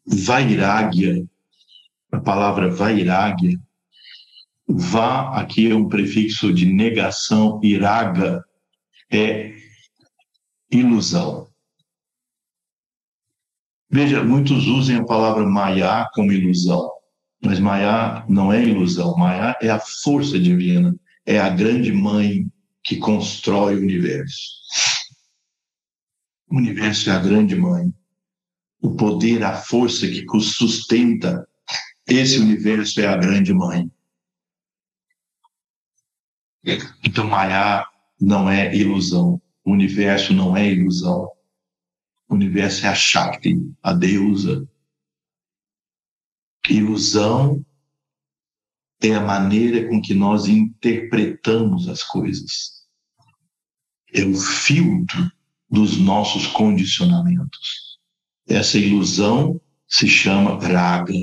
Vairagya, 0.07 1.25
a 2.11 2.19
palavra 2.19 2.69
Vairagya 2.69 3.61
Vá, 4.73 5.37
aqui 5.37 5.69
é 5.69 5.75
um 5.75 5.89
prefixo 5.89 6.53
de 6.53 6.65
negação, 6.65 7.59
iraga, 7.61 8.45
é 9.11 9.53
ilusão. 10.71 11.49
Veja, 13.91 14.23
muitos 14.23 14.69
usam 14.69 15.01
a 15.01 15.05
palavra 15.05 15.45
Maya 15.45 16.09
como 16.15 16.33
ilusão, 16.33 16.89
mas 17.43 17.59
Maya 17.59 18.25
não 18.29 18.53
é 18.53 18.63
ilusão, 18.63 19.17
Maya 19.17 19.57
é 19.61 19.71
a 19.71 19.81
força 19.81 20.39
divina, 20.39 20.95
é 21.25 21.39
a 21.39 21.49
grande 21.49 21.93
mãe 21.93 22.51
que 22.83 22.97
constrói 22.97 23.77
o 23.77 23.83
universo. 23.83 24.61
O 26.49 26.57
universo 26.57 27.11
é 27.11 27.13
a 27.13 27.19
grande 27.19 27.55
mãe. 27.55 27.95
O 28.83 28.95
poder, 28.97 29.45
a 29.45 29.57
força 29.57 30.07
que 30.07 30.25
sustenta 30.41 31.47
esse 32.07 32.39
universo 32.39 33.01
é 33.01 33.07
a 33.07 33.17
grande 33.17 33.55
mãe. 33.55 33.91
Então, 37.05 37.27
Maya 37.27 37.87
não 38.21 38.51
é 38.51 38.75
ilusão. 38.75 39.41
O 39.65 39.73
universo 39.73 40.35
não 40.35 40.57
é 40.57 40.69
ilusão. 40.69 41.31
O 42.29 42.35
universo 42.35 42.85
é 42.85 42.89
a 42.89 42.95
Shakti, 42.95 43.57
a 43.83 43.93
deusa. 43.93 44.69
Ilusão 46.69 47.65
é 49.03 49.15
a 49.15 49.21
maneira 49.21 49.89
com 49.89 50.01
que 50.01 50.15
nós 50.15 50.47
interpretamos 50.47 51.89
as 51.89 52.03
coisas. 52.03 52.85
É 54.13 54.25
o 54.25 54.35
filtro 54.35 55.31
dos 55.71 55.97
nossos 55.97 56.47
condicionamentos. 56.49 57.99
Essa 58.47 58.79
ilusão 58.79 59.61
se 59.89 60.09
chama 60.09 60.59
raga, 60.59 61.15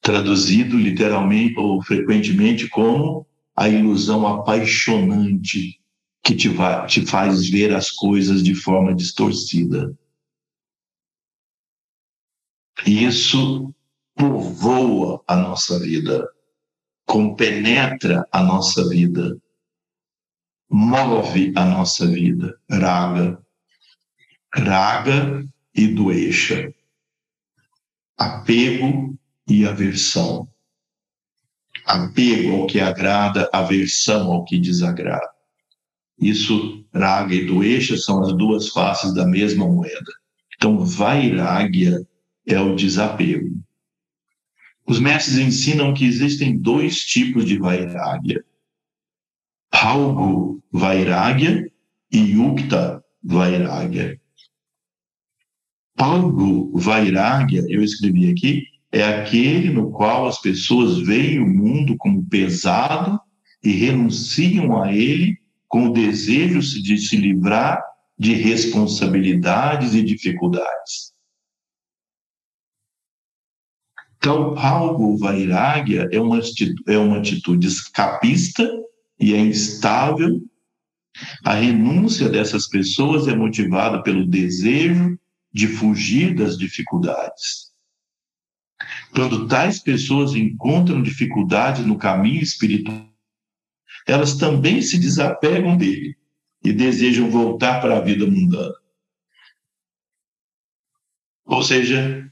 traduzido 0.00 0.76
literalmente 0.76 1.58
ou 1.58 1.82
frequentemente 1.82 2.68
como 2.68 3.26
a 3.54 3.68
ilusão 3.68 4.26
apaixonante 4.26 5.78
que 6.22 6.34
te, 6.34 6.50
te 6.88 7.06
faz 7.06 7.48
ver 7.48 7.74
as 7.74 7.90
coisas 7.90 8.42
de 8.42 8.54
forma 8.54 8.94
distorcida. 8.94 9.96
Isso 12.86 13.74
povoa 14.14 15.22
a 15.26 15.36
nossa 15.36 15.78
vida, 15.78 16.28
compenetra 17.06 18.26
a 18.32 18.42
nossa 18.42 18.88
vida, 18.88 19.36
move 20.70 21.52
a 21.56 21.64
nossa 21.64 22.06
vida. 22.06 22.58
Raga, 22.70 23.40
raga 24.54 25.44
e 25.74 25.88
doeixa, 25.88 26.72
apego 28.16 29.18
e 29.48 29.66
aversão 29.66 30.48
apego 31.88 32.60
ao 32.60 32.66
que 32.66 32.80
agrada, 32.80 33.48
aversão 33.50 34.30
ao 34.30 34.44
que 34.44 34.58
desagrada. 34.58 35.26
Isso, 36.20 36.84
raga 36.94 37.34
e 37.34 37.46
doesha, 37.46 37.96
são 37.96 38.22
as 38.22 38.36
duas 38.36 38.68
faces 38.68 39.14
da 39.14 39.26
mesma 39.26 39.66
moeda. 39.66 40.12
Então, 40.54 40.84
vairagya 40.84 42.06
é 42.48 42.58
o 42.58 42.74
desapego. 42.74 43.54
Os 44.86 44.98
mestres 44.98 45.36
ensinam 45.36 45.92
que 45.92 46.06
existem 46.06 46.56
dois 46.56 47.04
tipos 47.04 47.44
de 47.44 47.58
vairagya. 47.58 48.42
Palgo 49.70 50.62
vairagya 50.72 51.70
e 52.10 52.18
yukta 52.18 53.04
vairagya. 53.22 54.18
Palgo 55.94 56.72
vairagya, 56.78 57.64
eu 57.68 57.82
escrevi 57.82 58.30
aqui, 58.30 58.62
é 58.90 59.02
aquele 59.02 59.70
no 59.70 59.90
qual 59.90 60.26
as 60.26 60.40
pessoas 60.40 60.98
veem 61.00 61.40
o 61.40 61.46
mundo 61.46 61.96
como 61.98 62.26
pesado 62.26 63.20
e 63.62 63.72
renunciam 63.72 64.82
a 64.82 64.94
ele 64.94 65.36
com 65.66 65.88
o 65.88 65.92
desejo 65.92 66.60
de 66.82 66.96
se 66.96 67.16
livrar 67.16 67.82
de 68.18 68.32
responsabilidades 68.32 69.94
e 69.94 70.02
dificuldades. 70.02 71.07
Então, 74.18 74.58
algo 74.58 75.16
vairagya 75.16 76.08
é 76.12 76.20
uma, 76.20 76.38
atitude, 76.38 76.82
é 76.88 76.98
uma 76.98 77.18
atitude 77.18 77.66
escapista 77.66 78.68
e 79.18 79.32
é 79.32 79.38
instável. 79.38 80.42
A 81.44 81.54
renúncia 81.54 82.28
dessas 82.28 82.68
pessoas 82.68 83.28
é 83.28 83.34
motivada 83.34 84.02
pelo 84.02 84.26
desejo 84.26 85.18
de 85.52 85.68
fugir 85.68 86.34
das 86.34 86.58
dificuldades. 86.58 87.68
Quando 89.12 89.48
tais 89.48 89.80
pessoas 89.80 90.34
encontram 90.34 91.02
dificuldades 91.02 91.86
no 91.86 91.96
caminho 91.96 92.42
espiritual, 92.42 93.08
elas 94.06 94.36
também 94.36 94.82
se 94.82 94.98
desapegam 94.98 95.76
dele 95.76 96.16
e 96.62 96.72
desejam 96.72 97.30
voltar 97.30 97.80
para 97.80 97.98
a 97.98 98.00
vida 98.00 98.26
mundana. 98.26 98.74
Ou 101.44 101.62
seja, 101.62 102.27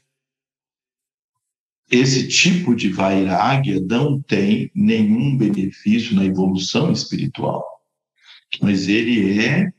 esse 1.90 2.28
tipo 2.28 2.74
de 2.74 2.88
vairagya 2.88 3.80
não 3.80 4.20
tem 4.20 4.70
nenhum 4.74 5.36
benefício 5.36 6.16
na 6.16 6.24
evolução 6.24 6.90
espiritual, 6.90 7.64
mas 8.60 8.88
ele 8.88 9.40
é 9.44 9.72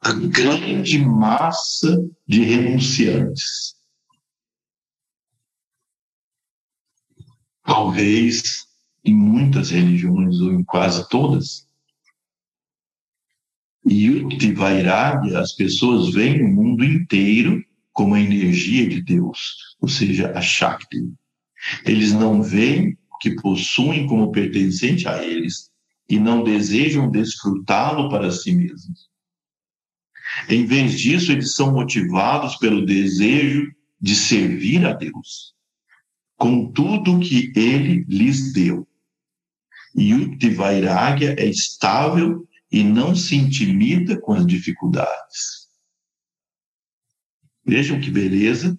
a 0.00 0.12
grande 0.12 0.98
massa 0.98 1.96
de 2.26 2.42
renunciantes. 2.42 3.76
Talvez 7.64 8.66
em 9.04 9.14
muitas 9.14 9.70
religiões, 9.70 10.40
ou 10.40 10.52
em 10.52 10.64
quase 10.64 11.08
todas, 11.08 11.68
Yukti 13.84 14.52
Vairagya, 14.52 15.40
as 15.40 15.52
pessoas 15.52 16.12
veem 16.12 16.44
o 16.44 16.48
mundo 16.48 16.84
inteiro 16.84 17.64
como 17.92 18.14
a 18.14 18.20
energia 18.20 18.88
de 18.88 19.02
Deus, 19.02 19.76
ou 19.80 19.88
seja, 19.88 20.32
a 20.36 20.40
Shakti. 20.40 21.12
Eles 21.84 22.12
não 22.12 22.42
veem 22.42 22.96
o 23.10 23.18
que 23.18 23.34
possuem 23.36 24.06
como 24.06 24.32
pertencente 24.32 25.06
a 25.06 25.22
eles 25.22 25.70
e 26.08 26.18
não 26.18 26.42
desejam 26.42 27.10
desfrutá-lo 27.10 28.08
para 28.08 28.30
si 28.30 28.52
mesmos. 28.54 29.10
Em 30.48 30.64
vez 30.64 30.98
disso, 30.98 31.30
eles 31.32 31.54
são 31.54 31.72
motivados 31.72 32.56
pelo 32.56 32.84
desejo 32.84 33.70
de 34.00 34.16
servir 34.16 34.84
a 34.86 34.92
Deus, 34.92 35.54
com 36.36 36.72
tudo 36.72 37.20
que 37.20 37.52
ele 37.54 38.04
lhes 38.08 38.52
deu. 38.52 38.86
Yukti 39.96 40.50
Vairagya 40.50 41.36
é 41.38 41.46
estável 41.46 42.46
e 42.70 42.82
não 42.82 43.14
se 43.14 43.36
intimida 43.36 44.18
com 44.18 44.32
as 44.32 44.46
dificuldades. 44.46 45.61
Vejam 47.64 48.00
que 48.00 48.10
beleza 48.10 48.78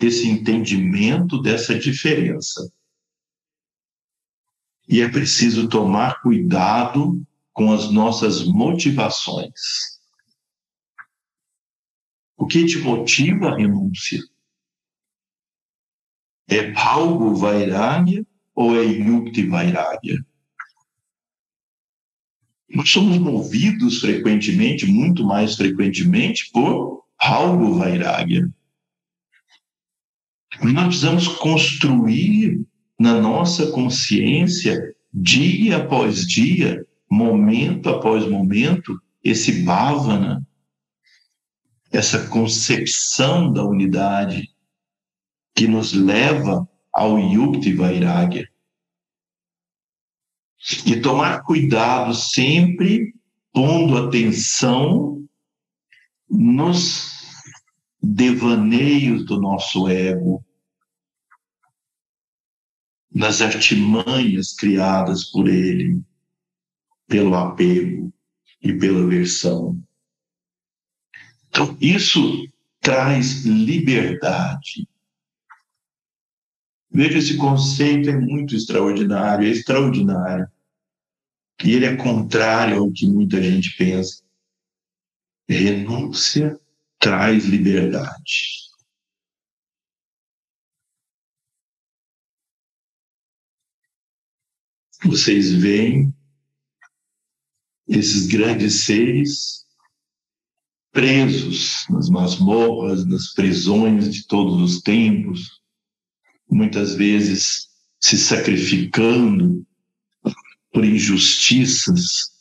esse 0.00 0.28
entendimento 0.28 1.40
dessa 1.40 1.78
diferença. 1.78 2.72
E 4.88 5.00
é 5.00 5.08
preciso 5.08 5.68
tomar 5.68 6.20
cuidado 6.20 7.24
com 7.52 7.72
as 7.72 7.90
nossas 7.90 8.44
motivações. 8.44 9.94
O 12.36 12.46
que 12.46 12.66
te 12.66 12.78
motiva 12.78 13.48
a 13.48 13.56
renúncia? 13.56 14.20
É 16.48 16.72
algo 16.74 17.34
vairagya 17.34 18.26
ou 18.54 18.76
é 18.76 18.84
yukti 18.84 19.46
vairagya? 19.46 20.24
Nós 22.68 22.90
somos 22.90 23.16
movidos 23.18 24.00
frequentemente, 24.00 24.84
muito 24.84 25.24
mais 25.24 25.54
frequentemente, 25.54 26.50
por 26.52 27.03
algo 27.18 27.78
vairagya. 27.78 28.48
Nós 30.62 30.86
precisamos 30.86 31.28
construir 31.28 32.64
na 32.98 33.20
nossa 33.20 33.70
consciência, 33.72 34.94
dia 35.12 35.78
após 35.78 36.26
dia, 36.26 36.86
momento 37.10 37.88
após 37.88 38.28
momento, 38.28 39.00
esse 39.22 39.62
bhavana, 39.62 40.46
essa 41.90 42.28
concepção 42.28 43.52
da 43.52 43.64
unidade 43.64 44.50
que 45.54 45.66
nos 45.66 45.92
leva 45.92 46.68
ao 46.92 47.18
yukti 47.18 47.72
vairagya. 47.72 48.48
E 50.86 51.00
tomar 51.00 51.42
cuidado 51.42 52.14
sempre 52.14 53.14
pondo 53.52 53.96
atenção 53.96 55.13
nos 56.28 57.24
devaneios 58.02 59.24
do 59.24 59.40
nosso 59.40 59.88
ego, 59.88 60.44
nas 63.12 63.40
artimanhas 63.40 64.52
criadas 64.54 65.24
por 65.30 65.48
ele, 65.48 66.02
pelo 67.06 67.34
apego 67.34 68.12
e 68.60 68.72
pela 68.72 69.04
aversão. 69.04 69.80
Então, 71.48 71.76
isso 71.80 72.48
traz 72.80 73.44
liberdade. 73.44 74.88
Veja, 76.90 77.18
esse 77.18 77.36
conceito 77.36 78.10
é 78.10 78.18
muito 78.18 78.56
extraordinário, 78.56 79.46
é 79.46 79.50
extraordinário. 79.50 80.48
E 81.64 81.70
ele 81.70 81.86
é 81.86 81.96
contrário 81.96 82.78
ao 82.78 82.90
que 82.90 83.06
muita 83.06 83.40
gente 83.40 83.76
pensa. 83.76 84.23
Renúncia 85.48 86.58
traz 86.98 87.44
liberdade. 87.44 88.64
Vocês 95.04 95.52
veem 95.52 96.14
esses 97.86 98.26
grandes 98.26 98.84
seres 98.84 99.64
presos 100.90 101.84
nas 101.90 102.08
masmorras, 102.08 103.04
nas 103.04 103.34
prisões 103.34 104.10
de 104.10 104.26
todos 104.26 104.62
os 104.62 104.80
tempos, 104.80 105.60
muitas 106.48 106.94
vezes 106.94 107.68
se 108.00 108.16
sacrificando 108.16 109.66
por 110.72 110.84
injustiças 110.84 112.32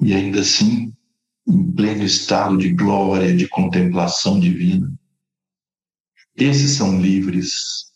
e 0.00 0.14
ainda 0.14 0.40
assim 0.40 0.92
em 1.48 1.72
pleno 1.72 2.04
estado 2.04 2.58
de 2.58 2.72
glória, 2.72 3.34
de 3.34 3.48
contemplação 3.48 4.38
divina. 4.38 4.92
Esses 6.36 6.72
são 6.72 7.00
livres, 7.00 7.92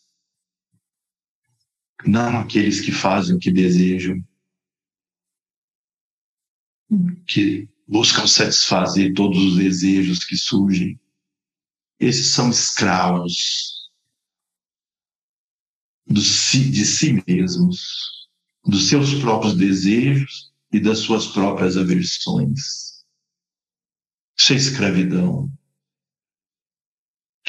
não 2.05 2.41
aqueles 2.41 2.81
que 2.81 2.91
fazem 2.91 3.37
o 3.37 3.39
que 3.39 3.53
desejam, 3.53 4.25
que 7.27 7.69
buscam 7.87 8.27
satisfazer 8.27 9.15
todos 9.15 9.39
os 9.39 9.57
desejos 9.57 10.25
que 10.25 10.37
surgem. 10.37 10.99
Esses 12.01 12.29
são 12.29 12.51
escravos 12.51 13.91
de 16.07 16.85
si 16.85 17.23
mesmos 17.27 18.29
dos 18.65 18.89
seus 18.89 19.15
próprios 19.15 19.57
desejos 19.57 20.53
e 20.73 20.81
das 20.81 20.99
suas 20.99 21.27
próprias 21.29 21.77
aversões. 21.77 22.92
Isso 24.43 24.55
escravidão. 24.55 25.49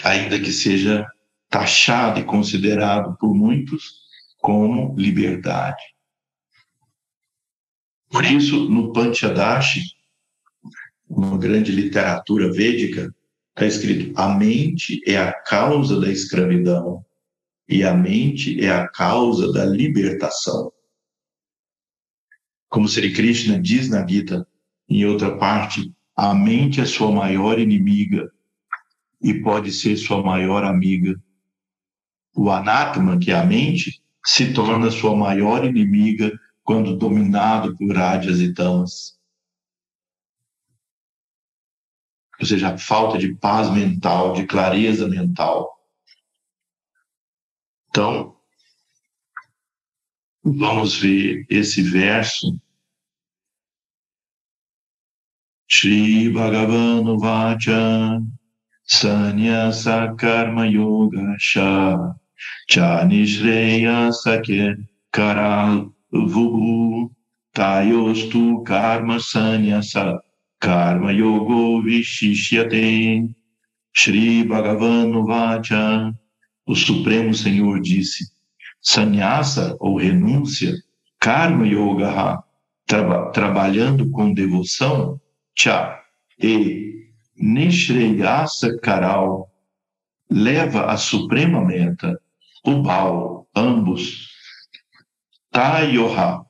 Ainda 0.04 0.40
que 0.40 0.52
seja 0.52 1.08
taxado 1.50 2.20
e 2.20 2.24
considerado 2.24 3.18
por 3.18 3.34
muitos 3.34 4.04
como 4.38 4.96
liberdade. 4.96 5.82
Por 8.12 8.24
isso, 8.24 8.70
no 8.70 8.94
Panchadashi, 8.94 9.82
uma 11.10 11.36
grande 11.36 11.72
literatura 11.72 12.54
védica, 12.54 13.12
está 13.50 13.66
escrito: 13.66 14.16
a 14.16 14.38
mente 14.38 15.02
é 15.08 15.18
a 15.18 15.34
causa 15.34 16.00
da 16.00 16.12
escravidão 16.12 17.04
e 17.68 17.84
a 17.84 17.96
mente 17.96 18.64
é 18.64 18.70
a 18.70 18.88
causa 18.88 19.52
da 19.52 19.66
libertação. 19.66 20.72
Como 22.70 22.88
Sri 22.88 23.12
Krishna 23.12 23.60
diz 23.60 23.90
na 23.90 24.06
Gita, 24.06 24.48
em 24.88 25.06
outra 25.06 25.36
parte, 25.40 25.92
a 26.16 26.34
mente 26.34 26.80
é 26.80 26.86
sua 26.86 27.12
maior 27.12 27.60
inimiga 27.60 28.32
e 29.22 29.34
pode 29.42 29.72
ser 29.72 29.98
sua 29.98 30.22
maior 30.22 30.64
amiga. 30.64 31.16
O 32.36 32.50
anatma, 32.50 33.18
que 33.18 33.32
é 33.32 33.36
a 33.36 33.46
mente, 33.46 34.02
se 34.26 34.54
torna 34.54 34.92
sua 34.92 35.16
maior 35.16 35.66
inimiga 35.66 36.32
quando 36.64 36.96
dominado 36.96 37.76
por 37.78 37.96
rádias 37.96 38.40
e 38.40 38.54
tamas. 38.54 39.18
Ou 42.40 42.46
seja, 42.46 42.74
a 42.74 42.78
falta 42.78 43.18
de 43.18 43.34
paz 43.36 43.70
mental, 43.72 44.34
de 44.34 44.46
clareza 44.46 45.08
mental. 45.08 45.70
Então, 47.90 48.36
vamos 50.44 50.98
ver 50.98 51.46
esse 51.50 51.82
verso. 51.82 52.60
Shri 55.76 56.32
Bhagavan 56.32 57.18
Vacha 57.20 58.24
Sanyasa 58.88 60.16
Karma 60.20 60.68
Yoga 60.68 61.34
Sha 61.40 62.14
Chanishreya 62.70 64.14
Sakya 64.14 64.76
Karal 65.12 65.92
Vugu 66.14 67.10
Tayostu 67.56 68.64
Karma 68.64 69.16
Sanyasa 69.16 70.20
Karma 70.62 71.12
Yogo 71.12 71.82
Vishishyate 71.82 73.34
Shri 73.94 74.44
Bhagavan 74.44 75.26
Vacha 75.26 76.14
O 76.68 76.76
Supremo 76.76 77.34
Senhor 77.34 77.82
disse 77.82 78.26
Sannyasa 78.80 79.76
ou 79.80 79.98
renúncia 79.98 80.72
Karma 81.20 81.66
Yoga 81.66 82.44
traba, 82.86 83.32
trabalhando 83.32 84.12
com 84.12 84.32
devoção 84.32 85.20
Cha 85.56 86.02
e 86.42 87.10
Nishreyasa 87.36 88.78
Karal 88.80 89.50
leva 90.30 90.86
a 90.86 90.98
suprema 90.98 91.64
meta 91.64 92.20
o 92.66 92.82
Baal, 92.82 93.48
ambos 93.56 94.30
Tayoha, 95.52 96.44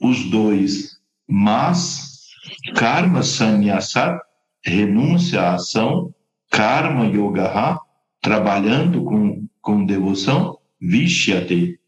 os 0.00 0.30
dois, 0.30 0.98
mas 1.26 2.28
Karma 2.74 3.22
Sannyasa, 3.22 4.18
renúncia 4.64 5.42
à 5.42 5.54
ação, 5.54 6.14
Karma 6.50 7.04
Yogaha, 7.06 7.78
trabalhando 8.22 9.04
com, 9.04 9.46
com 9.60 9.84
devoção, 9.84 10.58
Vishyate. 10.80 11.78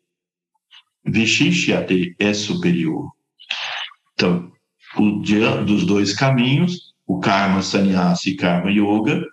Vishishyate 1.03 2.15
é 2.19 2.35
superior. 2.35 3.11
Então, 4.13 4.53
o, 4.97 5.21
dos 5.65 5.87
dois 5.87 6.15
caminhos, 6.15 6.95
o 7.07 7.21
Karma 7.21 7.63
Sannyasa 7.63 8.29
e 8.29 8.37
Karma 8.37 8.71
Yoga, 8.71 9.25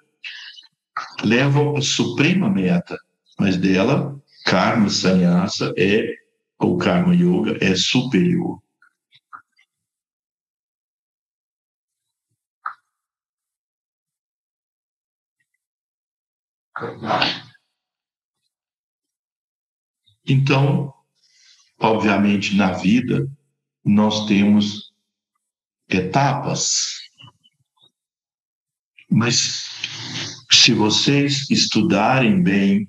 levam 1.23 1.75
à 1.75 1.81
suprema 1.81 2.49
meta, 2.49 2.97
mas 3.39 3.57
dela, 3.57 4.19
Karma 4.45 4.89
Sannyasa 4.89 5.73
é, 5.77 6.13
ou 6.59 6.77
Karma 6.77 7.13
Yoga, 7.13 7.57
é 7.61 7.75
superior. 7.75 8.61
Então, 20.27 20.93
obviamente, 21.79 22.55
na 22.55 22.73
vida, 22.73 23.27
nós 23.83 24.27
temos 24.27 24.86
etapas, 25.89 26.97
mas 29.09 29.65
se 30.51 30.73
vocês 30.73 31.49
estudarem 31.49 32.41
bem 32.41 32.87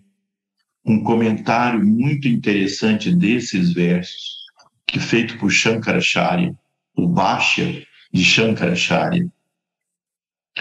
um 0.84 1.02
comentário 1.02 1.84
muito 1.84 2.26
interessante 2.26 3.14
desses 3.14 3.72
versos, 3.72 4.38
que 4.86 4.98
feito 4.98 5.38
por 5.38 5.50
Shankaracharya, 5.50 6.56
o 6.96 7.06
Bhashya 7.06 7.86
de 8.12 8.24
Shankaracharya, 8.24 9.30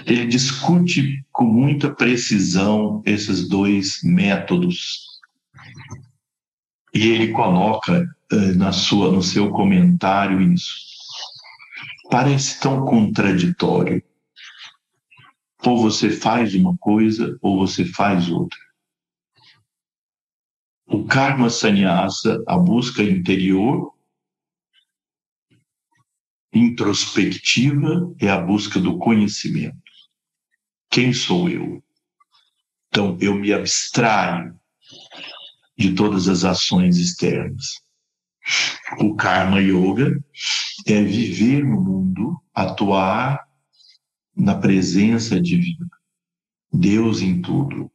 ele 0.05 0.27
discute 0.27 1.25
com 1.31 1.45
muita 1.45 1.89
precisão 1.89 3.01
esses 3.05 3.47
dois 3.47 4.01
métodos. 4.03 5.07
E 6.93 7.07
ele 7.07 7.29
coloca 7.29 8.05
eh, 8.31 8.53
na 8.53 8.71
sua, 8.71 9.11
no 9.11 9.23
seu 9.23 9.49
comentário 9.49 10.41
isso. 10.41 10.96
Parece 12.09 12.59
tão 12.59 12.85
contraditório. 12.85 14.03
Ou 15.65 15.81
você 15.81 16.09
faz 16.09 16.55
uma 16.55 16.77
coisa, 16.77 17.37
ou 17.41 17.57
você 17.57 17.83
faz 17.83 18.29
outra. 18.29 18.59
O 20.85 21.05
karma 21.05 21.49
sannyasa, 21.49 22.41
a 22.47 22.57
busca 22.57 23.03
interior, 23.03 23.93
introspectiva, 26.53 28.15
é 28.19 28.29
a 28.29 28.39
busca 28.39 28.79
do 28.79 28.97
conhecimento. 28.97 29.77
Quem 30.89 31.11
sou 31.11 31.49
eu? 31.49 31.83
Então, 32.87 33.17
eu 33.19 33.35
me 33.35 33.51
abstraio 33.51 34.57
de 35.77 35.93
todas 35.93 36.27
as 36.27 36.45
ações 36.45 36.97
externas. 36.97 37.81
O 38.99 39.13
Karma 39.15 39.59
Yoga 39.59 40.23
é 40.93 41.03
viver 41.03 41.63
no 41.63 41.81
mundo, 41.81 42.41
atuar 42.53 43.47
na 44.35 44.55
presença 44.55 45.39
divina, 45.39 45.89
Deus 46.71 47.21
em 47.21 47.41
tudo. 47.41 47.91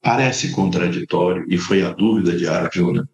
Parece 0.00 0.52
contraditório, 0.52 1.46
e 1.48 1.56
foi 1.56 1.82
a 1.82 1.92
dúvida 1.92 2.36
de 2.36 2.46
Arjuna, 2.48 3.08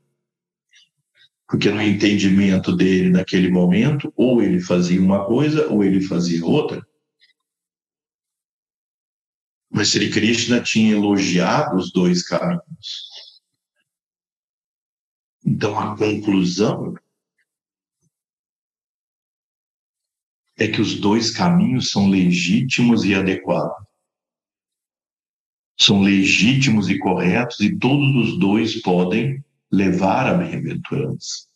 porque 1.46 1.70
no 1.70 1.80
entendimento 1.80 2.74
dele 2.74 3.10
naquele 3.10 3.50
momento, 3.50 4.12
ou 4.16 4.42
ele 4.42 4.60
fazia 4.60 5.00
uma 5.00 5.24
coisa 5.24 5.68
ou 5.68 5.84
ele 5.84 6.00
fazia 6.00 6.44
outra. 6.44 6.86
Mas 9.70 9.88
Sri 9.88 10.10
Krishna 10.10 10.60
tinha 10.60 10.92
elogiado 10.92 11.76
os 11.76 11.92
dois 11.92 12.22
caminhos. 12.22 13.08
Então 15.44 15.78
a 15.78 15.96
conclusão 15.96 16.94
é 20.58 20.66
que 20.68 20.80
os 20.80 21.00
dois 21.00 21.30
caminhos 21.30 21.90
são 21.90 22.08
legítimos 22.08 23.04
e 23.04 23.14
adequados. 23.14 23.86
São 25.78 26.02
legítimos 26.02 26.88
e 26.88 26.98
corretos 26.98 27.60
e 27.60 27.78
todos 27.78 28.16
os 28.16 28.38
dois 28.38 28.82
podem 28.82 29.44
levar 29.70 30.26
à 30.26 30.34
bem-aventurança. 30.34 31.46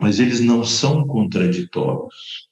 Mas 0.00 0.18
eles 0.18 0.40
não 0.40 0.64
são 0.64 1.06
contraditórios. 1.06 2.48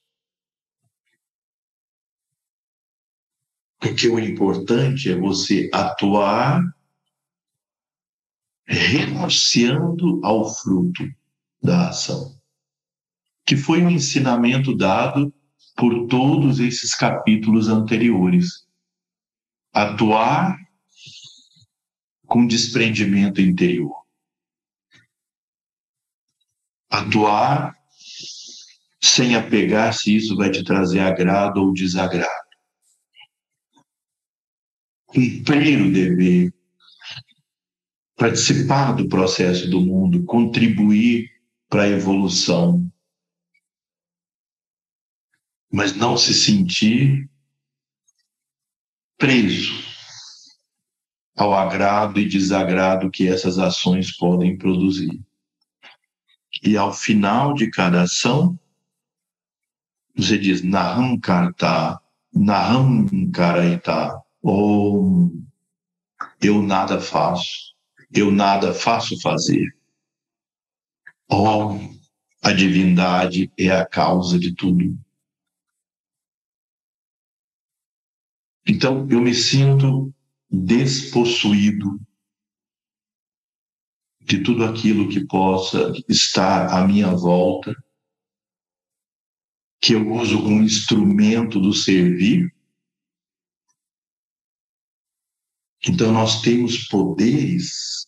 Porque 3.81 4.07
o 4.09 4.19
importante 4.19 5.11
é 5.11 5.19
você 5.19 5.69
atuar 5.73 6.63
renunciando 8.67 10.21
ao 10.25 10.49
fruto 10.49 11.03
da 11.63 11.89
ação, 11.89 12.41
que 13.45 13.57
foi 13.57 13.83
um 13.83 13.91
ensinamento 13.91 14.77
dado 14.77 15.33
por 15.77 16.07
todos 16.07 16.61
esses 16.61 16.95
capítulos 16.95 17.69
anteriores. 17.69 18.67
Atuar 19.73 20.57
com 22.27 22.47
desprendimento 22.47 23.41
interior. 23.41 23.95
Atuar 26.91 27.75
sem 29.01 29.35
apegar 29.35 29.95
se 29.95 30.15
isso 30.15 30.37
vai 30.37 30.51
te 30.51 30.63
trazer 30.63 31.01
agrado 31.01 31.59
ou 31.59 31.73
desagrado 31.73 32.43
cumprir 35.13 35.83
o 35.83 35.93
dever, 35.93 36.53
participar 38.17 38.93
do 38.93 39.09
processo 39.09 39.69
do 39.69 39.81
mundo, 39.81 40.25
contribuir 40.25 41.31
para 41.69 41.83
a 41.83 41.89
evolução, 41.89 42.91
mas 45.73 45.97
não 45.97 46.17
se 46.19 46.35
sentir 46.35 47.31
preso 49.17 49.73
ao 51.35 51.55
agrado 51.55 52.21
e 52.21 52.29
desagrado 52.29 53.11
que 53.11 53.27
essas 53.27 53.59
ações 53.59 54.15
podem 54.17 54.57
produzir. 54.59 55.19
E 56.63 56.77
ao 56.77 56.93
final 56.93 57.55
de 57.55 57.71
cada 57.71 58.03
ação, 58.03 58.59
você 60.15 60.37
diz 60.37 60.63
Naham 60.63 61.19
Karta, 61.19 61.99
Naham 62.35 63.31
Karaita, 63.31 64.21
ou 64.43 65.33
eu 66.41 66.61
nada 66.61 67.01
faço, 67.01 67.75
eu 68.13 68.31
nada 68.31 68.75
faço 68.75 69.19
fazer. 69.23 69.75
Oh, 71.31 71.79
a 72.43 72.53
divindade 72.53 73.51
é 73.59 73.71
a 73.71 73.87
causa 73.87 74.39
de 74.39 74.55
tudo. 74.55 74.99
Então, 78.67 79.09
eu 79.11 79.21
me 79.21 79.35
sinto 79.35 80.15
despossuído 80.49 82.01
de 84.21 84.43
tudo 84.43 84.65
aquilo 84.65 85.09
que 85.09 85.27
possa 85.27 85.93
estar 86.09 86.73
à 86.73 86.87
minha 86.87 87.11
volta, 87.11 87.75
que 89.81 89.95
eu 89.95 90.13
uso 90.13 90.41
como 90.43 90.63
instrumento 90.63 91.61
do 91.61 91.73
servir. 91.73 92.55
Então, 95.85 96.13
nós 96.13 96.41
temos 96.41 96.87
poderes. 96.87 98.07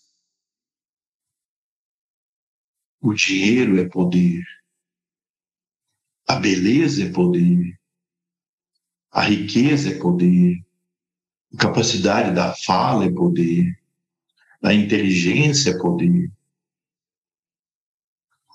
O 3.01 3.13
dinheiro 3.13 3.77
é 3.79 3.89
poder. 3.89 4.43
A 6.29 6.37
beleza 6.37 7.05
é 7.05 7.13
poder. 7.13 7.77
A 9.15 9.23
riqueza 9.23 9.91
é 9.91 9.99
poder. 10.01 10.61
A 11.55 11.57
capacidade 11.57 12.35
da 12.35 12.53
fala 12.53 13.05
é 13.05 13.13
poder. 13.13 13.81
A 14.61 14.75
inteligência 14.75 15.71
é 15.71 15.79
poder. 15.79 16.33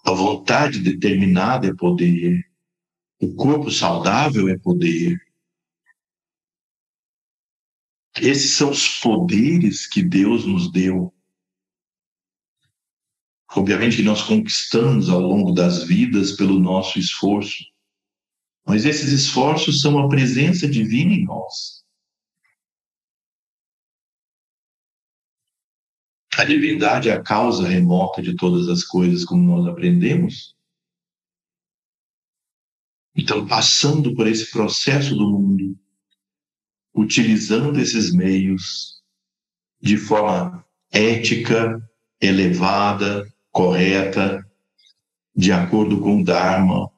A 0.03 0.11
vontade 0.11 0.79
determinada 0.79 1.67
é 1.67 1.73
poder. 1.73 2.45
O 3.21 3.33
corpo 3.35 3.71
saudável 3.71 4.49
é 4.49 4.57
poder. 4.57 5.17
Esses 8.17 8.51
são 8.51 8.71
os 8.71 8.99
poderes 8.99 9.87
que 9.87 10.03
Deus 10.03 10.45
nos 10.45 10.69
deu. 10.73 11.13
Obviamente 13.55 13.95
que 13.95 14.03
nós 14.03 14.23
conquistamos 14.23 15.09
ao 15.09 15.21
longo 15.21 15.53
das 15.53 15.83
vidas 15.83 16.33
pelo 16.33 16.59
nosso 16.59 16.99
esforço. 16.99 17.63
Mas 18.65 18.85
esses 18.85 19.11
esforços 19.11 19.81
são 19.81 19.97
a 19.99 20.07
presença 20.07 20.67
divina 20.67 21.13
em 21.13 21.25
nós. 21.25 21.83
A 26.37 26.45
divindade 26.45 27.09
é 27.09 27.13
a 27.13 27.21
causa 27.21 27.67
remota 27.67 28.21
de 28.21 28.35
todas 28.35 28.69
as 28.69 28.83
coisas, 28.83 29.25
como 29.25 29.43
nós 29.43 29.67
aprendemos. 29.67 30.55
Então, 33.13 33.45
passando 33.45 34.15
por 34.15 34.25
esse 34.25 34.49
processo 34.49 35.15
do 35.15 35.29
mundo, 35.29 35.77
utilizando 36.93 37.77
esses 37.79 38.13
meios 38.13 39.03
de 39.81 39.97
forma 39.97 40.65
ética, 40.91 41.81
elevada, 42.21 43.27
correta, 43.51 44.45
de 45.35 45.51
acordo 45.51 45.99
com 45.99 46.21
o 46.21 46.23
Dharma, 46.23 46.89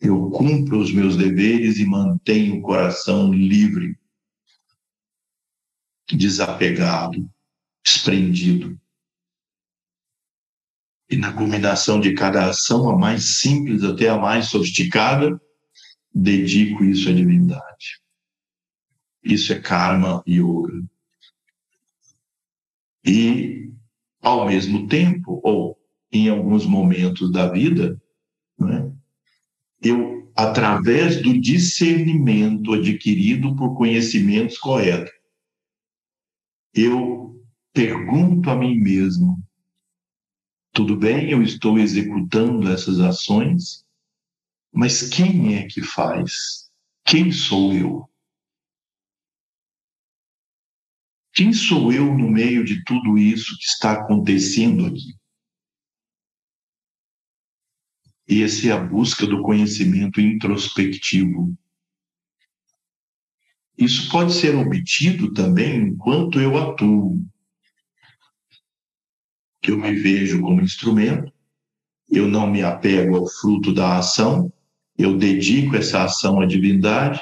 eu 0.00 0.30
cumpro 0.30 0.78
os 0.78 0.92
meus 0.92 1.16
deveres 1.16 1.78
e 1.78 1.84
mantenho 1.84 2.58
o 2.58 2.62
coração 2.62 3.32
livre, 3.32 3.98
desapegado, 6.08 7.28
desprendido. 7.84 8.80
E 11.10 11.16
na 11.16 11.32
culminação 11.32 11.98
de 12.00 12.14
cada 12.14 12.48
ação, 12.48 12.88
a 12.88 12.96
mais 12.96 13.38
simples 13.38 13.82
até 13.82 14.08
a 14.08 14.18
mais 14.18 14.48
sofisticada, 14.48 15.40
dedico 16.14 16.84
isso 16.84 17.08
à 17.08 17.12
divindade. 17.12 18.00
Isso 19.22 19.52
é 19.52 19.60
karma 19.60 20.22
yoga. 20.28 20.84
E, 23.04 23.72
ao 24.20 24.46
mesmo 24.46 24.86
tempo, 24.86 25.40
ou 25.42 25.78
em 26.12 26.28
alguns 26.28 26.66
momentos 26.66 27.32
da 27.32 27.48
vida, 27.48 28.00
eu, 29.80 30.30
através 30.34 31.22
do 31.22 31.38
discernimento 31.40 32.72
adquirido 32.72 33.54
por 33.56 33.76
conhecimentos 33.76 34.58
corretos, 34.58 35.12
eu 36.74 37.40
pergunto 37.72 38.50
a 38.50 38.56
mim 38.56 38.76
mesmo: 38.76 39.42
tudo 40.72 40.96
bem, 40.96 41.30
eu 41.30 41.42
estou 41.42 41.78
executando 41.78 42.70
essas 42.70 43.00
ações, 43.00 43.84
mas 44.72 45.08
quem 45.08 45.56
é 45.56 45.66
que 45.66 45.82
faz? 45.82 46.70
Quem 47.04 47.32
sou 47.32 47.72
eu? 47.72 48.08
Quem 51.32 51.52
sou 51.52 51.92
eu 51.92 52.06
no 52.16 52.28
meio 52.28 52.64
de 52.64 52.82
tudo 52.84 53.16
isso 53.16 53.56
que 53.58 53.64
está 53.64 53.92
acontecendo 53.92 54.86
aqui? 54.86 55.16
Essa 58.28 58.68
é 58.68 58.72
a 58.72 58.78
busca 58.78 59.26
do 59.26 59.40
conhecimento 59.40 60.20
introspectivo. 60.20 61.56
Isso 63.76 64.10
pode 64.10 64.34
ser 64.34 64.54
obtido 64.54 65.32
também 65.32 65.88
enquanto 65.88 66.38
eu 66.38 66.58
atuo. 66.58 67.24
Eu 69.62 69.78
me 69.78 69.94
vejo 69.94 70.42
como 70.42 70.60
instrumento, 70.60 71.32
eu 72.10 72.28
não 72.28 72.46
me 72.46 72.62
apego 72.62 73.16
ao 73.16 73.26
fruto 73.26 73.72
da 73.72 73.96
ação, 73.96 74.52
eu 74.96 75.16
dedico 75.16 75.76
essa 75.76 76.04
ação 76.04 76.40
à 76.40 76.46
divindade, 76.46 77.20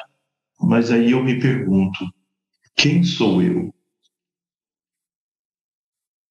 mas 0.59 0.91
aí 0.91 1.12
eu 1.12 1.23
me 1.23 1.39
pergunto: 1.39 2.05
quem 2.74 3.05
sou 3.05 3.43
eu? 3.43 3.73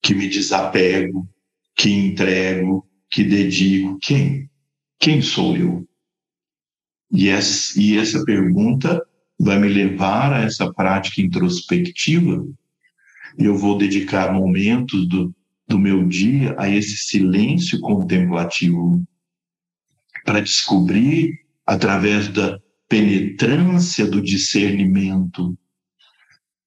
Que 0.01 0.13
me 0.13 0.27
desapego, 0.27 1.29
que 1.75 1.89
entrego, 1.89 2.87
que 3.09 3.23
dedico, 3.23 3.97
quem? 3.99 4.49
Quem 4.99 5.21
sou 5.21 5.55
eu? 5.55 5.87
E 7.11 7.29
essa, 7.29 7.79
e 7.79 7.97
essa 7.97 8.23
pergunta 8.25 9.01
vai 9.39 9.59
me 9.59 9.67
levar 9.67 10.33
a 10.33 10.41
essa 10.41 10.71
prática 10.73 11.21
introspectiva. 11.21 12.45
Eu 13.37 13.57
vou 13.57 13.77
dedicar 13.77 14.33
momentos 14.33 15.07
do, 15.07 15.33
do 15.67 15.77
meu 15.77 16.07
dia 16.07 16.55
a 16.57 16.69
esse 16.69 16.97
silêncio 16.97 17.79
contemplativo 17.81 19.05
para 20.23 20.39
descobrir, 20.39 21.45
através 21.65 22.27
da 22.29 22.59
penetrância 22.87 24.05
do 24.05 24.21
discernimento, 24.21 25.57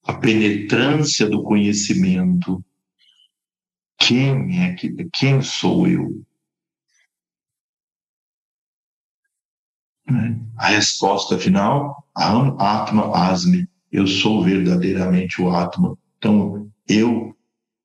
a 0.04 0.14
penetrância 0.14 1.28
do 1.28 1.42
conhecimento, 1.42 2.64
quem 3.98 4.62
é 4.62 4.72
que 4.74 4.90
quem 5.12 5.42
sou 5.42 5.86
eu? 5.86 6.24
A 10.56 10.68
resposta 10.68 11.38
final, 11.38 12.04
Atma 12.14 13.14
Asmi, 13.14 13.68
eu 13.92 14.06
sou 14.06 14.42
verdadeiramente 14.42 15.40
o 15.40 15.50
Atma. 15.50 15.96
Então, 16.16 16.70
eu 16.88 17.36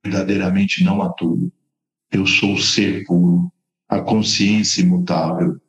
verdadeiramente 0.04 0.84
não 0.84 1.02
atuo. 1.02 1.52
Eu 2.12 2.26
sou 2.26 2.54
o 2.54 2.62
ser 2.62 3.06
puro, 3.06 3.52
a 3.90 4.00
consciência 4.02 4.82
imutável. 4.82 5.60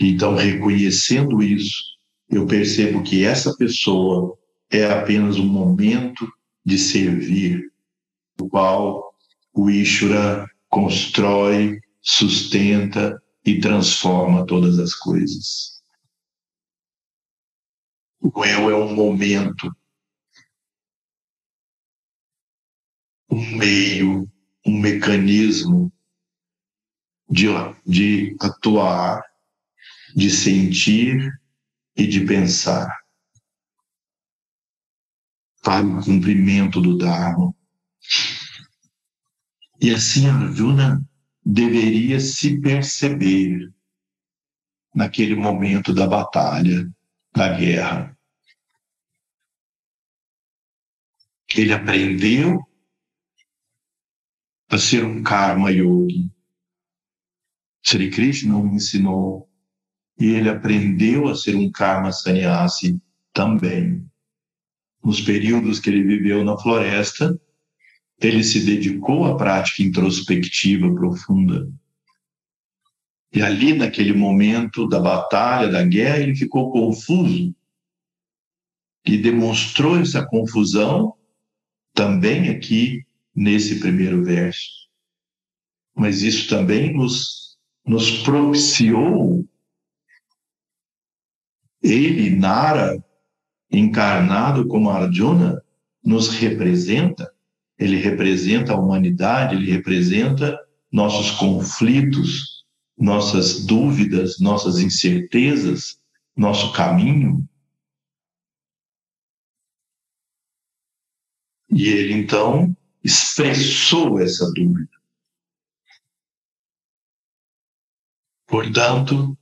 Então, 0.00 0.34
reconhecendo 0.34 1.42
isso, 1.42 1.82
eu 2.28 2.46
percebo 2.46 3.02
que 3.02 3.24
essa 3.24 3.56
pessoa 3.56 4.38
é 4.70 4.84
apenas 4.92 5.38
um 5.38 5.46
momento 5.46 6.30
de 6.64 6.78
servir, 6.78 7.72
o 8.40 8.48
qual 8.48 9.12
o 9.52 9.70
Ishvara 9.70 10.46
constrói 10.68 11.80
sustenta 12.08 13.22
e 13.44 13.60
transforma 13.60 14.46
todas 14.46 14.78
as 14.78 14.94
coisas. 14.94 15.82
O 18.18 18.44
eu 18.44 18.70
é 18.70 18.74
um 18.74 18.94
momento, 18.94 19.70
um 23.30 23.58
meio, 23.58 24.26
um 24.66 24.80
mecanismo 24.80 25.92
de, 27.28 27.46
de 27.86 28.34
atuar, 28.40 29.22
de 30.16 30.30
sentir 30.30 31.30
e 31.94 32.06
de 32.06 32.24
pensar 32.24 32.90
para 35.62 35.84
o 35.84 36.02
cumprimento 36.02 36.80
do 36.80 36.96
Dharma. 36.96 37.54
E 39.78 39.90
assim 39.90 40.26
Arjuna 40.26 41.07
deveria 41.50 42.20
se 42.20 42.60
perceber 42.60 43.72
naquele 44.94 45.34
momento 45.34 45.94
da 45.94 46.06
batalha, 46.06 46.86
da 47.34 47.56
guerra. 47.56 48.14
Ele 51.56 51.72
aprendeu 51.72 52.60
a 54.70 54.76
ser 54.76 55.02
um 55.06 55.22
karma 55.22 55.70
yogi. 55.70 56.30
Sri 57.82 58.10
Krishna 58.10 58.54
o 58.58 58.66
ensinou 58.66 59.48
e 60.20 60.26
ele 60.26 60.50
aprendeu 60.50 61.28
a 61.28 61.34
ser 61.34 61.56
um 61.56 61.70
karma 61.70 62.12
sannyasi 62.12 63.00
também. 63.32 64.06
nos 65.02 65.22
períodos 65.22 65.80
que 65.80 65.88
ele 65.88 66.02
viveu 66.02 66.44
na 66.44 66.58
floresta, 66.58 67.40
ele 68.20 68.42
se 68.42 68.64
dedicou 68.64 69.26
à 69.26 69.36
prática 69.36 69.82
introspectiva 69.82 70.92
profunda. 70.92 71.70
E 73.32 73.42
ali, 73.42 73.74
naquele 73.74 74.12
momento 74.12 74.88
da 74.88 74.98
batalha, 74.98 75.70
da 75.70 75.84
guerra, 75.84 76.18
ele 76.18 76.34
ficou 76.34 76.72
confuso 76.72 77.54
e 79.04 79.16
demonstrou 79.16 79.98
essa 79.98 80.26
confusão 80.26 81.14
também 81.94 82.48
aqui 82.48 83.04
nesse 83.34 83.78
primeiro 83.80 84.24
verso. 84.24 84.88
Mas 85.94 86.22
isso 86.22 86.48
também 86.48 86.92
nos, 86.94 87.58
nos 87.86 88.22
propiciou 88.22 89.46
ele, 91.82 92.30
Nara, 92.30 93.02
encarnado 93.70 94.66
como 94.66 94.90
Arjuna, 94.90 95.62
nos 96.02 96.28
representa, 96.28 97.32
ele 97.78 97.96
representa 97.96 98.72
a 98.72 98.80
humanidade, 98.80 99.54
ele 99.54 99.70
representa 99.70 100.58
nossos 100.90 101.30
conflitos, 101.38 102.64
nossas 102.96 103.64
dúvidas, 103.64 104.40
nossas 104.40 104.78
incertezas, 104.78 106.00
nosso 106.36 106.72
caminho. 106.72 107.48
E 111.70 111.86
ele 111.86 112.14
então 112.14 112.76
expressou 113.04 114.18
essa 114.18 114.50
dúvida. 114.52 114.90
Portanto, 118.46 119.38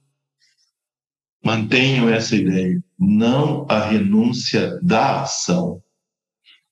mantenho 1.43 2.09
essa 2.11 2.35
ideia 2.35 2.83
não 2.99 3.67
a 3.71 3.87
renúncia 3.87 4.81
da 4.83 5.23
ação, 5.23 5.83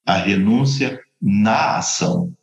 a 0.04 0.16
renúncia 0.16 1.03
na 1.26 1.78
ação. 1.78 2.36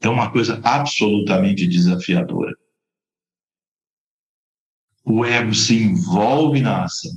É 0.00 0.08
uma 0.08 0.32
coisa 0.32 0.58
absolutamente 0.64 1.66
desafiadora. 1.66 2.56
O 5.04 5.24
ego 5.24 5.54
se 5.54 5.74
envolve 5.74 6.60
na 6.60 6.84
ação, 6.84 7.12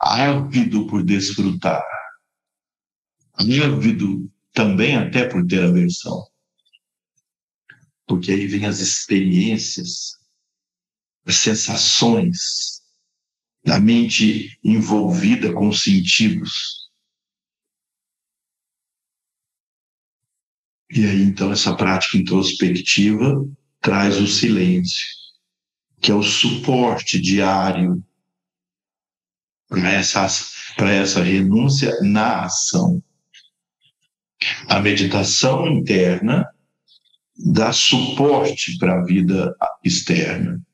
ávido 0.00 0.86
por 0.88 1.04
desfrutar, 1.04 1.84
ávido 3.34 4.28
também 4.52 4.96
até 4.96 5.28
por 5.28 5.46
ter 5.46 5.62
aversão. 5.62 6.26
Porque 8.06 8.32
aí 8.32 8.46
vem 8.46 8.66
as 8.66 8.80
experiências 8.80 10.18
as 11.26 11.36
sensações, 11.36 12.82
da 13.64 13.80
mente 13.80 14.58
envolvida 14.62 15.52
com 15.52 15.68
os 15.68 15.82
sentidos. 15.82 16.83
E 20.94 21.04
aí, 21.06 21.22
então, 21.24 21.50
essa 21.50 21.74
prática 21.74 22.16
introspectiva 22.16 23.44
traz 23.80 24.16
o 24.20 24.28
silêncio, 24.28 25.04
que 26.00 26.12
é 26.12 26.14
o 26.14 26.22
suporte 26.22 27.20
diário 27.20 28.00
para 29.68 29.90
essa, 29.90 30.24
essa 30.78 31.20
renúncia 31.20 32.00
na 32.00 32.44
ação. 32.44 33.02
A 34.68 34.78
meditação 34.78 35.66
interna 35.66 36.48
dá 37.36 37.72
suporte 37.72 38.78
para 38.78 39.00
a 39.00 39.04
vida 39.04 39.52
externa 39.82 40.64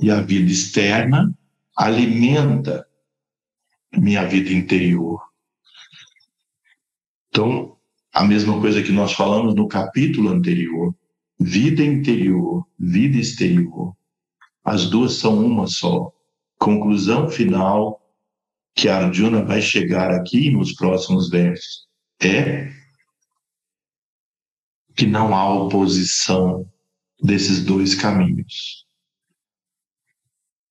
e 0.00 0.12
a 0.12 0.20
vida 0.20 0.48
externa 0.48 1.36
alimenta 1.76 2.86
minha 3.92 4.24
vida 4.28 4.52
interior. 4.52 5.20
Então, 7.28 7.75
a 8.16 8.24
mesma 8.24 8.58
coisa 8.58 8.82
que 8.82 8.92
nós 8.92 9.12
falamos 9.12 9.54
no 9.54 9.68
capítulo 9.68 10.30
anterior, 10.30 10.96
vida 11.38 11.84
interior, 11.84 12.66
vida 12.78 13.18
exterior. 13.18 13.94
As 14.64 14.88
duas 14.88 15.16
são 15.16 15.44
uma 15.44 15.66
só. 15.66 16.10
Conclusão 16.58 17.28
final 17.28 18.00
que 18.74 18.88
Arjuna 18.88 19.44
vai 19.44 19.60
chegar 19.60 20.10
aqui 20.12 20.50
nos 20.50 20.72
próximos 20.72 21.28
versos 21.28 21.86
é 22.22 22.72
que 24.96 25.04
não 25.04 25.34
há 25.34 25.52
oposição 25.52 26.66
desses 27.22 27.62
dois 27.62 27.94
caminhos. 27.94 28.86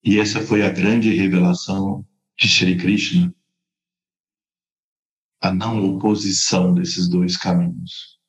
E 0.03 0.19
essa 0.19 0.41
foi 0.41 0.63
a 0.63 0.72
grande 0.72 1.13
revelação 1.13 2.03
de 2.39 2.47
Sri 2.47 2.76
Krishna, 2.76 3.31
a 5.41 5.53
não 5.53 5.95
oposição 5.95 6.74
desses 6.74 7.07
dois 7.07 7.38
caminhos. 7.38 8.20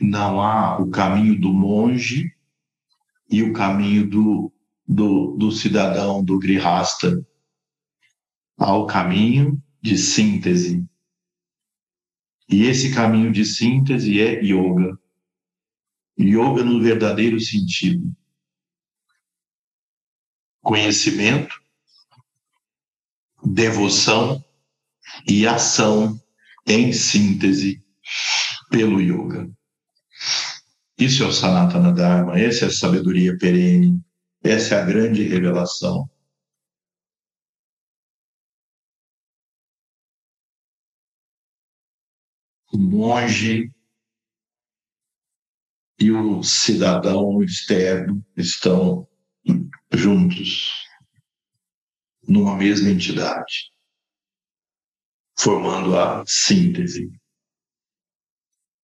Não 0.00 0.40
há 0.40 0.78
o 0.78 0.90
caminho 0.90 1.40
do 1.40 1.52
monge 1.52 2.34
e 3.30 3.42
o 3.42 3.52
caminho 3.52 4.08
do, 4.08 4.52
do, 4.86 5.36
do 5.36 5.52
cidadão, 5.52 6.24
do 6.24 6.38
grihasta. 6.38 7.24
Há 8.58 8.74
o 8.76 8.86
caminho 8.86 9.62
de 9.80 9.96
síntese. 9.96 10.84
E 12.48 12.64
esse 12.64 12.94
caminho 12.94 13.32
de 13.32 13.44
síntese 13.44 14.20
é 14.20 14.42
yoga. 14.42 14.98
Yoga 16.18 16.64
no 16.64 16.80
verdadeiro 16.80 17.40
sentido 17.40 18.14
conhecimento, 20.62 21.60
devoção 23.44 24.42
e 25.28 25.46
ação 25.46 26.20
em 26.66 26.92
síntese 26.92 27.82
pelo 28.70 29.00
yoga. 29.00 29.50
Isso 30.98 31.22
é 31.22 31.26
o 31.26 31.32
Sanatana 31.32 31.92
Dharma, 31.92 32.38
essa 32.38 32.66
é 32.66 32.68
a 32.68 32.72
sabedoria 32.72 33.36
perene, 33.36 34.00
essa 34.42 34.76
é 34.76 34.80
a 34.80 34.84
grande 34.84 35.24
revelação. 35.24 36.08
O 42.72 42.78
monge 42.78 43.70
e 45.98 46.10
o 46.10 46.42
cidadão 46.42 47.42
externo 47.42 48.24
estão 48.36 49.06
juntos 49.92 50.81
numa 52.26 52.56
mesma 52.56 52.90
entidade, 52.90 53.70
formando 55.38 55.98
a 55.98 56.24
síntese. 56.26 57.10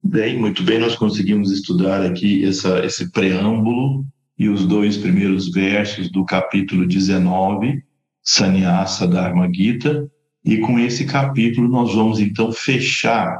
Bem, 0.02 0.38
muito 0.38 0.62
bem, 0.62 0.78
nós 0.78 0.96
conseguimos 0.96 1.50
estudar 1.50 2.04
aqui 2.04 2.44
essa, 2.44 2.84
esse 2.84 3.10
preâmbulo 3.10 4.06
e 4.38 4.48
os 4.48 4.64
dois 4.66 4.96
primeiros 4.96 5.50
versos 5.50 6.10
do 6.10 6.24
capítulo 6.24 6.86
19, 6.86 7.82
Sannyasa 8.22 9.06
Dharma 9.06 9.52
Gita, 9.52 10.08
e 10.44 10.58
com 10.58 10.78
esse 10.78 11.04
capítulo 11.04 11.68
nós 11.68 11.94
vamos 11.94 12.20
então 12.20 12.52
fechar 12.52 13.38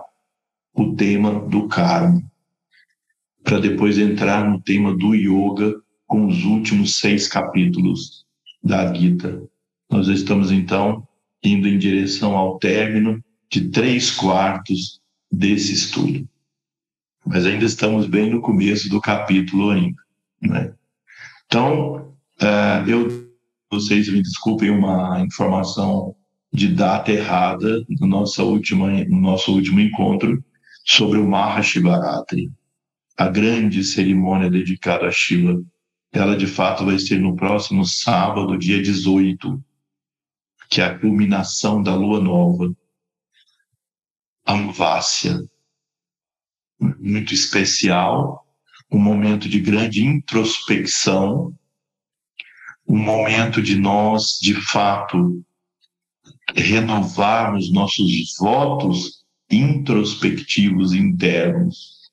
o 0.74 0.94
tema 0.94 1.40
do 1.48 1.68
karma, 1.68 2.22
para 3.42 3.60
depois 3.60 3.98
entrar 3.98 4.48
no 4.48 4.60
tema 4.60 4.94
do 4.94 5.14
yoga 5.14 5.74
com 6.06 6.26
os 6.26 6.44
últimos 6.44 6.98
seis 6.98 7.28
capítulos 7.28 8.26
da 8.62 8.92
Gita. 8.92 9.40
Nós 9.90 10.08
estamos, 10.08 10.50
então, 10.50 11.06
indo 11.42 11.66
em 11.66 11.78
direção 11.78 12.36
ao 12.36 12.58
término 12.58 13.22
de 13.50 13.68
três 13.68 14.10
quartos 14.10 15.00
desse 15.30 15.72
estudo. 15.72 16.28
Mas 17.24 17.46
ainda 17.46 17.64
estamos 17.64 18.06
bem 18.06 18.30
no 18.30 18.40
começo 18.40 18.88
do 18.88 19.00
capítulo 19.00 19.70
ainda. 19.70 20.02
Né? 20.40 20.72
Então, 21.46 22.14
uh, 22.40 22.88
eu, 22.88 23.30
vocês 23.70 24.08
me 24.08 24.22
desculpem 24.22 24.70
uma 24.70 25.20
informação 25.20 26.14
de 26.52 26.68
data 26.68 27.12
errada 27.12 27.84
no, 28.00 28.06
nossa 28.06 28.42
última, 28.42 29.04
no 29.04 29.20
nosso 29.20 29.52
último 29.52 29.80
encontro 29.80 30.42
sobre 30.84 31.18
o 31.18 31.28
Mahashivaratri, 31.28 32.50
a 33.16 33.28
grande 33.28 33.84
cerimônia 33.84 34.50
dedicada 34.50 35.06
a 35.06 35.10
Shiva 35.10 35.60
ela 36.12 36.36
de 36.36 36.46
fato 36.46 36.84
vai 36.84 36.98
ser 36.98 37.18
no 37.18 37.36
próximo 37.36 37.84
sábado, 37.84 38.58
dia 38.58 38.80
18, 38.82 39.62
que 40.68 40.80
é 40.80 40.84
a 40.84 40.98
culminação 40.98 41.82
da 41.82 41.94
lua 41.94 42.20
nova, 42.20 42.74
Amvácia, 44.46 45.38
muito 46.80 47.34
especial, 47.34 48.46
um 48.90 48.98
momento 48.98 49.48
de 49.48 49.60
grande 49.60 50.02
introspecção, 50.02 51.54
um 52.86 52.96
momento 52.96 53.60
de 53.60 53.78
nós, 53.78 54.38
de 54.40 54.54
fato, 54.54 55.44
renovarmos 56.54 57.70
nossos 57.70 58.34
votos 58.38 59.22
introspectivos 59.50 60.92
internos. 60.92 62.10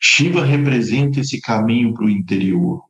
Shiva 0.00 0.44
representa 0.44 1.20
esse 1.20 1.40
caminho 1.40 1.94
para 1.94 2.06
o 2.06 2.10
interior. 2.10 2.87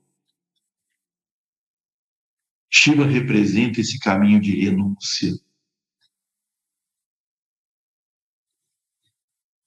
Shiva 2.70 3.06
representa 3.06 3.80
esse 3.80 3.98
caminho 3.98 4.40
de 4.40 4.54
renúncia. 4.60 5.32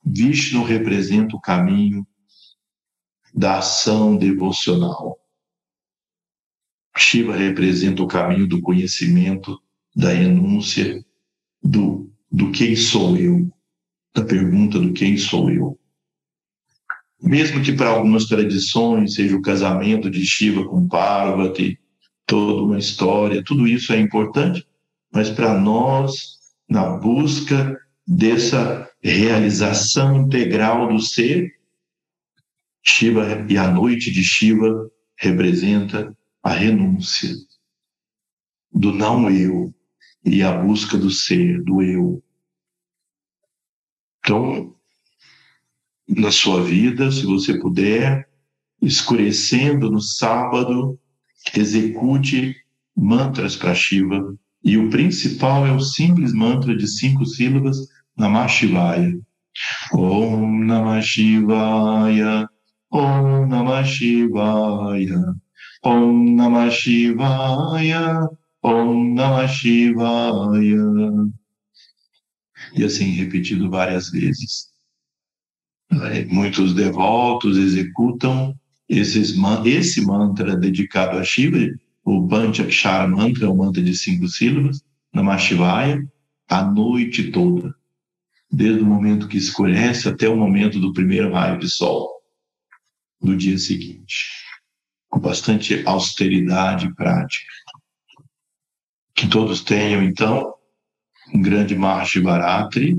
Vishnu 0.03 0.64
representa 0.64 1.36
o 1.36 1.41
caminho 1.41 2.06
da 3.34 3.60
ação 3.60 4.18
devocional. 4.18 5.18
Shiva 6.98 7.36
representa 7.36 8.03
o 8.03 8.07
caminho 8.07 8.48
do 8.48 8.61
conhecimento, 8.61 9.61
da 9.95 10.10
renúncia, 10.10 11.03
do, 11.64 12.11
do 12.30 12.52
quem 12.52 12.76
sou 12.76 13.18
eu, 13.18 13.49
da 14.14 14.23
pergunta 14.23 14.80
do 14.80 14.94
quem 14.94 15.18
sou 15.18 15.49
eu. 15.49 15.80
Mesmo 17.22 17.64
que 17.64 17.72
para 17.72 17.90
algumas 17.90 18.26
tradições 18.26 19.14
seja 19.14 19.36
o 19.36 19.41
casamento 19.41 20.10
de 20.10 20.26
Shiva 20.26 20.68
com 20.68 20.88
Parvati, 20.88 21.80
toda 22.31 22.63
uma 22.63 22.79
história, 22.79 23.43
tudo 23.43 23.67
isso 23.67 23.91
é 23.91 23.99
importante, 23.99 24.65
mas 25.11 25.29
para 25.29 25.59
nós, 25.59 26.37
na 26.69 26.91
busca 26.91 27.77
dessa 28.07 28.89
realização 29.03 30.15
integral 30.15 30.87
do 30.87 30.97
ser, 31.01 31.51
Shiva 32.81 33.45
e 33.49 33.57
a 33.57 33.69
noite 33.69 34.09
de 34.09 34.23
Shiva 34.23 34.89
representa 35.17 36.17
a 36.41 36.51
renúncia 36.51 37.35
do 38.71 38.93
não 38.93 39.29
eu 39.29 39.75
e 40.23 40.41
a 40.41 40.57
busca 40.57 40.97
do 40.97 41.11
ser, 41.11 41.61
do 41.61 41.81
eu. 41.81 42.23
Então, 44.19 44.73
na 46.07 46.31
sua 46.31 46.63
vida, 46.63 47.11
se 47.11 47.25
você 47.25 47.59
puder, 47.59 48.25
escurecendo 48.81 49.91
no 49.91 49.99
sábado, 49.99 50.97
execute 51.55 52.55
mantras 52.95 53.55
para 53.55 53.76
Shiva. 53.76 54.35
E 54.63 54.77
o 54.77 54.89
principal 54.89 55.65
é 55.65 55.72
o 55.72 55.80
simples 55.80 56.34
mantra 56.34 56.76
de 56.76 56.88
cinco 56.88 57.26
sílabas, 57.26 57.77
Namah 58.15 58.47
Shivaya. 58.47 59.19
Om 59.93 60.63
Namah 60.65 61.01
Shivaya, 61.01 62.47
Om 62.91 63.49
Namah 63.49 63.84
Shivaya, 63.84 65.35
Om 65.84 66.35
Namah 66.35 66.69
Shivaya, 66.69 68.30
Om 68.63 69.13
Namah 69.15 69.47
Shivaya. 69.47 71.31
E 72.76 72.84
assim 72.84 73.11
repetido 73.11 73.69
várias 73.69 74.09
vezes. 74.11 74.69
É, 75.91 76.23
muitos 76.26 76.73
devotos 76.73 77.57
executam 77.57 78.57
esses, 78.99 79.35
esse 79.65 80.05
mantra 80.05 80.55
dedicado 80.55 81.18
a 81.18 81.23
Shiva, 81.23 81.73
o 82.03 82.27
Panchakshara 82.27 83.07
Mantra, 83.07 83.45
é 83.45 83.49
um 83.49 83.55
mantra 83.55 83.81
de 83.81 83.95
cinco 83.95 84.27
sílabas, 84.27 84.84
Namah 85.13 85.38
Shivaya, 85.38 86.03
a 86.49 86.63
noite 86.63 87.31
toda, 87.31 87.73
desde 88.51 88.81
o 88.81 88.85
momento 88.85 89.27
que 89.27 89.38
escurece 89.38 90.09
até 90.09 90.27
o 90.27 90.35
momento 90.35 90.80
do 90.80 90.93
primeiro 90.93 91.31
raio 91.31 91.59
de 91.59 91.69
sol 91.69 92.09
do 93.22 93.38
dia 93.38 93.57
seguinte 93.57 94.41
com 95.11 95.19
bastante 95.19 95.84
austeridade 95.85 96.91
prática. 96.95 97.51
Que 99.13 99.27
todos 99.27 99.61
tenham, 99.61 100.01
então, 100.01 100.53
um 101.34 101.41
grande 101.41 101.76
Mahashivaratri. 101.76 102.97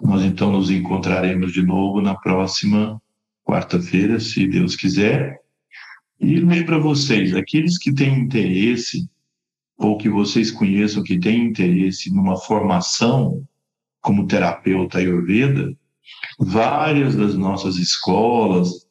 Nós, 0.00 0.22
então, 0.22 0.52
nos 0.52 0.70
encontraremos 0.70 1.52
de 1.52 1.62
novo 1.62 2.00
na 2.00 2.14
próxima 2.14 3.01
quarta-feira, 3.52 4.18
se 4.18 4.46
Deus 4.46 4.74
quiser. 4.74 5.38
E 6.18 6.36
lembra 6.36 6.78
vocês, 6.78 7.34
aqueles 7.34 7.76
que 7.76 7.92
têm 7.92 8.20
interesse, 8.20 9.06
ou 9.76 9.98
que 9.98 10.08
vocês 10.08 10.50
conheçam 10.50 11.02
que 11.02 11.18
têm 11.18 11.48
interesse 11.48 12.10
numa 12.14 12.36
formação 12.36 13.46
como 14.00 14.26
terapeuta 14.26 14.98
Ayurveda, 14.98 15.76
várias 16.38 17.14
das 17.14 17.34
nossas 17.34 17.76
escolas, 17.76 18.86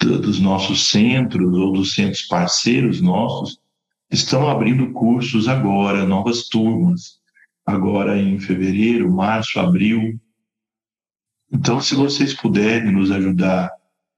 dos 0.00 0.40
nossos 0.40 0.88
centros 0.88 1.56
ou 1.56 1.72
dos 1.72 1.94
centros 1.94 2.22
parceiros 2.22 3.00
nossos 3.00 3.60
estão 4.10 4.48
abrindo 4.48 4.92
cursos 4.92 5.46
agora, 5.46 6.04
novas 6.04 6.48
turmas, 6.48 7.18
agora 7.64 8.18
em 8.18 8.40
fevereiro, 8.40 9.12
março, 9.12 9.60
abril. 9.60 10.18
Então, 11.52 11.80
se 11.80 11.94
vocês 11.94 12.34
puderem 12.34 12.90
nos 12.90 13.10
ajudar 13.10 13.70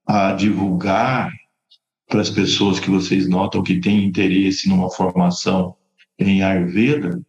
a 0.05 0.33
divulgar 0.33 1.31
para 2.07 2.21
as 2.21 2.29
pessoas 2.29 2.79
que 2.79 2.89
vocês 2.89 3.27
notam 3.27 3.63
que 3.63 3.79
têm 3.79 4.05
interesse 4.05 4.67
numa 4.67 4.89
formação 4.89 5.75
em 6.19 6.43
Ayurveda, 6.43 7.21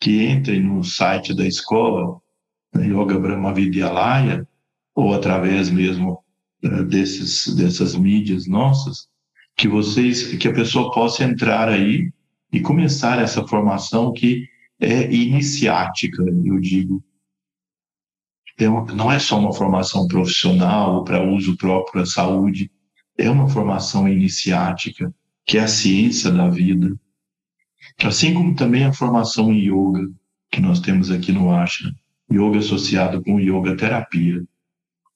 que 0.00 0.24
entrem 0.24 0.62
no 0.62 0.84
site 0.84 1.34
da 1.34 1.46
escola, 1.46 2.20
Yoga 2.76 3.18
Brahma 3.18 3.52
Vidyalaya, 3.52 4.46
ou 4.94 5.12
através 5.12 5.70
mesmo 5.70 6.22
eh, 6.62 6.84
desses, 6.84 7.54
dessas 7.54 7.94
mídias 7.94 8.46
nossas, 8.46 9.08
que 9.56 9.66
vocês, 9.66 10.36
que 10.36 10.46
a 10.48 10.52
pessoa 10.52 10.92
possa 10.92 11.24
entrar 11.24 11.68
aí 11.68 12.10
e 12.52 12.60
começar 12.60 13.20
essa 13.20 13.46
formação 13.46 14.12
que 14.12 14.46
é 14.80 15.12
iniciática, 15.12 16.22
eu 16.44 16.60
digo. 16.60 17.02
Não 18.60 19.10
é 19.10 19.18
só 19.18 19.38
uma 19.38 19.52
formação 19.52 20.08
profissional 20.08 21.04
para 21.04 21.22
uso 21.22 21.56
próprio 21.56 22.02
da 22.02 22.06
saúde, 22.06 22.70
é 23.16 23.30
uma 23.30 23.48
formação 23.48 24.08
iniciática, 24.08 25.14
que 25.44 25.58
é 25.58 25.62
a 25.62 25.68
ciência 25.68 26.30
da 26.30 26.48
vida. 26.48 26.94
Assim 28.02 28.34
como 28.34 28.54
também 28.54 28.84
a 28.84 28.92
formação 28.92 29.52
em 29.52 29.58
yoga, 29.58 30.08
que 30.50 30.60
nós 30.60 30.80
temos 30.80 31.10
aqui 31.10 31.32
no 31.32 31.52
Ashram, 31.52 31.92
yoga 32.32 32.58
associado 32.58 33.22
com 33.22 33.40
yoga 33.40 33.76
terapia. 33.76 34.42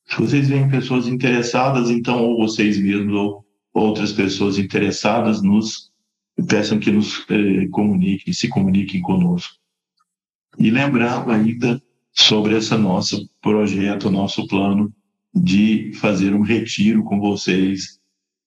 Se 0.06 0.16
vocês 0.16 0.48
veem 0.48 0.69
pessoas 0.69 1.06
interessadas, 1.06 1.90
então, 1.90 2.24
ou 2.24 2.47
vocês 2.47 2.78
mesmos, 2.78 3.14
ou 3.14 3.44
outras 3.73 4.12
pessoas 4.12 4.59
interessadas, 4.59 5.43
nos 5.43 5.90
peçam 6.48 6.78
que 6.78 6.90
nos 6.90 7.24
eh, 7.31 7.66
comuniquem, 7.70 8.32
se 8.32 8.48
comuniquem 8.48 9.01
conosco. 9.01 9.55
E 10.59 10.70
lembrando 10.70 11.31
ainda 11.31 11.81
sobre 12.12 12.56
esse 12.56 12.76
nosso 12.76 13.28
projeto, 13.40 14.10
nosso 14.10 14.47
plano 14.47 14.93
de 15.34 15.93
fazer 15.94 16.34
um 16.34 16.43
retiro 16.43 17.02
com 17.05 17.18
vocês 17.18 17.98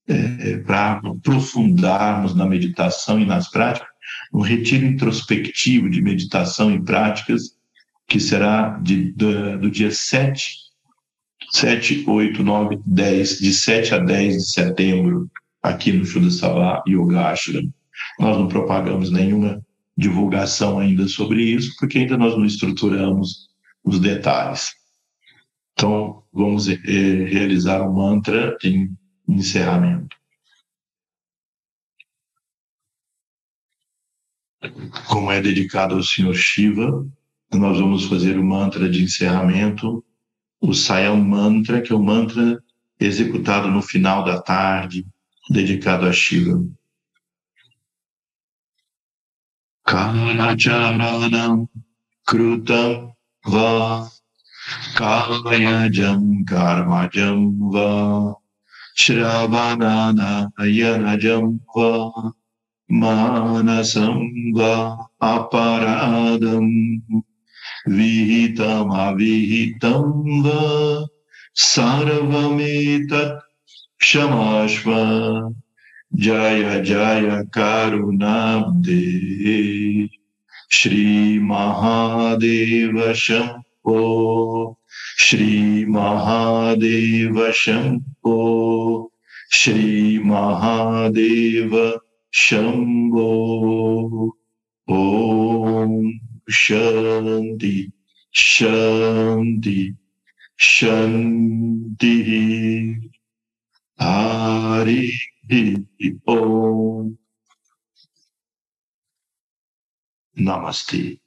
eh, 0.07 0.57
para 0.57 1.01
aprofundarmos 1.03 2.35
na 2.35 2.45
meditação 2.45 3.19
e 3.19 3.25
nas 3.25 3.49
práticas, 3.49 3.89
um 4.31 4.41
retiro 4.41 4.85
introspectivo 4.85 5.89
de 5.89 6.01
meditação 6.01 6.71
e 6.71 6.81
práticas 6.81 7.55
que 8.07 8.19
será 8.19 8.77
de, 8.83 9.11
do, 9.13 9.59
do 9.59 9.71
dia 9.71 9.91
7 9.91 10.65
7, 11.51 12.05
8, 12.07 12.43
9, 12.43 12.79
10, 12.85 13.39
de 13.39 13.53
7 13.53 13.95
a 13.95 13.97
10 13.99 14.37
de 14.37 14.51
setembro, 14.51 15.29
aqui 15.61 15.91
no 15.91 16.05
Shuddha 16.05 16.83
Yoga 16.87 17.29
Ashram. 17.29 17.71
Nós 18.19 18.37
não 18.37 18.47
propagamos 18.47 19.11
nenhuma 19.11 19.61
divulgação 19.97 20.79
ainda 20.79 21.07
sobre 21.07 21.43
isso, 21.43 21.73
porque 21.79 21.99
ainda 21.99 22.17
nós 22.17 22.35
não 22.35 22.45
estruturamos 22.45 23.44
os 23.85 23.99
detalhes. 23.99 24.73
Então, 25.73 26.23
vamos 26.33 26.67
eh, 26.67 26.75
realizar 26.75 27.81
um 27.81 27.93
mantra 27.93 28.57
em 28.63 28.89
encerramento. 29.27 30.15
Como 35.07 35.31
é 35.31 35.41
dedicado 35.41 35.95
ao 35.95 36.03
Senhor 36.03 36.33
Shiva, 36.33 37.05
nós 37.53 37.79
vamos 37.79 38.05
fazer 38.05 38.37
o 38.39 38.43
mantra 38.43 38.89
de 38.89 39.03
encerramento 39.03 40.03
o 40.59 40.73
Sayam 40.73 41.17
Mantra, 41.17 41.81
que 41.81 41.91
é 41.91 41.95
o 41.95 42.01
mantra 42.01 42.61
executado 42.99 43.69
no 43.69 43.81
final 43.81 44.23
da 44.23 44.41
tarde, 44.41 45.05
dedicado 45.49 46.05
a 46.05 46.11
Shiva. 46.13 46.63
Kanacharanam 49.83 51.69
Krutam 52.25 53.14
Va 53.47 54.09
Kayajam 54.95 56.45
Karmajam 56.45 57.71
Va 57.71 58.33
Shravanana 58.97 60.49
Ayanajam 60.59 61.59
Va 61.75 62.33
Manasam 62.89 64.53
Va 64.53 64.97
Aparadam 65.21 66.69
vihitam 67.87 68.89
avihitam 68.91 70.43
va 70.43 71.05
sarvametat 71.53 73.41
shamashva 74.01 75.53
jaya 76.17 76.81
श्रीमहादेव 80.75 83.13
शम्भो 83.13 84.79
श्रीमहादेव 85.19 87.51
शम्भो 87.51 89.11
श्रीमहादेव 89.53 91.99
शम्भो 92.33 93.29
ॐ 94.91 96.11
शन्ति 96.51 97.91
शन्ति 98.33 99.95
शन्तिः। 100.59 102.29
हरिः 104.01 105.75
ॐ 106.29 107.15
Намасте. 110.35 111.19